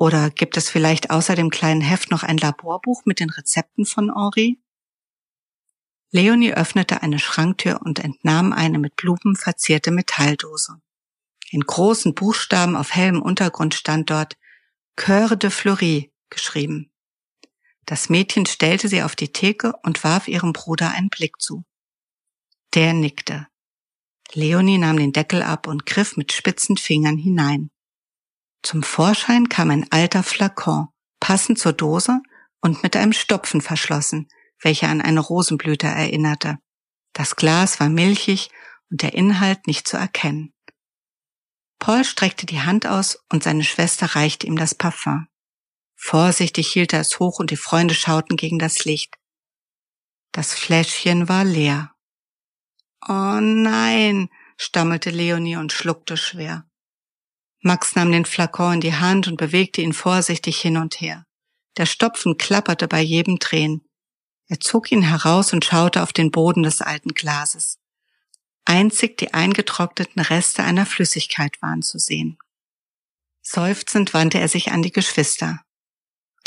Oder 0.03 0.31
gibt 0.31 0.57
es 0.57 0.69
vielleicht 0.69 1.11
außer 1.11 1.33
dem 1.33 1.49
kleinen 1.49 1.79
Heft 1.79 2.11
noch 2.11 2.23
ein 2.23 2.37
Laborbuch 2.37 3.05
mit 3.05 3.21
den 3.21 3.29
Rezepten 3.29 3.85
von 3.85 4.13
Henri? 4.13 4.59
Leonie 6.11 6.53
öffnete 6.53 7.01
eine 7.01 7.19
Schranktür 7.19 7.79
und 7.81 7.99
entnahm 7.99 8.51
eine 8.51 8.79
mit 8.79 8.97
Blumen 8.97 9.37
verzierte 9.37 9.91
Metalldose. 9.91 10.81
In 11.51 11.61
großen 11.61 12.15
Buchstaben 12.15 12.75
auf 12.75 12.93
hellem 12.93 13.21
Untergrund 13.21 13.75
stand 13.75 14.09
dort 14.09 14.35
Coeur 14.97 15.37
de 15.37 15.49
Fleury 15.49 16.11
geschrieben. 16.29 16.91
Das 17.85 18.09
Mädchen 18.09 18.45
stellte 18.45 18.89
sie 18.89 19.03
auf 19.03 19.15
die 19.15 19.31
Theke 19.31 19.71
und 19.83 20.03
warf 20.03 20.27
ihrem 20.27 20.51
Bruder 20.51 20.91
einen 20.91 21.11
Blick 21.11 21.39
zu. 21.39 21.63
Der 22.73 22.93
nickte. 22.93 23.47
Leonie 24.33 24.79
nahm 24.79 24.97
den 24.97 25.13
Deckel 25.13 25.41
ab 25.41 25.65
und 25.65 25.85
griff 25.85 26.17
mit 26.17 26.33
spitzen 26.33 26.75
Fingern 26.75 27.15
hinein. 27.15 27.69
Zum 28.63 28.81
Vorschein 28.81 29.49
kam 29.49 29.69
ein 29.69 29.91
alter 29.91 30.23
Flakon, 30.23 30.87
passend 31.19 31.59
zur 31.59 31.73
Dose 31.73 32.21
und 32.61 32.81
mit 32.81 32.95
einem 32.95 33.11
Stopfen 33.11 33.59
verschlossen, 33.61 34.29
welcher 34.61 34.87
an 34.87 35.01
eine 35.01 35.19
Rosenblüte 35.19 35.85
erinnerte. 35.85 36.57
Das 37.11 37.35
Glas 37.35 37.81
war 37.81 37.89
milchig 37.89 38.49
und 38.89 39.01
der 39.01 39.13
Inhalt 39.13 39.67
nicht 39.67 39.87
zu 39.87 39.97
erkennen. 39.97 40.53
Paul 41.77 42.05
streckte 42.05 42.45
die 42.45 42.61
Hand 42.61 42.87
aus 42.87 43.19
und 43.29 43.43
seine 43.43 43.65
Schwester 43.65 44.15
reichte 44.15 44.47
ihm 44.47 44.55
das 44.55 44.73
Parfum. 44.73 45.27
Vorsichtig 45.95 46.71
hielt 46.71 46.93
er 46.93 47.01
es 47.01 47.19
hoch 47.19 47.39
und 47.39 47.51
die 47.51 47.57
Freunde 47.57 47.93
schauten 47.93 48.37
gegen 48.37 48.59
das 48.59 48.85
Licht. 48.85 49.15
Das 50.31 50.53
Fläschchen 50.53 51.27
war 51.27 51.43
leer. 51.43 51.93
Oh 53.07 53.39
nein, 53.41 54.29
stammelte 54.57 55.09
Leonie 55.09 55.57
und 55.57 55.73
schluckte 55.73 56.15
schwer. 56.15 56.65
Max 57.63 57.95
nahm 57.95 58.11
den 58.11 58.25
Flakon 58.25 58.75
in 58.75 58.81
die 58.81 58.93
Hand 58.93 59.27
und 59.27 59.37
bewegte 59.37 59.81
ihn 59.81 59.93
vorsichtig 59.93 60.59
hin 60.59 60.77
und 60.77 60.99
her. 60.99 61.25
Der 61.77 61.85
Stopfen 61.85 62.37
klapperte 62.37 62.87
bei 62.89 63.01
jedem 63.01 63.39
Drehen. 63.39 63.87
Er 64.47 64.59
zog 64.59 64.91
ihn 64.91 65.01
heraus 65.01 65.53
und 65.53 65.63
schaute 65.63 66.03
auf 66.03 66.11
den 66.11 66.29
Boden 66.29 66.63
des 66.63 66.81
alten 66.81 67.13
Glases. 67.13 67.79
Einzig 68.65 69.17
die 69.17 69.33
eingetrockneten 69.33 70.21
Reste 70.21 70.63
einer 70.63 70.85
Flüssigkeit 70.85 71.61
waren 71.61 71.81
zu 71.81 71.99
sehen. 71.99 72.37
Seufzend 73.41 74.13
wandte 74.13 74.39
er 74.39 74.49
sich 74.49 74.71
an 74.71 74.81
die 74.81 74.91
Geschwister. 74.91 75.61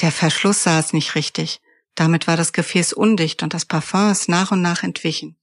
Der 0.00 0.12
Verschluss 0.12 0.62
saß 0.64 0.92
nicht 0.92 1.14
richtig. 1.14 1.60
Damit 1.94 2.26
war 2.26 2.36
das 2.36 2.52
Gefäß 2.52 2.92
undicht 2.92 3.42
und 3.42 3.54
das 3.54 3.64
Parfum 3.64 4.10
ist 4.10 4.28
nach 4.28 4.50
und 4.52 4.60
nach 4.60 4.82
entwichen. 4.82 5.38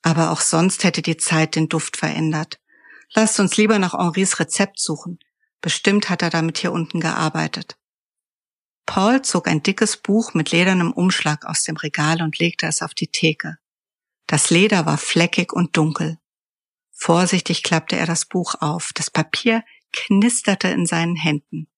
Aber 0.00 0.30
auch 0.30 0.40
sonst 0.40 0.84
hätte 0.84 1.02
die 1.02 1.18
Zeit 1.18 1.54
den 1.54 1.68
Duft 1.68 1.98
verändert. 1.98 2.58
Lasst 3.14 3.40
uns 3.40 3.56
lieber 3.56 3.78
nach 3.78 3.92
Henris 3.92 4.40
Rezept 4.40 4.80
suchen. 4.80 5.18
Bestimmt 5.60 6.08
hat 6.08 6.22
er 6.22 6.30
damit 6.30 6.58
hier 6.58 6.72
unten 6.72 7.00
gearbeitet. 7.00 7.76
Paul 8.86 9.22
zog 9.22 9.48
ein 9.48 9.62
dickes 9.62 9.96
Buch 9.96 10.34
mit 10.34 10.50
ledernem 10.50 10.92
Umschlag 10.92 11.44
aus 11.44 11.62
dem 11.62 11.76
Regal 11.76 12.20
und 12.20 12.38
legte 12.38 12.66
es 12.66 12.82
auf 12.82 12.94
die 12.94 13.08
Theke. 13.08 13.58
Das 14.26 14.50
Leder 14.50 14.86
war 14.86 14.98
fleckig 14.98 15.52
und 15.52 15.76
dunkel. 15.76 16.18
Vorsichtig 16.90 17.62
klappte 17.62 17.96
er 17.96 18.06
das 18.06 18.24
Buch 18.24 18.54
auf. 18.60 18.92
Das 18.94 19.10
Papier 19.10 19.64
knisterte 19.92 20.68
in 20.68 20.86
seinen 20.86 21.16
Händen. 21.16 21.68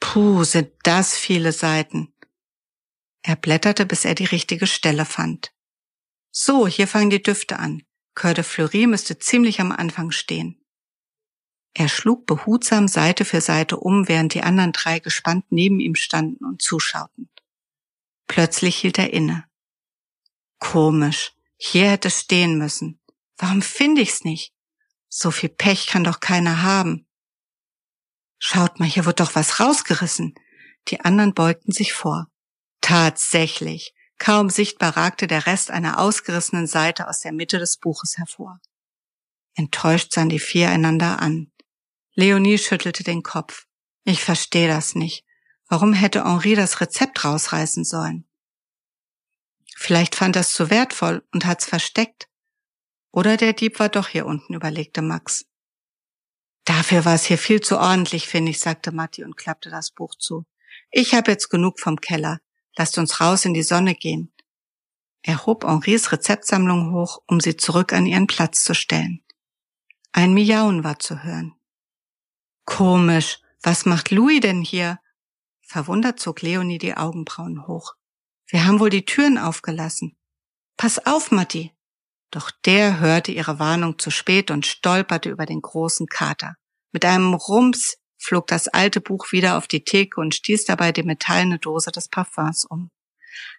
Puh, 0.00 0.44
sind 0.44 0.70
das 0.82 1.16
viele 1.16 1.52
Seiten. 1.52 2.14
Er 3.22 3.36
blätterte, 3.36 3.86
bis 3.86 4.04
er 4.04 4.14
die 4.14 4.26
richtige 4.26 4.66
Stelle 4.66 5.06
fand. 5.06 5.52
So, 6.30 6.68
hier 6.68 6.86
fangen 6.86 7.10
die 7.10 7.22
Düfte 7.22 7.58
an. 7.58 7.82
Coeur 8.14 8.34
de 8.34 8.44
Fleury 8.44 8.86
müsste 8.86 9.18
ziemlich 9.18 9.60
am 9.60 9.72
Anfang 9.72 10.10
stehen. 10.10 10.60
Er 11.74 11.88
schlug 11.88 12.26
behutsam 12.26 12.86
Seite 12.86 13.24
für 13.24 13.40
Seite 13.40 13.78
um, 13.78 14.06
während 14.06 14.34
die 14.34 14.42
anderen 14.42 14.72
drei 14.72 15.00
gespannt 15.00 15.46
neben 15.50 15.80
ihm 15.80 15.96
standen 15.96 16.44
und 16.44 16.62
zuschauten. 16.62 17.28
Plötzlich 18.28 18.76
hielt 18.76 18.98
er 18.98 19.12
inne. 19.12 19.44
Komisch, 20.60 21.32
hier 21.56 21.90
hätte 21.90 22.08
es 22.08 22.20
stehen 22.20 22.58
müssen. 22.58 23.00
Warum 23.36 23.60
finde 23.60 24.02
ich's 24.02 24.22
nicht? 24.24 24.54
So 25.08 25.30
viel 25.30 25.48
Pech 25.48 25.88
kann 25.88 26.04
doch 26.04 26.20
keiner 26.20 26.62
haben. 26.62 27.06
Schaut 28.38 28.78
mal, 28.78 28.88
hier 28.88 29.04
wird 29.04 29.20
doch 29.20 29.34
was 29.34 29.58
rausgerissen. 29.58 30.34
Die 30.88 31.00
anderen 31.00 31.34
beugten 31.34 31.72
sich 31.72 31.92
vor. 31.92 32.30
Tatsächlich. 32.80 33.94
Kaum 34.24 34.48
sichtbar 34.48 34.96
ragte 34.96 35.26
der 35.26 35.44
Rest 35.44 35.70
einer 35.70 35.98
ausgerissenen 35.98 36.66
Seite 36.66 37.08
aus 37.08 37.20
der 37.20 37.30
Mitte 37.30 37.58
des 37.58 37.76
Buches 37.76 38.16
hervor. 38.16 38.58
Enttäuscht 39.54 40.14
sahen 40.14 40.30
die 40.30 40.38
vier 40.38 40.70
einander 40.70 41.20
an. 41.20 41.52
Leonie 42.14 42.56
schüttelte 42.56 43.04
den 43.04 43.22
Kopf. 43.22 43.66
Ich 44.02 44.24
verstehe 44.24 44.66
das 44.66 44.94
nicht. 44.94 45.26
Warum 45.68 45.92
hätte 45.92 46.24
Henri 46.24 46.54
das 46.54 46.80
Rezept 46.80 47.22
rausreißen 47.22 47.84
sollen? 47.84 48.26
Vielleicht 49.76 50.14
fand 50.14 50.36
es 50.36 50.54
zu 50.54 50.70
wertvoll 50.70 51.22
und 51.34 51.44
hat's 51.44 51.66
versteckt. 51.66 52.30
Oder 53.12 53.36
der 53.36 53.52
Dieb 53.52 53.78
war 53.78 53.90
doch 53.90 54.08
hier 54.08 54.24
unten, 54.24 54.54
überlegte 54.54 55.02
Max. 55.02 55.44
Dafür 56.64 57.04
war 57.04 57.14
es 57.14 57.26
hier 57.26 57.36
viel 57.36 57.60
zu 57.60 57.78
ordentlich, 57.78 58.26
finde 58.26 58.52
ich, 58.52 58.60
sagte 58.60 58.90
Matti 58.90 59.22
und 59.22 59.36
klappte 59.36 59.68
das 59.68 59.90
Buch 59.90 60.14
zu. 60.14 60.46
Ich 60.90 61.12
habe 61.12 61.30
jetzt 61.30 61.50
genug 61.50 61.78
vom 61.78 62.00
Keller. 62.00 62.40
Lasst 62.76 62.98
uns 62.98 63.20
raus 63.20 63.44
in 63.44 63.54
die 63.54 63.62
Sonne 63.62 63.94
gehen. 63.94 64.32
Er 65.22 65.46
hob 65.46 65.64
Henris 65.64 66.12
Rezeptsammlung 66.12 66.92
hoch, 66.92 67.22
um 67.26 67.40
sie 67.40 67.56
zurück 67.56 67.92
an 67.92 68.06
ihren 68.06 68.26
Platz 68.26 68.62
zu 68.62 68.74
stellen. 68.74 69.22
Ein 70.12 70.34
Miauen 70.34 70.84
war 70.84 70.98
zu 70.98 71.22
hören. 71.22 71.54
Komisch, 72.66 73.40
was 73.62 73.86
macht 73.86 74.10
Louis 74.10 74.40
denn 74.40 74.60
hier? 74.60 75.00
Verwundert 75.62 76.20
zog 76.20 76.42
Leonie 76.42 76.78
die 76.78 76.96
Augenbrauen 76.96 77.66
hoch. 77.66 77.94
Wir 78.46 78.66
haben 78.66 78.80
wohl 78.80 78.90
die 78.90 79.06
Türen 79.06 79.38
aufgelassen. 79.38 80.16
Pass 80.76 81.04
auf, 81.06 81.30
Matti. 81.30 81.72
Doch 82.30 82.50
der 82.64 83.00
hörte 83.00 83.32
ihre 83.32 83.58
Warnung 83.58 83.98
zu 83.98 84.10
spät 84.10 84.50
und 84.50 84.66
stolperte 84.66 85.30
über 85.30 85.46
den 85.46 85.62
großen 85.62 86.06
Kater. 86.06 86.56
Mit 86.92 87.04
einem 87.04 87.34
Rums 87.34 87.96
flog 88.24 88.46
das 88.46 88.68
alte 88.68 89.00
Buch 89.00 89.32
wieder 89.32 89.56
auf 89.56 89.68
die 89.68 89.84
Theke 89.84 90.20
und 90.20 90.34
stieß 90.34 90.64
dabei 90.64 90.92
die 90.92 91.02
metallene 91.02 91.58
Dose 91.58 91.92
des 91.92 92.08
Parfums 92.08 92.64
um. 92.64 92.90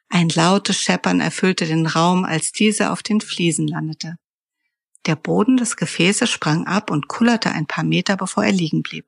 Ein 0.10 0.30
lautes 0.30 0.80
Scheppern 0.80 1.20
erfüllte 1.20 1.66
den 1.66 1.86
Raum, 1.86 2.26
als 2.26 2.52
diese 2.52 2.92
auf 2.92 3.04
den 3.04 3.22
Fliesen 3.22 3.68
landete. 3.68 4.18
Der 5.06 5.16
Boden 5.16 5.58
des 5.58 5.78
Gefäßes 5.78 6.30
sprang 6.30 6.66
ab 6.66 6.90
und 6.90 7.08
kullerte 7.08 7.52
ein 7.52 7.68
paar 7.68 7.84
Meter, 7.84 8.18
bevor 8.18 8.44
er 8.44 8.52
liegen 8.52 8.82
blieb. 8.82 9.06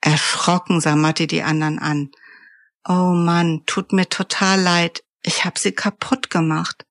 Erschrocken 0.00 0.80
sah 0.80 0.96
Matti 0.96 1.26
die 1.26 1.42
anderen 1.42 1.78
an. 1.78 2.10
Oh 2.88 3.12
Mann, 3.12 3.64
tut 3.66 3.92
mir 3.92 4.08
total 4.08 4.60
leid. 4.60 5.04
Ich 5.22 5.44
hab 5.44 5.58
sie 5.58 5.72
kaputt 5.72 6.30
gemacht. 6.30 6.86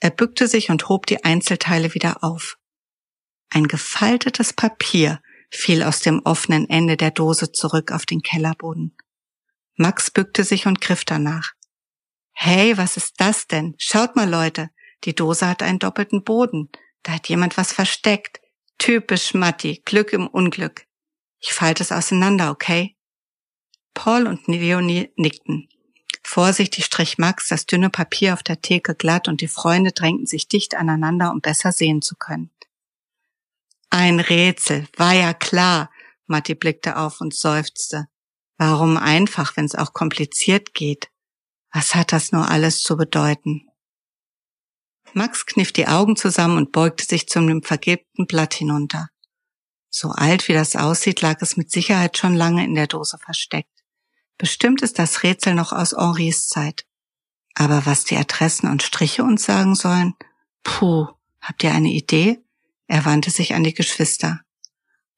Er 0.00 0.10
bückte 0.10 0.46
sich 0.46 0.70
und 0.70 0.88
hob 0.88 1.06
die 1.06 1.24
Einzelteile 1.24 1.94
wieder 1.94 2.22
auf. 2.22 2.56
Ein 3.50 3.66
gefaltetes 3.66 4.52
Papier 4.52 5.20
fiel 5.50 5.82
aus 5.82 6.00
dem 6.00 6.20
offenen 6.24 6.68
Ende 6.68 6.96
der 6.96 7.10
Dose 7.10 7.52
zurück 7.52 7.92
auf 7.92 8.06
den 8.06 8.22
Kellerboden. 8.22 8.96
Max 9.76 10.10
bückte 10.10 10.44
sich 10.44 10.66
und 10.66 10.80
griff 10.80 11.04
danach. 11.04 11.52
Hey, 12.32 12.76
was 12.76 12.96
ist 12.96 13.14
das 13.18 13.46
denn? 13.46 13.74
Schaut 13.78 14.16
mal, 14.16 14.28
Leute, 14.28 14.70
die 15.04 15.14
Dose 15.14 15.48
hat 15.48 15.62
einen 15.62 15.78
doppelten 15.78 16.24
Boden. 16.24 16.68
Da 17.02 17.12
hat 17.12 17.28
jemand 17.28 17.56
was 17.56 17.72
versteckt. 17.72 18.40
Typisch 18.78 19.34
Matti, 19.34 19.82
Glück 19.84 20.12
im 20.12 20.26
Unglück. 20.26 20.86
Ich 21.40 21.52
falte 21.52 21.82
es 21.82 21.92
auseinander, 21.92 22.50
okay? 22.50 22.96
Paul 23.94 24.26
und 24.26 24.46
Leonie 24.46 25.10
nickten. 25.16 25.68
Vorsichtig 26.22 26.84
strich 26.84 27.18
Max 27.18 27.48
das 27.48 27.66
dünne 27.66 27.90
Papier 27.90 28.34
auf 28.34 28.42
der 28.42 28.60
Theke 28.60 28.94
glatt 28.94 29.28
und 29.28 29.40
die 29.40 29.48
Freunde 29.48 29.92
drängten 29.92 30.26
sich 30.26 30.46
dicht 30.46 30.74
aneinander, 30.74 31.32
um 31.32 31.40
besser 31.40 31.72
sehen 31.72 32.02
zu 32.02 32.16
können. 32.16 32.50
Ein 33.90 34.20
Rätsel, 34.20 34.86
war 34.96 35.14
ja 35.14 35.34
klar. 35.34 35.90
Matti 36.26 36.54
blickte 36.54 36.96
auf 36.96 37.20
und 37.20 37.34
seufzte. 37.34 38.06
Warum 38.58 38.96
einfach, 38.96 39.56
wenn 39.56 39.64
es 39.64 39.74
auch 39.74 39.92
kompliziert 39.92 40.74
geht? 40.74 41.08
Was 41.72 41.94
hat 41.94 42.12
das 42.12 42.32
nur 42.32 42.48
alles 42.48 42.80
zu 42.80 42.96
bedeuten? 42.96 43.68
Max 45.14 45.46
kniff 45.46 45.72
die 45.72 45.86
Augen 45.86 46.16
zusammen 46.16 46.58
und 46.58 46.72
beugte 46.72 47.04
sich 47.04 47.28
zu 47.28 47.38
einem 47.38 47.62
vergilbten 47.62 48.26
Blatt 48.26 48.54
hinunter. 48.54 49.08
So 49.90 50.10
alt 50.10 50.48
wie 50.48 50.52
das 50.52 50.76
aussieht, 50.76 51.22
lag 51.22 51.40
es 51.40 51.56
mit 51.56 51.70
Sicherheit 51.70 52.18
schon 52.18 52.34
lange 52.34 52.64
in 52.64 52.74
der 52.74 52.86
Dose 52.86 53.18
versteckt. 53.18 53.72
Bestimmt 54.36 54.82
ist 54.82 54.98
das 54.98 55.22
Rätsel 55.22 55.54
noch 55.54 55.72
aus 55.72 55.92
Henris 55.92 56.48
Zeit. 56.48 56.84
Aber 57.54 57.86
was 57.86 58.04
die 58.04 58.16
Adressen 58.16 58.68
und 58.68 58.82
Striche 58.82 59.24
uns 59.24 59.44
sagen 59.44 59.74
sollen? 59.74 60.14
Puh, 60.62 61.08
habt 61.40 61.64
ihr 61.64 61.72
eine 61.72 61.88
Idee? 61.88 62.38
Er 62.88 63.04
wandte 63.04 63.30
sich 63.30 63.54
an 63.54 63.62
die 63.62 63.74
Geschwister. 63.74 64.40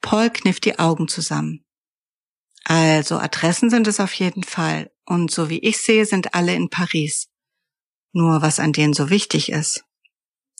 Paul 0.03 0.31
kniff 0.31 0.61
die 0.61 0.79
Augen 0.79 1.09
zusammen. 1.09 1.65
Also, 2.65 3.17
Adressen 3.19 3.71
sind 3.71 3.87
es 3.87 4.01
auf 4.01 4.13
jeden 4.15 4.43
Fall. 4.43 4.91
Und 5.07 5.31
so 5.31 5.49
wie 5.49 5.61
ich 5.61 5.79
sehe, 5.79 6.05
sind 6.05 6.35
alle 6.35 6.55
in 6.55 6.69
Paris. 6.69 7.29
Nur 8.13 8.43
was 8.43 8.61
an 8.61 8.73
denen 8.73 8.93
so 8.93 9.09
wichtig 9.09 9.51
ist. 9.51 9.85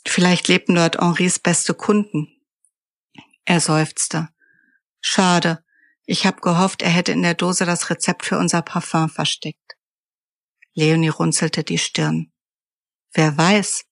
Vielleicht 0.07 0.47
lebten 0.47 0.75
dort 0.75 0.99
Henris 0.99 1.37
beste 1.37 1.73
Kunden. 1.73 2.27
Er 3.45 3.59
seufzte. 3.59 4.29
Schade. 5.01 5.63
Ich 6.05 6.25
hab 6.25 6.41
gehofft, 6.41 6.81
er 6.81 6.89
hätte 6.89 7.11
in 7.11 7.21
der 7.21 7.35
Dose 7.35 7.65
das 7.65 7.89
Rezept 7.89 8.25
für 8.25 8.37
unser 8.37 8.61
Parfum 8.61 9.09
versteckt. 9.09 9.77
Leonie 10.73 11.09
runzelte 11.09 11.63
die 11.63 11.77
Stirn. 11.77 12.31
Wer 13.13 13.37
weiß, 13.37 13.83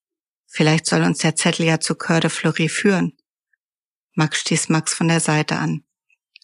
Vielleicht 0.52 0.88
soll 0.88 1.04
uns 1.04 1.20
der 1.20 1.36
Zettel 1.36 1.66
ja 1.66 1.80
zu 1.80 1.96
Coeur 1.96 2.20
de 2.20 2.30
Fleury 2.30 2.70
führen. 2.70 3.16
Max 4.16 4.42
stieß 4.42 4.70
Max 4.70 4.94
von 4.94 5.08
der 5.08 5.20
Seite 5.20 5.58
an. 5.58 5.86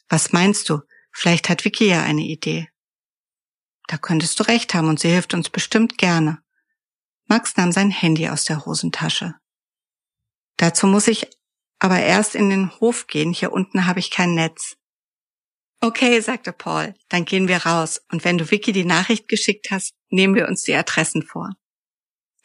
Was 0.08 0.32
meinst 0.32 0.70
du? 0.70 0.82
Vielleicht 1.12 1.50
hat 1.50 1.66
Vicky 1.66 1.88
ja 1.88 2.04
eine 2.04 2.22
Idee. 2.22 2.70
Da 3.88 3.98
könntest 3.98 4.40
du 4.40 4.44
recht 4.44 4.74
haben 4.74 4.88
und 4.88 5.00
sie 5.00 5.10
hilft 5.10 5.34
uns 5.34 5.50
bestimmt 5.50 5.98
gerne. 5.98 6.40
Max 7.28 7.58
nahm 7.58 7.72
sein 7.72 7.90
Handy 7.90 8.30
aus 8.30 8.44
der 8.44 8.66
Hosentasche. 8.66 9.36
Dazu 10.58 10.86
muss 10.88 11.08
ich 11.08 11.28
aber 11.80 12.00
erst 12.00 12.36
in 12.36 12.50
den 12.50 12.72
Hof 12.80 13.08
gehen. 13.08 13.34
Hier 13.34 13.52
unten 13.52 13.88
habe 13.88 14.00
ich 14.00 14.12
kein 14.12 14.36
Netz. 14.36 14.78
Okay, 15.82 16.20
sagte 16.22 16.54
Paul, 16.54 16.94
dann 17.10 17.26
gehen 17.26 17.48
wir 17.48 17.66
raus. 17.66 18.02
Und 18.12 18.24
wenn 18.24 18.38
du 18.38 18.50
Vicky 18.50 18.72
die 18.72 18.86
Nachricht 18.86 19.28
geschickt 19.28 19.68
hast, 19.72 19.94
nehmen 20.10 20.36
wir 20.36 20.48
uns 20.48 20.62
die 20.64 20.76
Adressen 20.76 21.24
vor. 21.24 21.56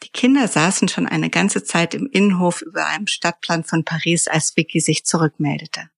Die 0.03 0.09
Kinder 0.09 0.47
saßen 0.47 0.87
schon 0.87 1.07
eine 1.07 1.29
ganze 1.29 1.63
Zeit 1.63 1.93
im 1.93 2.07
Innenhof 2.07 2.61
über 2.61 2.85
einem 2.87 3.07
Stadtplan 3.07 3.63
von 3.63 3.85
Paris, 3.85 4.27
als 4.27 4.55
Vicky 4.57 4.79
sich 4.79 5.05
zurückmeldete. 5.05 5.89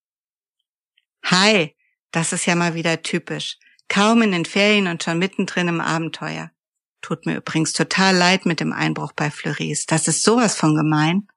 Hi, 1.24 1.76
das 2.12 2.34
ist 2.34 2.46
ja 2.46 2.56
mal 2.56 2.74
wieder 2.76 3.02
typisch. 3.02 3.58
Kaum 3.88 4.22
in 4.22 4.32
den 4.32 4.46
Ferien 4.46 4.88
und 4.88 5.04
schon 5.04 5.20
mittendrin 5.20 5.68
im 5.68 5.82
Abenteuer. 5.82 6.52
Tut 7.02 7.26
mir 7.26 7.38
übrigens 7.38 7.74
total 7.74 8.16
leid 8.16 8.46
mit 8.46 8.60
dem 8.60 8.74
Einbruch 8.74 9.14
bei 9.14 9.30
Fleuris. 9.30 9.86
Das 9.86 10.08
ist 10.08 10.24
sowas 10.24 10.56
von 10.56 10.76
gemein. 10.76 11.28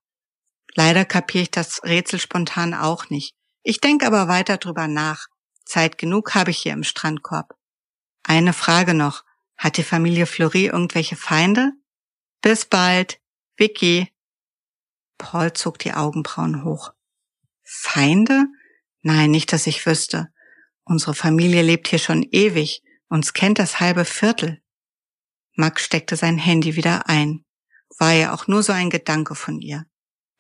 Leider 0.75 1.05
kapiere 1.05 1.43
ich 1.43 1.51
das 1.51 1.83
Rätsel 1.85 2.21
spontan 2.21 2.75
auch 2.75 3.11
nicht. 3.11 3.35
Ich 3.63 3.81
denke 3.81 4.07
aber 4.07 4.29
weiter 4.29 4.59
drüber 4.59 4.87
nach. 4.89 5.27
Zeit 5.65 5.99
genug 5.99 6.35
habe 6.35 6.51
ich 6.51 6.59
hier 6.59 6.73
im 6.73 6.85
Strandkorb. 6.85 7.57
Eine 8.23 8.53
Frage 8.53 8.95
noch. 8.95 9.25
Hat 9.57 9.77
die 9.77 9.83
Familie 9.83 10.27
Fleury 10.27 10.67
irgendwelche 10.67 11.17
Feinde? 11.17 11.73
Bis 12.43 12.65
bald. 12.65 13.21
Vicky. 13.57 14.13
Paul 15.19 15.53
zog 15.53 15.79
die 15.79 15.93
Augenbrauen 15.93 16.65
hoch. 16.65 16.93
Feinde? 17.65 18.47
Nein, 19.03 19.31
nicht, 19.31 19.53
dass 19.53 19.67
ich 19.67 19.85
wüsste. 19.87 20.29
Unsere 20.85 21.15
Familie 21.15 21.63
lebt 21.63 21.89
hier 21.89 21.99
schon 21.99 22.23
ewig. 22.23 22.83
Uns 23.09 23.33
kennt 23.33 23.59
das 23.59 23.81
halbe 23.81 24.05
Viertel. 24.05 24.63
Max 25.55 25.83
steckte 25.83 26.17
sein 26.17 26.39
Handy 26.39 26.77
wieder 26.77 27.09
ein. 27.09 27.45
War 27.99 28.13
ja 28.13 28.35
auch 28.35 28.47
nur 28.47 28.63
so 28.63 28.73
ein 28.73 28.91
Gedanke 28.91 29.35
von 29.35 29.61
ihr. 29.61 29.87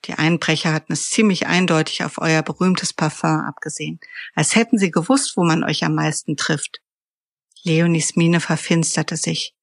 Die 0.04 0.14
Einbrecher 0.14 0.72
hatten 0.72 0.92
es 0.92 1.10
ziemlich 1.10 1.46
eindeutig 1.46 2.04
auf 2.04 2.18
euer 2.18 2.42
berühmtes 2.42 2.92
Parfum 2.92 3.40
abgesehen, 3.40 3.98
als 4.34 4.54
hätten 4.54 4.78
sie 4.78 4.90
gewusst, 4.90 5.36
wo 5.36 5.42
man 5.42 5.64
euch 5.64 5.84
am 5.84 5.94
meisten 5.94 6.36
trifft. 6.36 6.80
Leonies 7.64 8.14
Miene 8.14 8.40
verfinsterte 8.40 9.16
sich. 9.16 9.56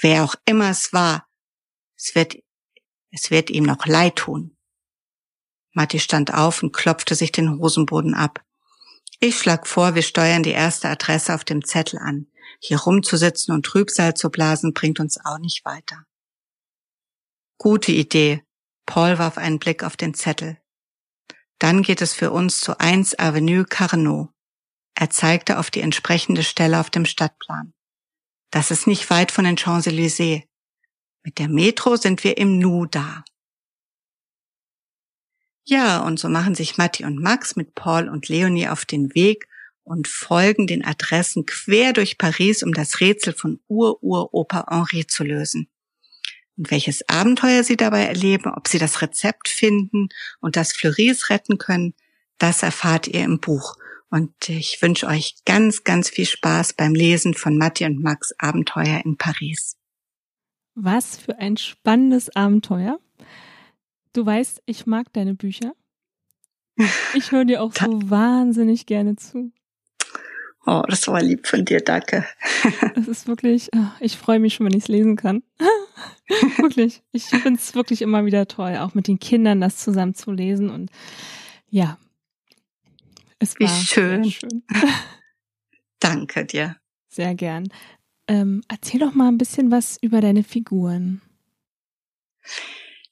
Wer 0.00 0.24
auch 0.24 0.34
immer 0.44 0.70
es 0.70 0.92
war, 0.92 1.25
es 1.96 2.14
wird, 2.14 2.36
es 3.10 3.30
wird 3.30 3.50
ihm 3.50 3.64
noch 3.64 3.86
leid 3.86 4.16
tun. 4.16 4.56
Matti 5.72 5.98
stand 5.98 6.32
auf 6.32 6.62
und 6.62 6.72
klopfte 6.72 7.14
sich 7.14 7.32
den 7.32 7.58
Hosenboden 7.58 8.14
ab. 8.14 8.42
Ich 9.20 9.38
schlag 9.38 9.66
vor, 9.66 9.94
wir 9.94 10.02
steuern 10.02 10.42
die 10.42 10.50
erste 10.50 10.88
Adresse 10.88 11.34
auf 11.34 11.44
dem 11.44 11.64
Zettel 11.64 11.98
an. 11.98 12.26
Hier 12.60 12.78
rumzusitzen 12.78 13.54
und 13.54 13.64
Trübsal 13.64 14.14
zu 14.14 14.30
blasen 14.30 14.72
bringt 14.72 15.00
uns 15.00 15.18
auch 15.24 15.38
nicht 15.38 15.64
weiter. 15.64 16.04
Gute 17.58 17.92
Idee. 17.92 18.44
Paul 18.86 19.18
warf 19.18 19.38
einen 19.38 19.58
Blick 19.58 19.82
auf 19.82 19.96
den 19.96 20.14
Zettel. 20.14 20.58
Dann 21.58 21.82
geht 21.82 22.02
es 22.02 22.12
für 22.12 22.30
uns 22.30 22.60
zu 22.60 22.78
1 22.78 23.18
Avenue 23.18 23.64
Carnot. 23.64 24.28
Er 24.94 25.10
zeigte 25.10 25.58
auf 25.58 25.70
die 25.70 25.80
entsprechende 25.80 26.42
Stelle 26.42 26.78
auf 26.80 26.90
dem 26.90 27.04
Stadtplan. 27.04 27.72
Das 28.50 28.70
ist 28.70 28.86
nicht 28.86 29.10
weit 29.10 29.32
von 29.32 29.44
den 29.44 29.56
Champs-Élysées. 29.56 30.44
Mit 31.26 31.40
der 31.40 31.48
Metro 31.48 31.96
sind 31.96 32.22
wir 32.22 32.38
im 32.38 32.60
Nu 32.60 32.86
da. 32.86 33.24
Ja, 35.64 35.98
und 36.04 36.20
so 36.20 36.28
machen 36.28 36.54
sich 36.54 36.78
Matti 36.78 37.04
und 37.04 37.20
Max 37.20 37.56
mit 37.56 37.74
Paul 37.74 38.08
und 38.08 38.28
Leonie 38.28 38.68
auf 38.68 38.84
den 38.84 39.12
Weg 39.16 39.48
und 39.82 40.06
folgen 40.06 40.68
den 40.68 40.84
Adressen 40.84 41.44
quer 41.44 41.92
durch 41.92 42.16
Paris, 42.16 42.62
um 42.62 42.72
das 42.72 43.00
Rätsel 43.00 43.32
von 43.32 43.58
Ur-Ur-Opa 43.66 44.66
Henri 44.70 45.08
zu 45.08 45.24
lösen. 45.24 45.68
Und 46.56 46.70
welches 46.70 47.08
Abenteuer 47.08 47.64
sie 47.64 47.76
dabei 47.76 48.04
erleben, 48.04 48.52
ob 48.54 48.68
sie 48.68 48.78
das 48.78 49.02
Rezept 49.02 49.48
finden 49.48 50.10
und 50.38 50.54
das 50.54 50.72
Fleuris 50.74 51.28
retten 51.28 51.58
können, 51.58 51.94
das 52.38 52.62
erfahrt 52.62 53.08
ihr 53.08 53.24
im 53.24 53.40
Buch. 53.40 53.74
Und 54.10 54.48
ich 54.48 54.80
wünsche 54.80 55.08
euch 55.08 55.34
ganz, 55.44 55.82
ganz 55.82 56.08
viel 56.08 56.26
Spaß 56.26 56.74
beim 56.74 56.94
Lesen 56.94 57.34
von 57.34 57.58
Matti 57.58 57.84
und 57.84 58.00
Max 58.00 58.32
Abenteuer 58.38 59.02
in 59.04 59.16
Paris. 59.16 59.76
Was 60.76 61.16
für 61.16 61.38
ein 61.38 61.56
spannendes 61.56 62.36
Abenteuer. 62.36 63.00
Du 64.12 64.26
weißt, 64.26 64.62
ich 64.66 64.84
mag 64.84 65.10
deine 65.14 65.34
Bücher. 65.34 65.72
Ich 67.14 67.32
höre 67.32 67.46
dir 67.46 67.62
auch 67.62 67.72
so 67.74 68.10
wahnsinnig 68.10 68.84
gerne 68.84 69.16
zu. 69.16 69.52
Oh, 70.66 70.82
das 70.86 71.08
war 71.08 71.22
lieb 71.22 71.46
von 71.46 71.64
dir, 71.64 71.80
danke. 71.80 72.26
Es 72.94 73.08
ist 73.08 73.26
wirklich, 73.26 73.72
ah, 73.74 73.94
ich 74.00 74.18
freue 74.18 74.38
mich 74.38 74.54
schon, 74.54 74.66
wenn 74.66 74.76
ich 74.76 74.84
es 74.84 74.88
lesen 74.88 75.16
kann. 75.16 75.42
wirklich. 76.58 77.02
Ich 77.10 77.24
finde 77.24 77.58
es 77.58 77.74
wirklich 77.74 78.02
immer 78.02 78.26
wieder 78.26 78.46
toll, 78.46 78.76
auch 78.76 78.92
mit 78.92 79.08
den 79.08 79.18
Kindern 79.18 79.62
das 79.62 79.78
zusammen 79.78 80.14
zu 80.14 80.30
lesen. 80.30 80.68
Und 80.68 80.90
ja, 81.70 81.96
es 83.38 83.58
war 83.58 83.66
Wie 83.66 83.84
schön. 83.86 84.30
schön. 84.30 84.62
danke 86.00 86.44
dir. 86.44 86.76
Sehr 87.08 87.34
gern. 87.34 87.68
Ähm, 88.28 88.62
erzähl 88.68 89.00
doch 89.00 89.14
mal 89.14 89.28
ein 89.28 89.38
bisschen 89.38 89.70
was 89.70 89.98
über 90.00 90.20
deine 90.20 90.42
Figuren. 90.42 91.22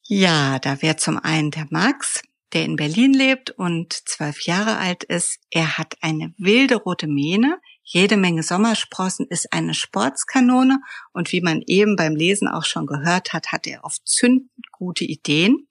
Ja, 0.03 0.59
da 0.59 0.83
wäre 0.83 0.97
zum 0.97 1.19
einen 1.19 1.51
der 1.51 1.67
Max, 1.71 2.23
der 2.53 2.65
in 2.65 2.77
Berlin 2.77 3.13
lebt 3.13 3.51
und 3.51 3.93
zwölf 3.93 4.43
Jahre 4.43 4.77
alt 4.79 5.05
ist. 5.05 5.39
Er 5.51 5.79
hat 5.79 5.97
eine 6.01 6.35
wilde 6.39 6.77
rote 6.77 7.07
Mähne, 7.07 7.59
jede 7.83 8.17
Menge 8.17 8.43
Sommersprossen, 8.43 9.27
ist 9.29 9.53
eine 9.53 9.75
Sportskanone 9.75 10.81
und 11.13 11.33
wie 11.33 11.41
man 11.41 11.63
eben 11.67 11.97
beim 11.97 12.17
Lesen 12.17 12.49
auch 12.49 12.65
schon 12.65 12.87
gehört 12.87 13.33
hat, 13.33 13.53
hat 13.53 13.67
er 13.67 13.85
oft 13.85 14.07
zündend 14.07 14.51
gute 14.73 15.05
Ideen. 15.05 15.69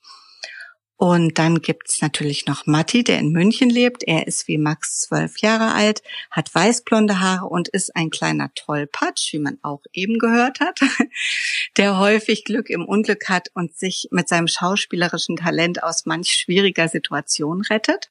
Und 1.03 1.37
dann 1.37 1.61
gibt's 1.61 2.01
natürlich 2.01 2.45
noch 2.45 2.65
Matti, 2.65 3.03
der 3.03 3.19
in 3.19 3.33
München 3.33 3.69
lebt. 3.69 4.05
Er 4.05 4.25
ist 4.25 4.47
wie 4.47 4.57
Max 4.57 5.01
zwölf 5.01 5.39
Jahre 5.39 5.73
alt, 5.73 6.01
hat 6.31 6.55
weißblonde 6.55 7.19
Haare 7.19 7.47
und 7.47 7.67
ist 7.67 7.93
ein 7.93 8.09
kleiner 8.09 8.53
Tollpatsch, 8.53 9.33
wie 9.33 9.39
man 9.39 9.57
auch 9.63 9.81
eben 9.91 10.17
gehört 10.17 10.61
hat, 10.61 10.79
der 11.77 11.99
häufig 11.99 12.45
Glück 12.45 12.69
im 12.69 12.85
Unglück 12.85 13.27
hat 13.27 13.49
und 13.53 13.77
sich 13.77 14.07
mit 14.11 14.29
seinem 14.29 14.47
schauspielerischen 14.47 15.35
Talent 15.35 15.83
aus 15.83 16.05
manch 16.05 16.31
schwieriger 16.31 16.87
Situation 16.87 17.63
rettet. 17.63 18.09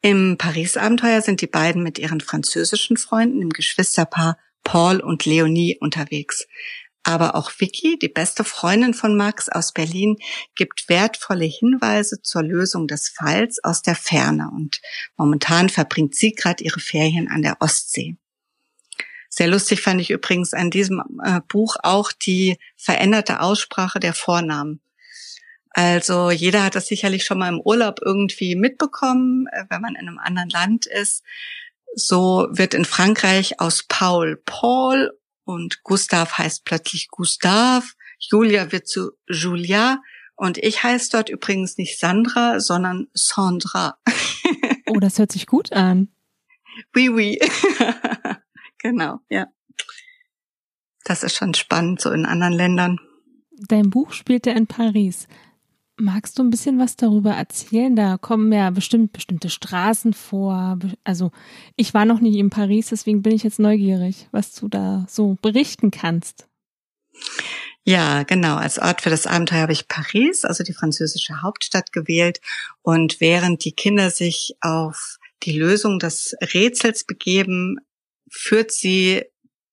Im 0.00 0.38
Paris-Abenteuer 0.38 1.20
sind 1.20 1.42
die 1.42 1.46
beiden 1.46 1.82
mit 1.82 1.98
ihren 1.98 2.22
französischen 2.22 2.96
Freunden, 2.96 3.42
im 3.42 3.50
Geschwisterpaar 3.50 4.38
Paul 4.64 5.00
und 5.00 5.26
Leonie 5.26 5.76
unterwegs. 5.78 6.48
Aber 7.06 7.36
auch 7.36 7.52
Vicky, 7.56 7.96
die 8.00 8.08
beste 8.08 8.42
Freundin 8.42 8.92
von 8.92 9.16
Max 9.16 9.48
aus 9.48 9.72
Berlin, 9.72 10.16
gibt 10.56 10.88
wertvolle 10.88 11.44
Hinweise 11.44 12.20
zur 12.20 12.42
Lösung 12.42 12.88
des 12.88 13.08
Falls 13.16 13.62
aus 13.62 13.80
der 13.80 13.94
Ferne 13.94 14.50
und 14.52 14.80
momentan 15.16 15.68
verbringt 15.68 16.16
sie 16.16 16.32
gerade 16.32 16.64
ihre 16.64 16.80
Ferien 16.80 17.28
an 17.28 17.42
der 17.42 17.58
Ostsee. 17.60 18.16
Sehr 19.28 19.46
lustig 19.46 19.82
fand 19.82 20.00
ich 20.00 20.10
übrigens 20.10 20.52
an 20.52 20.72
diesem 20.72 21.00
äh, 21.22 21.40
Buch 21.46 21.76
auch 21.80 22.10
die 22.10 22.58
veränderte 22.74 23.38
Aussprache 23.38 24.00
der 24.00 24.12
Vornamen. 24.12 24.80
Also 25.70 26.32
jeder 26.32 26.64
hat 26.64 26.74
das 26.74 26.88
sicherlich 26.88 27.24
schon 27.24 27.38
mal 27.38 27.50
im 27.50 27.60
Urlaub 27.60 28.00
irgendwie 28.04 28.56
mitbekommen, 28.56 29.46
äh, 29.52 29.64
wenn 29.68 29.80
man 29.80 29.94
in 29.94 30.08
einem 30.08 30.18
anderen 30.18 30.50
Land 30.50 30.86
ist. 30.86 31.22
So 31.94 32.48
wird 32.50 32.74
in 32.74 32.84
Frankreich 32.84 33.60
aus 33.60 33.84
Paul 33.86 34.42
Paul 34.44 35.12
und 35.46 35.82
Gustav 35.84 36.36
heißt 36.36 36.64
plötzlich 36.64 37.08
Gustav, 37.08 37.94
Julia 38.18 38.72
wird 38.72 38.88
zu 38.88 39.12
Julia 39.28 40.02
und 40.34 40.58
ich 40.58 40.82
heiße 40.82 41.10
dort 41.12 41.30
übrigens 41.30 41.78
nicht 41.78 41.98
Sandra, 41.98 42.60
sondern 42.60 43.06
Sandra. 43.14 43.98
oh, 44.86 44.98
das 44.98 45.18
hört 45.18 45.32
sich 45.32 45.46
gut 45.46 45.72
an. 45.72 46.08
Oui, 46.94 47.08
oui. 47.08 47.38
genau, 48.78 49.20
ja. 49.30 49.46
Das 51.04 51.22
ist 51.22 51.36
schon 51.36 51.54
spannend, 51.54 52.00
so 52.00 52.10
in 52.10 52.26
anderen 52.26 52.52
Ländern. 52.52 52.98
Dein 53.68 53.88
Buch 53.88 54.12
spielt 54.12 54.46
ja 54.46 54.52
in 54.52 54.66
Paris. 54.66 55.28
Magst 55.98 56.38
du 56.38 56.42
ein 56.42 56.50
bisschen 56.50 56.78
was 56.78 56.96
darüber 56.96 57.32
erzählen? 57.32 57.96
Da 57.96 58.18
kommen 58.18 58.52
ja 58.52 58.68
bestimmt 58.70 59.12
bestimmte 59.12 59.48
Straßen 59.48 60.12
vor. 60.12 60.78
Also 61.04 61.32
ich 61.74 61.94
war 61.94 62.04
noch 62.04 62.20
nie 62.20 62.38
in 62.38 62.50
Paris, 62.50 62.88
deswegen 62.88 63.22
bin 63.22 63.34
ich 63.34 63.42
jetzt 63.42 63.58
neugierig, 63.58 64.28
was 64.30 64.52
du 64.54 64.68
da 64.68 65.06
so 65.08 65.38
berichten 65.40 65.90
kannst. 65.90 66.46
Ja, 67.82 68.24
genau. 68.24 68.56
Als 68.56 68.78
Ort 68.78 69.00
für 69.00 69.10
das 69.10 69.26
Abenteuer 69.26 69.62
habe 69.62 69.72
ich 69.72 69.88
Paris, 69.88 70.44
also 70.44 70.64
die 70.64 70.74
französische 70.74 71.40
Hauptstadt, 71.40 71.92
gewählt. 71.92 72.40
Und 72.82 73.20
während 73.20 73.64
die 73.64 73.72
Kinder 73.72 74.10
sich 74.10 74.56
auf 74.60 75.18
die 75.44 75.56
Lösung 75.58 75.98
des 75.98 76.36
Rätsels 76.52 77.04
begeben, 77.04 77.78
führt 78.28 78.72
sie 78.72 79.22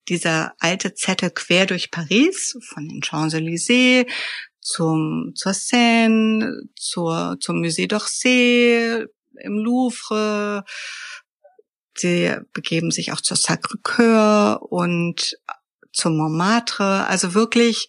dieser 0.09 0.53
alte 0.59 0.93
Zettel 0.93 1.31
quer 1.31 1.65
durch 1.65 1.91
Paris, 1.91 2.57
von 2.61 2.87
den 2.87 3.01
Champs-Élysées 3.01 4.05
zum, 4.63 5.33
zur 5.35 5.53
Seine, 5.53 6.61
zur, 6.75 7.37
zum 7.39 7.61
Musée 7.61 7.87
d'Orsay, 7.87 9.07
im 9.39 9.57
Louvre. 9.57 10.63
Sie 11.95 12.35
begeben 12.53 12.91
sich 12.91 13.11
auch 13.11 13.21
zur 13.21 13.37
Sacré-Cœur 13.37 14.57
und 14.59 15.37
zum 15.91 16.17
Montmartre. 16.17 17.05
Also 17.07 17.33
wirklich 17.33 17.87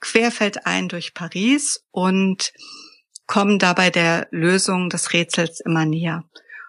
querfeldein 0.00 0.88
durch 0.88 1.14
Paris 1.14 1.84
und 1.90 2.52
kommen 3.26 3.58
dabei 3.58 3.90
der 3.90 4.28
Lösung 4.30 4.88
des 4.88 5.12
Rätsels 5.12 5.60
immer 5.60 5.84
näher. 5.84 6.24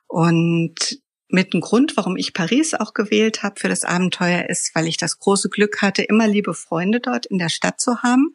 Und 0.08 1.02
mit 1.30 1.54
dem 1.54 1.62
Grund, 1.62 1.98
warum 1.98 2.16
ich 2.16 2.34
Paris 2.34 2.74
auch 2.74 2.94
gewählt 2.94 3.44
habe 3.44 3.60
für 3.60 3.68
das 3.68 3.84
Abenteuer, 3.84 4.50
ist, 4.50 4.74
weil 4.76 4.88
ich 4.88 4.98
das 4.98 5.20
große 5.20 5.50
Glück 5.50 5.82
hatte, 5.82 6.02
immer 6.02 6.28
liebe 6.28 6.54
Freunde 6.54 7.00
dort 7.02 7.26
in 7.26 7.38
der 7.38 7.50
Stadt 7.50 7.82
zu 7.82 8.02
haben, 8.02 8.34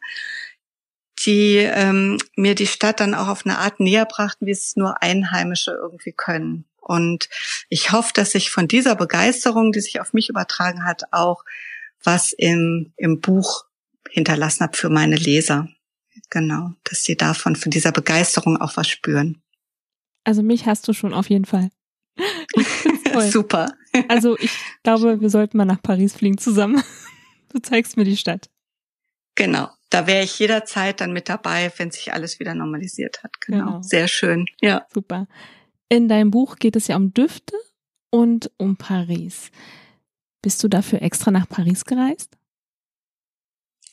die 1.25 1.57
ähm, 1.57 2.17
mir 2.35 2.55
die 2.55 2.67
Stadt 2.67 2.99
dann 2.99 3.13
auch 3.13 3.27
auf 3.27 3.45
eine 3.45 3.57
Art 3.57 3.79
näher 3.79 4.05
brachten, 4.05 4.45
wie 4.45 4.51
es 4.51 4.75
nur 4.75 5.01
Einheimische 5.01 5.71
irgendwie 5.71 6.11
können. 6.11 6.65
Und 6.81 7.29
ich 7.69 7.91
hoffe, 7.91 8.11
dass 8.13 8.31
sich 8.31 8.51
von 8.51 8.67
dieser 8.67 8.95
Begeisterung, 8.95 9.71
die 9.71 9.79
sich 9.79 10.01
auf 10.01 10.13
mich 10.13 10.29
übertragen 10.29 10.85
hat, 10.85 11.03
auch 11.11 11.45
was 12.03 12.33
im, 12.33 12.93
im 12.97 13.21
Buch 13.21 13.65
hinterlassen 14.09 14.63
habe 14.63 14.75
für 14.75 14.89
meine 14.89 15.15
Leser. 15.15 15.69
Genau, 16.29 16.71
dass 16.83 17.03
sie 17.03 17.15
davon, 17.15 17.55
von 17.55 17.71
dieser 17.71 17.91
Begeisterung 17.91 18.57
auch 18.57 18.75
was 18.75 18.89
spüren. 18.89 19.41
Also 20.23 20.43
mich 20.43 20.65
hast 20.65 20.87
du 20.87 20.93
schon 20.93 21.13
auf 21.13 21.29
jeden 21.29 21.45
Fall. 21.45 21.69
Super. 23.31 23.73
Also 24.07 24.37
ich 24.37 24.51
glaube, 24.83 25.21
wir 25.21 25.29
sollten 25.29 25.57
mal 25.57 25.65
nach 25.65 25.81
Paris 25.81 26.13
fliegen 26.13 26.37
zusammen. 26.37 26.83
Du 27.49 27.59
zeigst 27.59 27.97
mir 27.97 28.03
die 28.03 28.17
Stadt. 28.17 28.49
Genau. 29.35 29.69
Da 29.93 30.07
wäre 30.07 30.23
ich 30.23 30.39
jederzeit 30.39 31.01
dann 31.01 31.13
mit 31.13 31.29
dabei, 31.29 31.71
wenn 31.77 31.91
sich 31.91 32.13
alles 32.13 32.39
wieder 32.39 32.55
normalisiert 32.55 33.21
hat. 33.21 33.39
Genau. 33.41 33.65
genau. 33.65 33.81
Sehr 33.83 34.07
schön. 34.07 34.47
Ja. 34.59 34.87
Super. 34.91 35.27
In 35.87 36.07
deinem 36.07 36.31
Buch 36.31 36.55
geht 36.55 36.75
es 36.75 36.87
ja 36.87 36.95
um 36.95 37.13
Düfte 37.13 37.55
und 38.09 38.49
um 38.57 38.75
Paris. 38.75 39.51
Bist 40.41 40.63
du 40.63 40.67
dafür 40.67 41.03
extra 41.03 41.29
nach 41.29 41.47
Paris 41.47 41.85
gereist? 41.85 42.35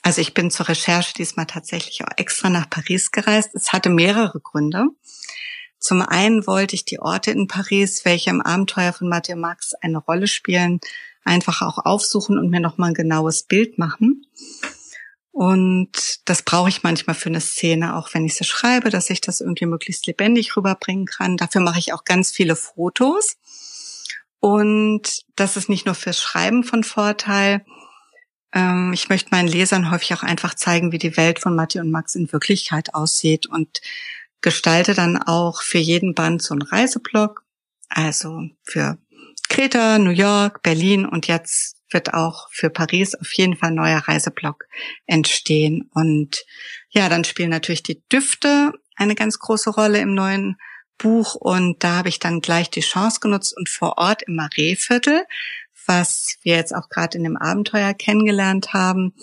Also 0.01 0.23
ich 0.23 0.33
bin 0.33 0.51
zur 0.51 0.71
Recherche 0.71 1.13
diesmal 1.13 1.45
tatsächlich 1.45 2.03
auch 2.03 2.17
extra 2.17 2.49
nach 2.49 2.71
Paris 2.71 3.11
gereist. 3.11 3.51
Es 3.53 3.75
hatte 3.75 3.91
mehrere 3.91 4.41
Gründe. 4.41 4.87
Zum 5.79 6.01
einen 6.01 6.47
wollte 6.47 6.77
ich 6.77 6.87
die 6.87 7.01
Orte 7.01 7.31
in 7.31 7.47
Paris, 7.47 8.07
welche 8.07 8.31
im 8.31 8.41
Abenteuer 8.41 8.95
von 8.95 9.11
Mathieu 9.11 9.37
Max 9.37 9.75
eine 9.75 9.99
Rolle 9.99 10.29
spielen, 10.29 10.81
einfach 11.25 11.61
auch 11.61 11.77
aufsuchen 11.85 12.39
und 12.39 12.49
mir 12.49 12.61
nochmal 12.61 12.93
ein 12.93 12.95
genaues 12.95 13.43
Bild 13.43 13.77
machen. 13.77 14.25
Und 15.33 16.29
das 16.29 16.43
brauche 16.43 16.69
ich 16.69 16.83
manchmal 16.83 17.15
für 17.15 17.29
eine 17.29 17.41
Szene, 17.41 17.97
auch 17.97 18.13
wenn 18.15 18.25
ich 18.25 18.35
sie 18.35 18.45
schreibe, 18.45 18.91
dass 18.91 19.11
ich 19.11 19.21
das 19.21 19.41
irgendwie 19.41 19.67
möglichst 19.67 20.07
lebendig 20.07 20.57
rüberbringen 20.57 21.07
kann. 21.07 21.37
Dafür 21.37 21.61
mache 21.61 21.79
ich 21.79 21.93
auch 21.93 22.05
ganz 22.05 22.31
viele 22.31 22.57
Fotos. 22.57 23.37
Und 24.41 25.23
das 25.37 25.57
ist 25.57 25.69
nicht 25.69 25.87
nur 25.87 25.95
fürs 25.95 26.21
Schreiben 26.21 26.65
von 26.65 26.83
Vorteil. 26.83 27.65
Ähm, 28.53 28.93
ich 28.93 29.09
möchte 29.09 29.31
meinen 29.31 29.49
Lesern 29.49 29.91
häufig 29.91 30.15
auch 30.15 30.23
einfach 30.23 30.55
zeigen, 30.55 30.93
wie 30.93 30.99
die 30.99 31.17
Welt 31.17 31.39
von 31.39 31.55
Matti 31.55 31.79
und 31.79 31.91
Max 31.91 32.15
in 32.15 32.33
Wirklichkeit 32.33 32.95
aussieht 32.95 33.47
und 33.47 33.81
gestalte 34.41 34.95
dann 34.95 35.23
auch 35.23 35.63
für 35.63 35.79
jeden 35.79 36.15
Band 36.15 36.43
so 36.43 36.55
einen 36.55 36.63
Reiseblog. 36.63 37.45
Also 37.89 38.49
für 38.65 38.99
Kreta, 39.49 39.99
New 39.99 40.11
York, 40.11 40.63
Berlin 40.63 41.07
und 41.07 41.27
jetzt 41.27 41.77
wird 41.91 42.15
auch 42.15 42.49
für 42.51 42.71
Paris 42.71 43.15
auf 43.15 43.33
jeden 43.35 43.57
Fall 43.57 43.71
ein 43.71 43.75
neuer 43.75 43.99
Reiseblock 43.99 44.67
entstehen. 45.07 45.91
Und 45.93 46.45
ja, 46.91 47.09
dann 47.09 47.25
spielen 47.25 47.51
natürlich 47.51 47.83
die 47.83 48.03
Düfte 48.09 48.73
eine 48.97 49.15
ganz 49.15 49.39
große 49.39 49.71
Rolle 49.71 49.99
im 49.99 50.15
neuen 50.15 50.57
Buch 50.99 51.35
und 51.35 51.83
da 51.83 51.97
habe 51.97 52.11
ich 52.11 52.19
dann 52.19 52.41
gleich 52.41 52.69
die 52.71 52.81
Chance 52.81 53.21
genutzt 53.21 53.57
und 53.57 53.69
vor 53.69 53.97
Ort 53.97 54.23
im 54.23 54.37
Marais-Viertel, 54.37 55.25
was 55.87 56.37
wir 56.43 56.57
jetzt 56.57 56.75
auch 56.75 56.89
gerade 56.91 57.17
in 57.17 57.25
dem 57.25 57.39
Abenteuer 57.39 57.95
kennengelernt 57.95 58.75
haben, 58.75 59.15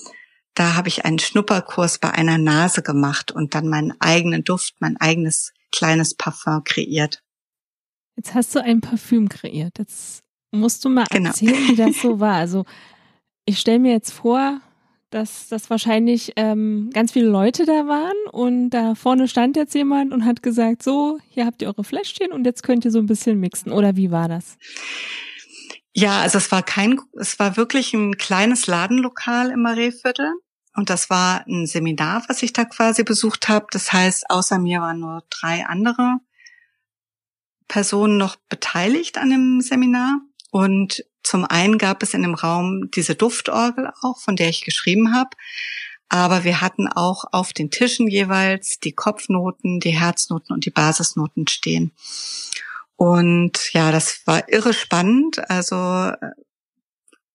da 0.56 0.74
habe 0.74 0.88
ich 0.88 1.06
einen 1.06 1.20
Schnupperkurs 1.20 2.00
bei 2.00 2.10
einer 2.10 2.40
Nase 2.40 2.82
gemacht 2.82 3.32
und 3.32 3.54
dann 3.54 3.68
meinen 3.68 3.94
eigenen 4.02 4.44
Duft, 4.44 4.74
mein 4.80 4.98
eigenes 4.98 5.54
kleines 5.72 6.16
Parfum 6.16 6.64
kreiert. 6.64 7.22
Jetzt 8.16 8.34
hast 8.34 8.56
du 8.56 8.64
ein 8.64 8.82
Parfüm 8.82 9.30
kreiert. 9.30 9.78
Jetzt 9.78 10.24
musst 10.52 10.84
du 10.86 10.90
mal 10.90 11.06
genau. 11.10 11.30
erzählen, 11.30 11.68
wie 11.68 11.76
das 11.76 12.02
so 12.02 12.20
war. 12.20 12.36
Also 12.36 12.66
ich 13.46 13.60
stelle 13.60 13.80
mir 13.80 13.92
jetzt 13.92 14.12
vor, 14.12 14.60
dass 15.10 15.48
das 15.48 15.70
wahrscheinlich 15.70 16.34
ähm, 16.36 16.90
ganz 16.94 17.14
viele 17.14 17.28
Leute 17.28 17.66
da 17.66 17.88
waren 17.88 18.18
und 18.32 18.72
da 18.72 18.94
vorne 18.96 19.28
stand 19.28 19.56
jetzt 19.56 19.74
jemand 19.74 20.12
und 20.12 20.26
hat 20.26 20.44
gesagt, 20.44 20.84
so, 20.84 21.18
hier 21.30 21.46
habt 21.46 21.62
ihr 21.62 21.70
eure 21.70 21.84
Fläschchen 21.84 22.32
und 22.32 22.46
jetzt 22.46 22.64
könnt 22.64 22.84
ihr 22.84 22.92
so 22.92 23.00
ein 23.00 23.06
bisschen 23.06 23.40
mixen. 23.40 23.72
Oder 23.72 23.96
wie 23.96 24.12
war 24.12 24.28
das? 24.28 24.58
Ja, 25.94 26.22
also 26.22 26.38
es 26.38 26.52
war 26.52 26.62
kein, 26.62 27.00
es 27.14 27.40
war 27.40 27.58
wirklich 27.58 27.94
ein 27.94 28.18
kleines 28.18 28.68
Ladenlokal 28.68 29.50
im 29.50 29.62
Marais-Viertel. 29.62 30.34
Und 30.76 30.92
das 30.92 31.10
war 31.10 31.44
ein 31.48 31.66
Seminar, 31.66 32.24
was 32.28 32.44
ich 32.44 32.54
da 32.54 32.66
quasi 32.66 33.04
besucht 33.04 33.50
habe. 33.50 33.66
Das 33.72 33.92
heißt, 33.92 34.30
außer 34.30 34.60
mir 34.60 34.80
waren 34.80 35.00
nur 35.00 35.24
drei 35.32 35.66
andere 35.66 36.20
Personen 37.68 38.18
noch 38.18 38.36
beteiligt 38.48 39.18
an 39.18 39.32
dem 39.32 39.60
Seminar. 39.62 40.22
Und 40.58 41.06
zum 41.22 41.46
einen 41.46 41.78
gab 41.78 42.02
es 42.02 42.16
in 42.16 42.24
dem 42.24 42.34
Raum 42.34 42.90
diese 42.90 43.14
Duftorgel 43.14 43.92
auch, 44.02 44.20
von 44.20 44.36
der 44.36 44.50
ich 44.50 44.66
geschrieben 44.66 45.14
habe. 45.14 45.30
Aber 46.10 46.46
wir 46.46 46.62
hatten 46.62 46.88
auch 46.88 47.26
auf 47.32 47.54
den 47.54 47.70
Tischen 47.70 48.08
jeweils 48.08 48.80
die 48.80 48.94
Kopfnoten, 48.94 49.80
die 49.80 49.92
Herznoten 49.92 50.56
und 50.56 50.66
die 50.66 50.72
Basisnoten 50.72 51.46
stehen. 51.48 51.92
Und 52.96 53.72
ja, 53.74 53.92
das 53.92 54.22
war 54.26 54.50
irre 54.52 54.74
spannend. 54.74 55.48
Also 55.48 56.12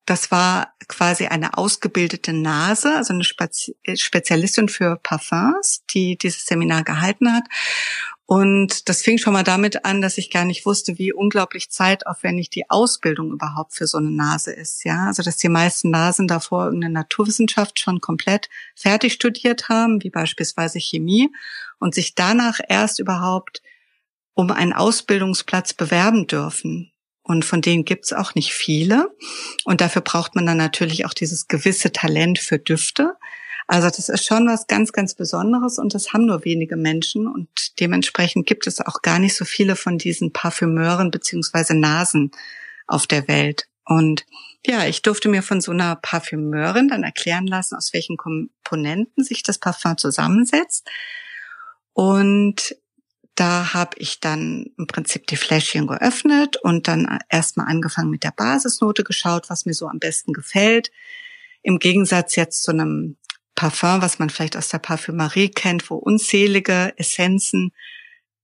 das 0.05 0.33
war 0.33 0.75
quasi 0.89 1.27
eine 1.27 1.57
ausgebildete 1.57 2.33
Nase, 2.33 2.97
also 2.97 3.14
eine 3.14 3.23
Spezialistin 3.23 4.68
für 4.68 4.97
Parfums, 4.97 5.85
die 5.95 6.18
dieses 6.18 6.45
Seminar 6.45 6.83
gehalten 6.83 7.33
hat. 7.33 7.45
Und 8.27 8.89
das 8.89 9.03
fing 9.03 9.18
schon 9.18 9.33
mal 9.33 9.43
damit 9.43 9.85
an, 9.85 10.01
dass 10.01 10.16
ich 10.16 10.31
gar 10.31 10.45
nicht 10.45 10.64
wusste, 10.64 10.97
wie 10.97 11.12
unglaublich 11.12 11.70
zeitaufwendig 11.70 12.51
die 12.51 12.70
Ausbildung 12.70 13.33
überhaupt 13.33 13.75
für 13.75 13.87
so 13.87 13.99
eine 13.99 14.11
Nase 14.11 14.53
ist. 14.53 14.85
Ja, 14.85 15.07
also 15.07 15.23
dass 15.23 15.37
die 15.37 15.49
meisten 15.49 15.91
Nasen 15.91 16.29
davor 16.29 16.66
irgendeine 16.66 16.95
Naturwissenschaft 16.95 17.81
schon 17.81 18.01
komplett 18.01 18.49
fertig 18.75 19.14
studiert 19.14 19.68
haben, 19.68 20.03
wie 20.03 20.11
beispielsweise 20.11 20.79
Chemie, 20.79 21.31
und 21.79 21.95
sich 21.95 22.14
danach 22.14 22.61
erst 22.68 23.01
überhaupt 23.01 23.61
um 24.35 24.51
einen 24.51 24.73
Ausbildungsplatz 24.73 25.75
bewerben 25.75 26.27
dürfen. 26.27 26.93
Und 27.25 27.45
von 27.45 27.61
denen 27.61 27.85
gibt's 27.85 28.12
auch 28.12 28.35
nicht 28.35 28.53
viele. 28.53 29.14
Und 29.64 29.81
dafür 29.81 30.03
braucht 30.03 30.35
man 30.35 30.47
dann 30.47 30.57
natürlich 30.57 31.07
auch 31.07 31.14
dieses 31.14 31.49
gewisse 31.49 31.93
Talent 31.93 32.39
für 32.39 32.59
Düfte. 32.59 33.14
Also 33.73 33.89
das 33.89 34.11
ist 34.11 34.27
schon 34.27 34.47
was 34.49 34.66
ganz, 34.66 34.93
ganz 34.93 35.14
Besonderes 35.14 35.79
und 35.79 35.95
das 35.95 36.12
haben 36.12 36.27
nur 36.27 36.45
wenige 36.45 36.77
Menschen 36.77 37.27
und 37.27 37.49
dementsprechend 37.81 38.47
gibt 38.47 38.66
es 38.66 38.83
auch 38.83 39.01
gar 39.01 39.18
nicht 39.18 39.35
so 39.35 39.47
viele 39.47 39.77
von 39.77 39.97
diesen 39.97 40.31
Parfümeuren 40.31 41.11
beziehungsweise 41.11 41.75
Nasen 41.75 42.33
auf 42.87 43.07
der 43.07 43.29
Welt. 43.29 43.68
Und 43.87 44.27
ja, 44.66 44.85
ich 44.85 45.01
durfte 45.01 45.31
mir 45.31 45.43
von 45.43 45.62
so 45.62 45.73
einer 45.73 45.97
Parfümeurin 45.97 46.89
dann 46.89 47.03
erklären 47.03 47.47
lassen, 47.47 47.75
aus 47.75 47.95
welchen 47.95 48.18
Komponenten 48.18 49.25
sich 49.25 49.43
das 49.43 49.57
Parfum 49.57 49.97
zusammensetzt. 49.97 50.87
Und 51.95 52.77
da 53.37 53.73
habe 53.73 53.97
ich 53.97 54.20
dann 54.20 54.66
im 54.77 54.87
Prinzip 54.87 55.27
die 55.29 55.37
Fläschchen 55.37 55.87
geöffnet 55.87 56.59
und 56.59 56.89
dann 56.89 57.20
erstmal 57.31 57.68
angefangen 57.68 58.11
mit 58.11 58.23
der 58.23 58.35
Basisnote 58.37 59.03
geschaut, 59.03 59.49
was 59.49 59.64
mir 59.64 59.73
so 59.73 59.89
am 59.89 59.99
besten 59.99 60.35
gefällt. 60.35 60.91
Im 61.62 61.79
Gegensatz 61.79 62.37
jetzt 62.37 62.64
zu 62.64 62.73
einem 62.73 63.16
Parfum, 63.55 64.03
was 64.03 64.18
man 64.18 64.30
vielleicht 64.30 64.57
aus 64.57 64.68
der 64.68 64.78
Parfümerie 64.78 65.50
kennt, 65.50 65.90
wo 65.90 65.96
unzählige 65.96 66.92
Essenzen 66.96 67.72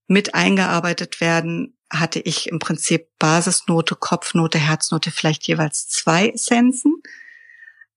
mit 0.06 0.34
eingearbeitet 0.34 1.20
werden, 1.20 1.76
hatte 1.90 2.20
ich 2.20 2.48
im 2.48 2.58
Prinzip 2.58 3.08
Basisnote, 3.18 3.96
Kopfnote, 3.96 4.58
Herznote, 4.58 5.10
vielleicht 5.10 5.46
jeweils 5.46 5.88
zwei 5.88 6.28
Essenzen. 6.28 7.02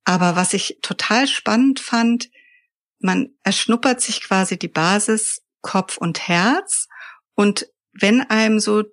Aber 0.03 0.35
was 0.35 0.53
ich 0.53 0.79
total 0.81 1.27
spannend 1.27 1.79
fand, 1.79 2.29
man 2.99 3.29
erschnuppert 3.43 4.01
sich 4.01 4.21
quasi 4.21 4.57
die 4.57 4.67
Basis 4.67 5.41
Kopf 5.61 5.97
und 5.97 6.27
Herz. 6.27 6.87
Und 7.35 7.67
wenn 7.93 8.21
einem 8.21 8.59
so 8.59 8.83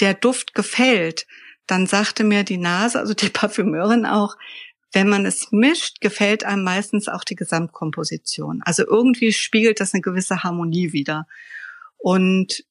der 0.00 0.14
Duft 0.14 0.54
gefällt, 0.54 1.26
dann 1.66 1.86
sagte 1.86 2.24
mir 2.24 2.44
die 2.44 2.58
Nase, 2.58 2.98
also 2.98 3.14
die 3.14 3.28
Parfümeurin 3.30 4.06
auch, 4.06 4.36
wenn 4.92 5.08
man 5.08 5.26
es 5.26 5.50
mischt, 5.50 6.00
gefällt 6.00 6.44
einem 6.44 6.64
meistens 6.64 7.08
auch 7.08 7.24
die 7.24 7.34
Gesamtkomposition. 7.34 8.62
Also 8.64 8.86
irgendwie 8.86 9.32
spiegelt 9.32 9.80
das 9.80 9.94
eine 9.94 10.02
gewisse 10.02 10.42
Harmonie 10.42 10.92
wieder. 10.92 11.26
Und 11.96 12.64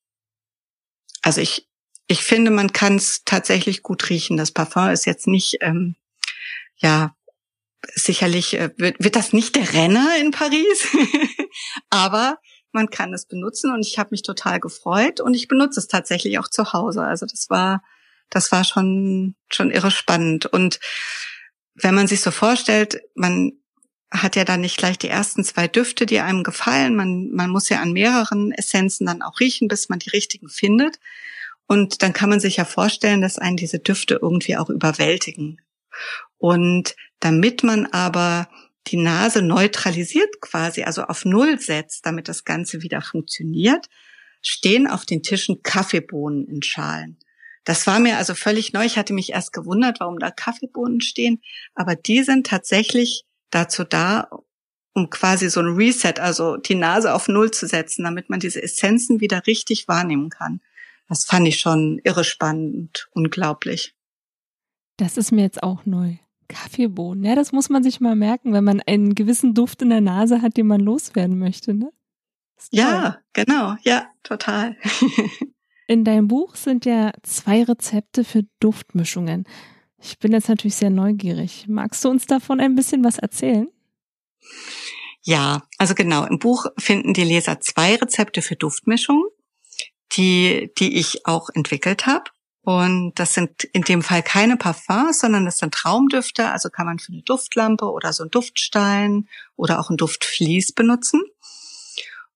also 1.21 1.41
ich, 1.41 1.67
ich 2.07 2.23
finde, 2.23 2.51
man 2.51 2.73
kann 2.73 2.95
es 2.95 3.23
tatsächlich 3.25 3.81
gut 3.81 4.09
riechen. 4.09 4.37
Das 4.37 4.51
Parfum 4.51 4.89
ist 4.89 5.05
jetzt 5.05 5.27
nicht, 5.27 5.57
ähm, 5.61 5.95
ja, 6.77 7.15
sicherlich 7.95 8.53
äh, 8.53 8.71
wird, 8.77 9.03
wird 9.03 9.15
das 9.15 9.33
nicht 9.33 9.55
der 9.55 9.73
Renner 9.73 10.15
in 10.19 10.31
Paris, 10.31 10.87
aber 11.89 12.37
man 12.71 12.89
kann 12.89 13.13
es 13.13 13.25
benutzen 13.25 13.73
und 13.73 13.85
ich 13.85 13.97
habe 13.97 14.09
mich 14.11 14.21
total 14.21 14.59
gefreut 14.59 15.19
und 15.19 15.33
ich 15.33 15.47
benutze 15.47 15.79
es 15.79 15.87
tatsächlich 15.87 16.39
auch 16.39 16.47
zu 16.47 16.73
Hause. 16.73 17.03
Also 17.03 17.25
das 17.25 17.49
war, 17.49 17.83
das 18.29 18.51
war 18.51 18.63
schon 18.63 19.35
schon 19.49 19.71
irre 19.71 19.91
spannend 19.91 20.45
und 20.45 20.79
wenn 21.75 21.95
man 21.95 22.07
sich 22.07 22.21
so 22.21 22.31
vorstellt, 22.31 23.01
man 23.15 23.53
hat 24.11 24.35
ja 24.35 24.43
dann 24.43 24.61
nicht 24.61 24.77
gleich 24.77 24.97
die 24.97 25.07
ersten 25.07 25.43
zwei 25.43 25.67
Düfte, 25.67 26.05
die 26.05 26.19
einem 26.19 26.43
gefallen. 26.43 26.95
Man, 26.95 27.31
man 27.31 27.49
muss 27.49 27.69
ja 27.69 27.79
an 27.81 27.93
mehreren 27.93 28.51
Essenzen 28.51 29.07
dann 29.07 29.21
auch 29.21 29.39
riechen, 29.39 29.69
bis 29.69 29.87
man 29.87 29.99
die 29.99 30.09
richtigen 30.09 30.49
findet. 30.49 30.99
Und 31.65 32.01
dann 32.01 32.11
kann 32.11 32.29
man 32.29 32.41
sich 32.41 32.57
ja 32.57 32.65
vorstellen, 32.65 33.21
dass 33.21 33.37
einen 33.37 33.55
diese 33.55 33.79
Düfte 33.79 34.19
irgendwie 34.21 34.57
auch 34.57 34.69
überwältigen. 34.69 35.61
Und 36.37 36.95
damit 37.21 37.63
man 37.63 37.85
aber 37.85 38.49
die 38.87 38.97
Nase 38.97 39.41
neutralisiert 39.41 40.41
quasi, 40.41 40.83
also 40.83 41.03
auf 41.03 41.23
Null 41.23 41.59
setzt, 41.59 42.05
damit 42.05 42.27
das 42.27 42.43
Ganze 42.43 42.81
wieder 42.81 43.01
funktioniert, 43.01 43.87
stehen 44.41 44.87
auf 44.87 45.05
den 45.05 45.23
Tischen 45.23 45.61
Kaffeebohnen 45.63 46.47
in 46.47 46.61
Schalen. 46.63 47.17
Das 47.63 47.85
war 47.87 47.99
mir 47.99 48.17
also 48.17 48.33
völlig 48.33 48.73
neu. 48.73 48.85
Ich 48.85 48.97
hatte 48.97 49.13
mich 49.13 49.31
erst 49.31 49.53
gewundert, 49.53 49.99
warum 49.99 50.19
da 50.19 50.31
Kaffeebohnen 50.31 51.01
stehen, 51.01 51.41
aber 51.75 51.95
die 51.95 52.23
sind 52.23 52.47
tatsächlich 52.47 53.25
dazu 53.51 53.83
da, 53.83 54.29
um 54.93 55.09
quasi 55.09 55.49
so 55.49 55.61
ein 55.61 55.75
Reset, 55.75 56.19
also 56.19 56.57
die 56.57 56.75
Nase 56.75 57.13
auf 57.13 57.27
Null 57.27 57.51
zu 57.51 57.67
setzen, 57.67 58.03
damit 58.03 58.29
man 58.29 58.39
diese 58.39 58.61
Essenzen 58.61 59.21
wieder 59.21 59.45
richtig 59.47 59.87
wahrnehmen 59.87 60.29
kann. 60.29 60.61
Das 61.07 61.25
fand 61.25 61.47
ich 61.47 61.59
schon 61.59 61.99
irre 62.03 62.23
spannend, 62.23 63.09
unglaublich. 63.11 63.95
Das 64.97 65.17
ist 65.17 65.31
mir 65.31 65.43
jetzt 65.43 65.63
auch 65.63 65.85
neu. 65.85 66.17
Kaffeebohnen. 66.47 67.23
Ja, 67.23 67.35
das 67.35 67.53
muss 67.53 67.69
man 67.69 67.83
sich 67.83 68.01
mal 68.01 68.15
merken, 68.15 68.53
wenn 68.53 68.63
man 68.63 68.81
einen 68.81 69.15
gewissen 69.15 69.53
Duft 69.53 69.81
in 69.81 69.89
der 69.89 70.01
Nase 70.01 70.41
hat, 70.41 70.57
den 70.57 70.67
man 70.67 70.81
loswerden 70.81 71.39
möchte, 71.39 71.73
ne? 71.73 71.91
Ja, 72.71 73.17
genau. 73.33 73.75
Ja, 73.83 74.09
total. 74.23 74.77
in 75.91 76.05
deinem 76.05 76.29
Buch 76.29 76.55
sind 76.55 76.85
ja 76.85 77.11
zwei 77.21 77.63
Rezepte 77.63 78.23
für 78.23 78.43
Duftmischungen. 78.61 79.45
Ich 80.01 80.17
bin 80.19 80.31
jetzt 80.31 80.47
natürlich 80.47 80.75
sehr 80.75 80.89
neugierig. 80.89 81.65
Magst 81.67 82.05
du 82.05 82.09
uns 82.09 82.25
davon 82.25 82.61
ein 82.61 82.75
bisschen 82.75 83.03
was 83.03 83.17
erzählen? 83.17 83.67
Ja, 85.21 85.63
also 85.77 85.93
genau. 85.93 86.25
Im 86.25 86.39
Buch 86.39 86.65
finden 86.77 87.13
die 87.13 87.25
Leser 87.25 87.59
zwei 87.59 87.95
Rezepte 87.95 88.41
für 88.41 88.55
Duftmischungen, 88.55 89.25
die, 90.13 90.71
die 90.79 90.97
ich 90.97 91.25
auch 91.27 91.49
entwickelt 91.53 92.07
habe. 92.07 92.31
Und 92.63 93.13
das 93.15 93.33
sind 93.33 93.65
in 93.65 93.81
dem 93.81 94.01
Fall 94.01 94.23
keine 94.23 94.55
Parfums, 94.55 95.19
sondern 95.19 95.43
das 95.45 95.57
sind 95.57 95.73
Traumdüfte. 95.73 96.49
Also 96.51 96.69
kann 96.69 96.85
man 96.85 96.99
für 96.99 97.11
eine 97.11 97.23
Duftlampe 97.23 97.91
oder 97.91 98.13
so 98.13 98.23
einen 98.23 98.31
Duftstein 98.31 99.27
oder 99.57 99.79
auch 99.79 99.89
ein 99.89 99.97
Duftvlies 99.97 100.71
benutzen. 100.71 101.21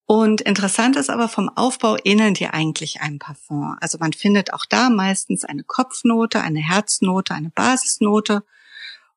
Und 0.06 0.40
interessant 0.40 0.94
ist 0.94 1.10
aber, 1.10 1.28
vom 1.28 1.48
Aufbau 1.48 1.96
ähneln 2.04 2.34
die 2.34 2.46
eigentlich 2.46 3.00
einem 3.00 3.18
Parfum. 3.18 3.76
Also 3.80 3.98
man 3.98 4.12
findet 4.12 4.52
auch 4.52 4.64
da 4.64 4.88
meistens 4.88 5.44
eine 5.44 5.64
Kopfnote, 5.64 6.40
eine 6.40 6.60
Herznote, 6.60 7.34
eine 7.34 7.50
Basisnote. 7.50 8.44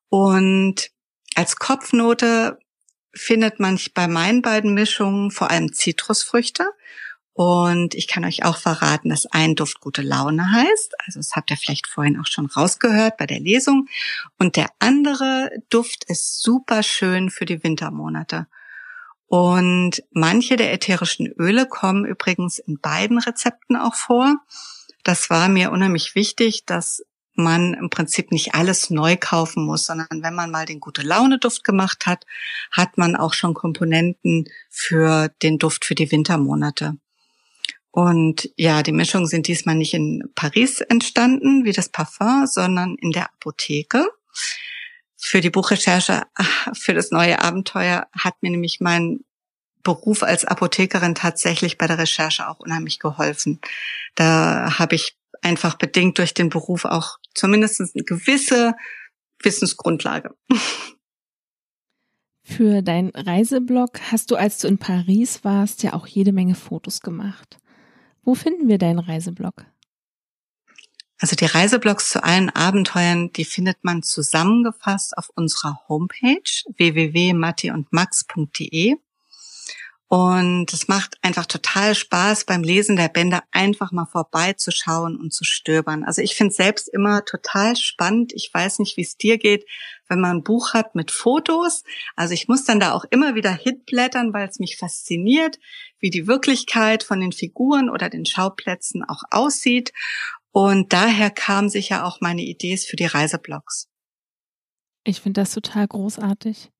Und 0.08 0.90
als 1.36 1.56
Kopfnote 1.56 2.58
findet 3.14 3.60
man 3.60 3.78
bei 3.94 4.08
meinen 4.08 4.42
beiden 4.42 4.74
Mischungen 4.74 5.30
vor 5.30 5.50
allem 5.50 5.72
Zitrusfrüchte. 5.72 6.68
Und 7.34 7.94
ich 7.94 8.08
kann 8.08 8.24
euch 8.24 8.44
auch 8.44 8.56
verraten, 8.56 9.10
dass 9.10 9.26
ein 9.26 9.54
Duft 9.54 9.80
gute 9.80 10.02
Laune 10.02 10.50
heißt. 10.50 10.94
Also 11.06 11.20
das 11.20 11.36
habt 11.36 11.52
ihr 11.52 11.56
vielleicht 11.56 11.86
vorhin 11.86 12.18
auch 12.18 12.26
schon 12.26 12.46
rausgehört 12.46 13.16
bei 13.16 13.26
der 13.26 13.38
Lesung. 13.38 13.86
Und 14.38 14.56
der 14.56 14.66
andere 14.80 15.50
Duft 15.70 16.04
ist 16.04 16.42
super 16.42 16.82
schön 16.82 17.30
für 17.30 17.44
die 17.44 17.62
Wintermonate. 17.62 18.48
Und 19.30 20.02
manche 20.10 20.56
der 20.56 20.72
ätherischen 20.72 21.28
Öle 21.28 21.68
kommen 21.68 22.04
übrigens 22.04 22.58
in 22.58 22.80
beiden 22.80 23.16
Rezepten 23.16 23.76
auch 23.76 23.94
vor. 23.94 24.40
Das 25.04 25.30
war 25.30 25.48
mir 25.48 25.70
unheimlich 25.70 26.16
wichtig, 26.16 26.66
dass 26.66 27.04
man 27.36 27.74
im 27.74 27.90
Prinzip 27.90 28.32
nicht 28.32 28.56
alles 28.56 28.90
neu 28.90 29.16
kaufen 29.16 29.64
muss, 29.64 29.86
sondern 29.86 30.08
wenn 30.24 30.34
man 30.34 30.50
mal 30.50 30.66
den 30.66 30.80
gute 30.80 31.02
Laune 31.02 31.38
Duft 31.38 31.62
gemacht 31.62 32.06
hat, 32.06 32.26
hat 32.72 32.98
man 32.98 33.14
auch 33.14 33.32
schon 33.32 33.54
Komponenten 33.54 34.46
für 34.68 35.28
den 35.44 35.58
Duft 35.58 35.84
für 35.84 35.94
die 35.94 36.10
Wintermonate. 36.10 36.96
Und 37.92 38.50
ja, 38.56 38.82
die 38.82 38.90
Mischungen 38.90 39.28
sind 39.28 39.46
diesmal 39.46 39.76
nicht 39.76 39.94
in 39.94 40.28
Paris 40.34 40.80
entstanden, 40.80 41.64
wie 41.64 41.72
das 41.72 41.88
Parfum, 41.88 42.48
sondern 42.48 42.96
in 42.96 43.12
der 43.12 43.26
Apotheke 43.26 44.08
für 45.20 45.40
die 45.40 45.50
Buchrecherche, 45.50 46.22
für 46.72 46.94
das 46.94 47.10
neue 47.10 47.40
Abenteuer 47.40 48.08
hat 48.18 48.42
mir 48.42 48.50
nämlich 48.50 48.78
mein 48.80 49.20
Beruf 49.82 50.22
als 50.22 50.44
Apothekerin 50.44 51.14
tatsächlich 51.14 51.78
bei 51.78 51.86
der 51.86 51.98
Recherche 51.98 52.48
auch 52.48 52.58
unheimlich 52.58 52.98
geholfen. 52.98 53.60
Da 54.14 54.78
habe 54.78 54.94
ich 54.94 55.16
einfach 55.42 55.76
bedingt 55.76 56.18
durch 56.18 56.34
den 56.34 56.48
Beruf 56.48 56.84
auch 56.84 57.18
zumindest 57.34 57.80
eine 57.80 58.04
gewisse 58.04 58.74
Wissensgrundlage. 59.42 60.34
Für 62.42 62.82
deinen 62.82 63.10
Reiseblog 63.10 64.00
hast 64.10 64.30
du, 64.30 64.36
als 64.36 64.58
du 64.58 64.68
in 64.68 64.78
Paris 64.78 65.44
warst, 65.44 65.82
ja 65.82 65.92
auch 65.92 66.06
jede 66.06 66.32
Menge 66.32 66.56
Fotos 66.56 67.00
gemacht. 67.00 67.58
Wo 68.22 68.34
finden 68.34 68.68
wir 68.68 68.78
deinen 68.78 68.98
Reiseblog? 68.98 69.66
Also 71.20 71.36
die 71.36 71.44
Reiseblogs 71.44 72.08
zu 72.08 72.24
allen 72.24 72.48
Abenteuern, 72.48 73.30
die 73.32 73.44
findet 73.44 73.84
man 73.84 74.02
zusammengefasst 74.02 75.18
auf 75.18 75.28
unserer 75.34 75.82
Homepage 75.86 76.40
www.matti-und-max.de. 76.76 78.96
Und 80.12 80.72
es 80.72 80.88
macht 80.88 81.18
einfach 81.22 81.46
total 81.46 81.94
Spaß, 81.94 82.44
beim 82.44 82.64
Lesen 82.64 82.96
der 82.96 83.08
Bände 83.08 83.42
einfach 83.52 83.92
mal 83.92 84.06
vorbeizuschauen 84.06 85.16
und 85.16 85.32
zu 85.32 85.44
stöbern. 85.44 86.02
Also 86.02 86.20
ich 86.20 86.34
finde 86.34 86.50
es 86.50 86.56
selbst 86.56 86.88
immer 86.88 87.24
total 87.24 87.76
spannend. 87.76 88.32
Ich 88.34 88.52
weiß 88.52 88.80
nicht, 88.80 88.96
wie 88.96 89.02
es 89.02 89.16
dir 89.16 89.38
geht, 89.38 89.64
wenn 90.08 90.20
man 90.20 90.38
ein 90.38 90.42
Buch 90.42 90.74
hat 90.74 90.96
mit 90.96 91.12
Fotos. 91.12 91.84
Also 92.16 92.34
ich 92.34 92.48
muss 92.48 92.64
dann 92.64 92.80
da 92.80 92.90
auch 92.90 93.04
immer 93.10 93.36
wieder 93.36 93.52
hitblättern, 93.52 94.32
weil 94.32 94.48
es 94.48 94.58
mich 94.58 94.78
fasziniert, 94.78 95.60
wie 96.00 96.10
die 96.10 96.26
Wirklichkeit 96.26 97.04
von 97.04 97.20
den 97.20 97.30
Figuren 97.30 97.88
oder 97.88 98.10
den 98.10 98.26
Schauplätzen 98.26 99.04
auch 99.04 99.22
aussieht. 99.30 99.92
Und 100.52 100.92
daher 100.92 101.30
kam 101.30 101.68
sicher 101.68 102.04
auch 102.04 102.20
meine 102.20 102.42
Idee 102.42 102.76
für 102.76 102.96
die 102.96 103.06
Reiseblogs. 103.06 103.88
Ich 105.04 105.20
finde 105.20 105.40
das 105.40 105.54
total 105.54 105.86
großartig. 105.86 106.70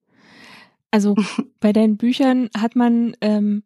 Also 0.91 1.15
bei 1.61 1.73
deinen 1.73 1.97
Büchern 1.97 2.51
hat 2.57 2.77
man 2.77 3.17
ähm, 3.21 3.63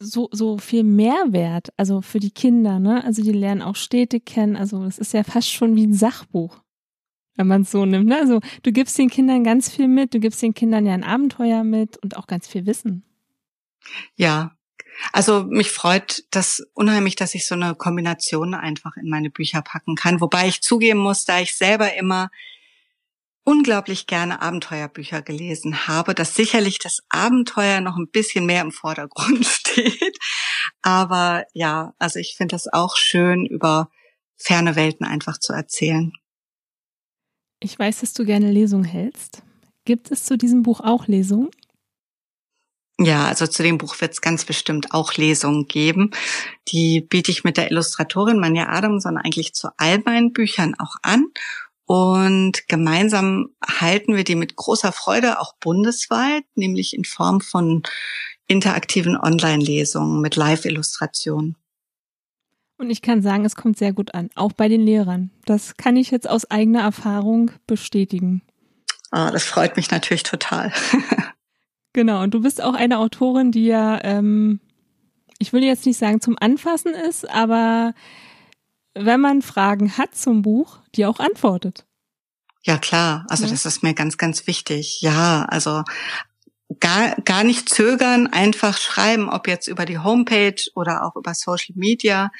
so, 0.00 0.28
so 0.32 0.58
viel 0.58 0.84
Mehrwert, 0.84 1.68
also 1.76 2.00
für 2.02 2.20
die 2.20 2.30
Kinder, 2.30 2.78
ne? 2.78 3.04
Also 3.04 3.22
die 3.22 3.32
lernen 3.32 3.62
auch 3.62 3.76
Städte 3.76 4.20
kennen. 4.20 4.56
Also 4.56 4.84
das 4.84 4.98
ist 4.98 5.12
ja 5.12 5.24
fast 5.24 5.50
schon 5.50 5.76
wie 5.76 5.86
ein 5.86 5.94
Sachbuch, 5.94 6.62
wenn 7.34 7.48
man 7.48 7.62
es 7.62 7.70
so 7.70 7.84
nimmt. 7.84 8.06
Ne? 8.06 8.18
Also 8.18 8.40
du 8.62 8.72
gibst 8.72 8.96
den 8.96 9.10
Kindern 9.10 9.44
ganz 9.44 9.68
viel 9.68 9.88
mit, 9.88 10.14
du 10.14 10.20
gibst 10.20 10.40
den 10.40 10.54
Kindern 10.54 10.86
ja 10.86 10.94
ein 10.94 11.04
Abenteuer 11.04 11.64
mit 11.64 11.96
und 11.98 12.16
auch 12.16 12.26
ganz 12.26 12.46
viel 12.46 12.64
Wissen. 12.66 13.04
Ja, 14.16 14.57
also 15.12 15.44
mich 15.44 15.70
freut 15.70 16.24
das 16.30 16.62
unheimlich, 16.74 17.16
dass 17.16 17.34
ich 17.34 17.46
so 17.46 17.54
eine 17.54 17.74
Kombination 17.74 18.54
einfach 18.54 18.96
in 18.96 19.08
meine 19.08 19.30
Bücher 19.30 19.62
packen 19.62 19.94
kann. 19.94 20.20
Wobei 20.20 20.48
ich 20.48 20.62
zugeben 20.62 21.00
muss, 21.00 21.24
da 21.24 21.40
ich 21.40 21.56
selber 21.56 21.94
immer 21.94 22.30
unglaublich 23.44 24.06
gerne 24.06 24.42
Abenteuerbücher 24.42 25.22
gelesen 25.22 25.88
habe, 25.88 26.14
dass 26.14 26.34
sicherlich 26.34 26.78
das 26.78 26.98
Abenteuer 27.08 27.80
noch 27.80 27.96
ein 27.96 28.10
bisschen 28.10 28.44
mehr 28.44 28.60
im 28.60 28.72
Vordergrund 28.72 29.46
steht. 29.46 30.18
Aber 30.82 31.44
ja, 31.54 31.94
also 31.98 32.18
ich 32.18 32.34
finde 32.36 32.54
das 32.54 32.70
auch 32.70 32.96
schön, 32.96 33.46
über 33.46 33.90
ferne 34.36 34.76
Welten 34.76 35.06
einfach 35.06 35.38
zu 35.38 35.54
erzählen. 35.54 36.12
Ich 37.60 37.78
weiß, 37.78 38.00
dass 38.00 38.12
du 38.12 38.24
gerne 38.24 38.52
Lesungen 38.52 38.84
hältst. 38.84 39.42
Gibt 39.84 40.10
es 40.10 40.24
zu 40.24 40.36
diesem 40.36 40.62
Buch 40.62 40.80
auch 40.80 41.06
Lesungen? 41.06 41.48
Ja, 43.00 43.26
also 43.26 43.46
zu 43.46 43.62
dem 43.62 43.78
Buch 43.78 44.00
wird 44.00 44.12
es 44.12 44.20
ganz 44.20 44.44
bestimmt 44.44 44.92
auch 44.92 45.14
Lesungen 45.14 45.68
geben. 45.68 46.10
Die 46.68 47.00
biete 47.00 47.30
ich 47.30 47.44
mit 47.44 47.56
der 47.56 47.70
Illustratorin 47.70 48.40
Manja 48.40 48.68
Adamson 48.68 49.18
eigentlich 49.18 49.54
zu 49.54 49.68
all 49.76 50.00
meinen 50.00 50.32
Büchern 50.32 50.74
auch 50.78 50.96
an. 51.02 51.26
Und 51.86 52.68
gemeinsam 52.68 53.50
halten 53.64 54.16
wir 54.16 54.24
die 54.24 54.34
mit 54.34 54.56
großer 54.56 54.92
Freude 54.92 55.40
auch 55.40 55.54
bundesweit, 55.60 56.44
nämlich 56.56 56.94
in 56.94 57.04
Form 57.04 57.40
von 57.40 57.82
interaktiven 58.48 59.16
Online-Lesungen 59.16 60.20
mit 60.20 60.34
Live-Illustrationen. 60.34 61.56
Und 62.78 62.90
ich 62.90 63.00
kann 63.00 63.22
sagen, 63.22 63.44
es 63.44 63.56
kommt 63.56 63.78
sehr 63.78 63.92
gut 63.92 64.14
an, 64.14 64.28
auch 64.34 64.52
bei 64.52 64.68
den 64.68 64.82
Lehrern. 64.82 65.30
Das 65.44 65.76
kann 65.76 65.96
ich 65.96 66.10
jetzt 66.10 66.28
aus 66.28 66.50
eigener 66.50 66.82
Erfahrung 66.82 67.52
bestätigen. 67.66 68.42
Ah, 69.10 69.30
das 69.30 69.44
freut 69.44 69.76
mich 69.76 69.90
natürlich 69.90 70.24
total. 70.24 70.72
Genau, 71.92 72.22
und 72.22 72.34
du 72.34 72.40
bist 72.40 72.62
auch 72.62 72.74
eine 72.74 72.98
Autorin, 72.98 73.50
die 73.50 73.66
ja, 73.66 74.02
ähm, 74.04 74.60
ich 75.38 75.52
will 75.52 75.64
jetzt 75.64 75.86
nicht 75.86 75.98
sagen 75.98 76.20
zum 76.20 76.36
Anfassen 76.38 76.94
ist, 76.94 77.28
aber 77.28 77.94
wenn 78.94 79.20
man 79.20 79.42
Fragen 79.42 79.96
hat 79.96 80.14
zum 80.14 80.42
Buch, 80.42 80.78
die 80.94 81.06
auch 81.06 81.20
antwortet. 81.20 81.86
Ja, 82.62 82.78
klar. 82.78 83.24
Also 83.28 83.44
ja. 83.44 83.50
das 83.50 83.64
ist 83.64 83.82
mir 83.82 83.94
ganz, 83.94 84.18
ganz 84.18 84.46
wichtig. 84.46 85.00
Ja, 85.00 85.44
also 85.44 85.84
gar, 86.80 87.14
gar 87.22 87.44
nicht 87.44 87.68
zögern, 87.68 88.26
einfach 88.26 88.76
schreiben, 88.78 89.28
ob 89.28 89.48
jetzt 89.48 89.68
über 89.68 89.86
die 89.86 89.98
Homepage 89.98 90.60
oder 90.74 91.04
auch 91.04 91.16
über 91.16 91.34
Social 91.34 91.74
Media. 91.76 92.30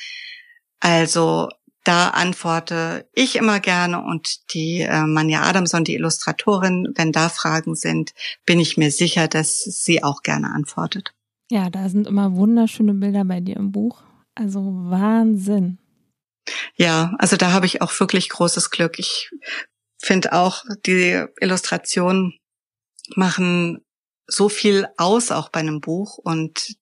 Also 0.80 1.48
da 1.84 2.10
antworte 2.10 3.08
ich 3.14 3.36
immer 3.36 3.60
gerne 3.60 4.02
und 4.02 4.52
die 4.52 4.80
äh, 4.80 5.06
Manja 5.06 5.42
Adamson, 5.42 5.84
die 5.84 5.94
Illustratorin, 5.94 6.92
wenn 6.96 7.12
da 7.12 7.28
Fragen 7.28 7.74
sind, 7.74 8.12
bin 8.44 8.60
ich 8.60 8.76
mir 8.76 8.90
sicher, 8.90 9.28
dass 9.28 9.62
sie 9.62 10.02
auch 10.02 10.22
gerne 10.22 10.50
antwortet. 10.50 11.14
Ja, 11.50 11.70
da 11.70 11.88
sind 11.88 12.06
immer 12.06 12.36
wunderschöne 12.36 12.94
Bilder 12.94 13.24
bei 13.24 13.40
dir 13.40 13.56
im 13.56 13.72
Buch. 13.72 14.02
Also 14.34 14.60
Wahnsinn. 14.62 15.78
Ja, 16.76 17.14
also 17.18 17.36
da 17.36 17.52
habe 17.52 17.66
ich 17.66 17.82
auch 17.82 17.98
wirklich 18.00 18.28
großes 18.28 18.70
Glück. 18.70 18.98
Ich 18.98 19.30
finde 19.98 20.32
auch, 20.32 20.64
die 20.86 21.24
Illustrationen 21.40 22.34
machen 23.16 23.84
so 24.26 24.48
viel 24.48 24.86
aus, 24.96 25.30
auch 25.30 25.48
bei 25.48 25.60
einem 25.60 25.80
Buch 25.80 26.18
und 26.18 26.76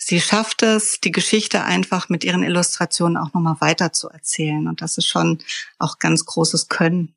sie 0.00 0.20
schafft 0.20 0.62
es, 0.62 1.00
die 1.00 1.12
Geschichte 1.12 1.62
einfach 1.62 2.08
mit 2.08 2.24
ihren 2.24 2.42
Illustrationen 2.42 3.16
auch 3.16 3.32
nochmal 3.34 3.60
weiter 3.60 3.92
zu 3.92 4.08
erzählen. 4.08 4.66
Und 4.66 4.80
das 4.80 4.98
ist 4.98 5.06
schon 5.06 5.38
auch 5.78 5.98
ganz 5.98 6.24
großes 6.24 6.68
Können. 6.68 7.14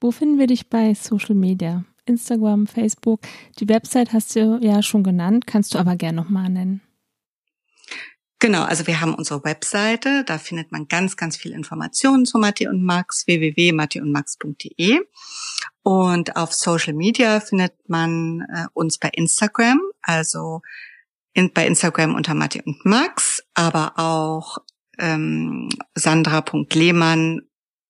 Wo 0.00 0.10
finden 0.10 0.38
wir 0.38 0.46
dich 0.46 0.68
bei 0.68 0.94
Social 0.94 1.34
Media? 1.34 1.84
Instagram, 2.06 2.66
Facebook. 2.66 3.20
Die 3.58 3.68
Website 3.68 4.14
hast 4.14 4.34
du 4.34 4.58
ja 4.62 4.82
schon 4.82 5.02
genannt, 5.02 5.46
kannst 5.46 5.74
du 5.74 5.78
aber 5.78 5.96
gerne 5.96 6.16
nochmal 6.16 6.48
nennen. 6.48 6.80
Genau, 8.40 8.62
also 8.62 8.86
wir 8.86 9.00
haben 9.00 9.14
unsere 9.14 9.44
Webseite, 9.44 10.22
da 10.24 10.38
findet 10.38 10.70
man 10.70 10.86
ganz, 10.86 11.16
ganz 11.16 11.36
viel 11.36 11.52
Informationen 11.52 12.24
zu 12.24 12.38
Matti 12.38 12.68
und 12.68 12.84
Max, 12.84 13.26
www.mattiundmax.de. 13.26 15.00
Und 15.82 16.36
auf 16.36 16.54
Social 16.54 16.94
Media 16.94 17.40
findet 17.40 17.74
man 17.88 18.46
äh, 18.52 18.66
uns 18.74 18.98
bei 18.98 19.08
Instagram, 19.08 19.80
also 20.02 20.62
in, 21.38 21.52
bei 21.52 21.66
Instagram 21.66 22.14
unter 22.16 22.34
Matti 22.34 22.60
und 22.64 22.84
Max, 22.84 23.44
aber 23.54 23.92
auch 23.96 24.58
ähm, 24.98 25.68
sandra.lehmann 25.94 27.42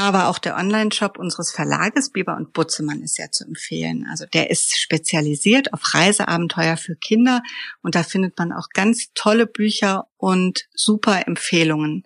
Aber 0.00 0.28
auch 0.28 0.38
der 0.38 0.56
Online-Shop 0.56 1.18
unseres 1.18 1.52
Verlages 1.52 2.08
Bieber 2.08 2.34
und 2.34 2.54
Butzemann 2.54 3.02
ist 3.02 3.18
ja 3.18 3.30
zu 3.30 3.44
empfehlen. 3.44 4.06
Also 4.10 4.24
der 4.24 4.48
ist 4.48 4.78
spezialisiert 4.78 5.74
auf 5.74 5.92
Reiseabenteuer 5.92 6.78
für 6.78 6.96
Kinder 6.96 7.42
und 7.82 7.94
da 7.94 8.02
findet 8.02 8.38
man 8.38 8.50
auch 8.50 8.70
ganz 8.72 9.08
tolle 9.14 9.46
Bücher 9.46 10.08
und 10.16 10.66
super 10.72 11.26
Empfehlungen. 11.26 12.04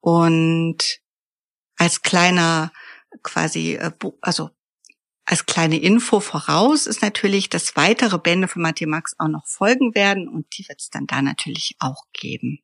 Und 0.00 1.00
als 1.78 2.02
kleiner 2.02 2.70
quasi, 3.22 3.76
äh, 3.76 3.92
also 4.20 4.50
als 5.24 5.46
kleine 5.46 5.80
Info 5.80 6.20
voraus 6.20 6.86
ist 6.86 7.00
natürlich, 7.00 7.48
dass 7.48 7.76
weitere 7.76 8.18
Bände 8.18 8.46
von 8.46 8.60
Mathieu 8.60 8.88
Max 8.88 9.14
auch 9.18 9.28
noch 9.28 9.46
folgen 9.46 9.94
werden 9.94 10.28
und 10.28 10.44
die 10.58 10.68
wird 10.68 10.82
es 10.82 10.90
dann 10.90 11.06
da 11.06 11.22
natürlich 11.22 11.76
auch 11.78 12.04
geben. 12.12 12.58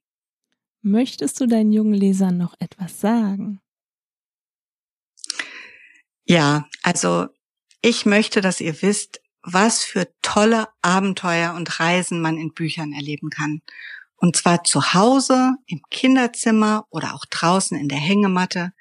Möchtest 0.82 1.40
du 1.40 1.46
deinen 1.46 1.72
jungen 1.72 1.94
Lesern 1.94 2.36
noch 2.36 2.54
etwas 2.58 3.00
sagen? 3.00 3.62
Ja, 6.28 6.66
also 6.82 7.28
ich 7.80 8.04
möchte, 8.04 8.42
dass 8.42 8.60
ihr 8.60 8.82
wisst, 8.82 9.22
was 9.42 9.82
für 9.82 10.08
tolle 10.20 10.68
Abenteuer 10.82 11.54
und 11.54 11.80
Reisen 11.80 12.20
man 12.20 12.36
in 12.36 12.52
Büchern 12.52 12.92
erleben 12.92 13.30
kann. 13.30 13.62
Und 14.16 14.36
zwar 14.36 14.62
zu 14.62 14.92
Hause, 14.92 15.54
im 15.66 15.80
Kinderzimmer 15.90 16.86
oder 16.90 17.14
auch 17.14 17.24
draußen 17.24 17.78
in 17.78 17.88
der 17.88 17.98
Hängematte. 17.98 18.72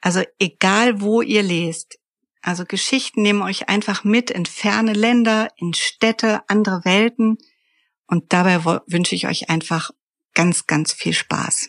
Also 0.00 0.22
egal 0.40 1.00
wo 1.00 1.22
ihr 1.22 1.44
lest. 1.44 2.00
Also 2.40 2.64
Geschichten 2.64 3.22
nehmen 3.22 3.42
euch 3.42 3.68
einfach 3.68 4.02
mit 4.02 4.30
in 4.32 4.44
ferne 4.44 4.92
Länder, 4.92 5.50
in 5.56 5.74
Städte, 5.74 6.40
andere 6.48 6.84
Welten. 6.84 7.38
Und 8.08 8.32
dabei 8.32 8.64
wünsche 8.88 9.14
ich 9.14 9.28
euch 9.28 9.48
einfach 9.50 9.92
ganz, 10.34 10.66
ganz 10.66 10.92
viel 10.92 11.12
Spaß. 11.12 11.68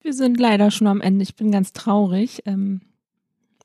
Wir 0.00 0.14
sind 0.14 0.40
leider 0.40 0.72
schon 0.72 0.88
am 0.88 1.00
Ende. 1.00 1.22
Ich 1.22 1.36
bin 1.36 1.52
ganz 1.52 1.72
traurig. 1.72 2.42
Ähm, 2.46 2.89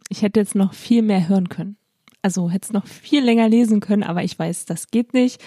ich 0.09 0.21
hätte 0.21 0.39
jetzt 0.39 0.55
noch 0.55 0.73
viel 0.73 1.01
mehr 1.01 1.27
hören 1.27 1.49
können. 1.49 1.77
Also 2.21 2.49
hätte 2.49 2.65
es 2.65 2.73
noch 2.73 2.87
viel 2.87 3.23
länger 3.23 3.47
lesen 3.49 3.79
können, 3.79 4.03
aber 4.03 4.23
ich 4.23 4.37
weiß, 4.37 4.65
das 4.65 4.87
geht 4.87 5.13
nicht. 5.13 5.41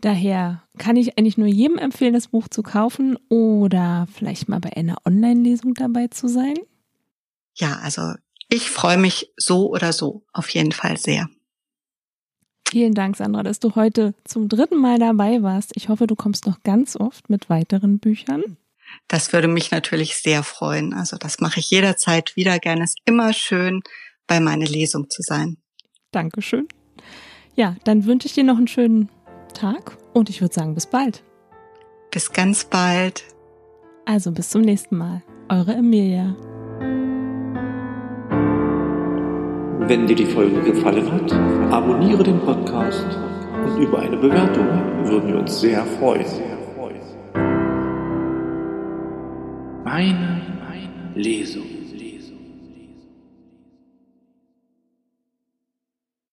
Daher 0.00 0.62
kann 0.78 0.96
ich 0.96 1.18
eigentlich 1.18 1.38
nur 1.38 1.48
jedem 1.48 1.78
empfehlen, 1.78 2.12
das 2.12 2.28
Buch 2.28 2.48
zu 2.48 2.62
kaufen 2.62 3.16
oder 3.28 4.06
vielleicht 4.12 4.48
mal 4.48 4.60
bei 4.60 4.76
einer 4.76 4.98
Online-Lesung 5.04 5.74
dabei 5.74 6.08
zu 6.08 6.28
sein. 6.28 6.54
Ja, 7.54 7.78
also 7.82 8.12
ich 8.48 8.70
freue 8.70 8.98
mich 8.98 9.32
so 9.36 9.70
oder 9.70 9.92
so 9.92 10.24
auf 10.32 10.50
jeden 10.50 10.72
Fall 10.72 10.96
sehr. 10.96 11.28
Vielen 12.68 12.94
Dank, 12.94 13.16
Sandra, 13.16 13.42
dass 13.42 13.60
du 13.60 13.74
heute 13.74 14.14
zum 14.24 14.48
dritten 14.48 14.76
Mal 14.76 14.98
dabei 14.98 15.42
warst. 15.42 15.72
Ich 15.76 15.88
hoffe, 15.88 16.06
du 16.06 16.16
kommst 16.16 16.46
noch 16.46 16.62
ganz 16.62 16.96
oft 16.96 17.30
mit 17.30 17.48
weiteren 17.48 17.98
Büchern. 17.98 18.56
Das 19.08 19.32
würde 19.32 19.48
mich 19.48 19.70
natürlich 19.70 20.16
sehr 20.16 20.42
freuen. 20.42 20.92
Also 20.94 21.16
das 21.16 21.40
mache 21.40 21.60
ich 21.60 21.70
jederzeit 21.70 22.36
wieder 22.36 22.58
gerne. 22.58 22.84
Es 22.84 22.90
ist 22.90 23.00
immer 23.04 23.32
schön, 23.32 23.82
bei 24.26 24.40
meiner 24.40 24.66
Lesung 24.66 25.08
zu 25.10 25.22
sein. 25.22 25.58
Dankeschön. 26.10 26.66
Ja, 27.54 27.76
dann 27.84 28.04
wünsche 28.04 28.26
ich 28.26 28.34
dir 28.34 28.44
noch 28.44 28.58
einen 28.58 28.68
schönen 28.68 29.08
Tag 29.54 29.96
und 30.12 30.28
ich 30.28 30.40
würde 30.40 30.54
sagen, 30.54 30.74
bis 30.74 30.86
bald. 30.86 31.22
Bis 32.10 32.32
ganz 32.32 32.64
bald. 32.64 33.24
Also 34.04 34.30
bis 34.32 34.50
zum 34.50 34.62
nächsten 34.62 34.96
Mal. 34.96 35.22
Eure 35.48 35.74
Emilia. 35.74 36.36
Wenn 39.88 40.06
dir 40.06 40.16
die 40.16 40.26
Folge 40.26 40.60
gefallen 40.62 41.10
hat, 41.12 41.32
abonniere 41.72 42.24
den 42.24 42.40
Podcast 42.40 43.06
und 43.64 43.80
über 43.80 44.00
eine 44.00 44.16
Bewertung 44.16 44.66
würden 45.06 45.28
wir 45.28 45.38
uns 45.38 45.60
sehr 45.60 45.84
freuen. 45.84 46.55
Meine 49.86 50.42
Lesung. 51.14 51.75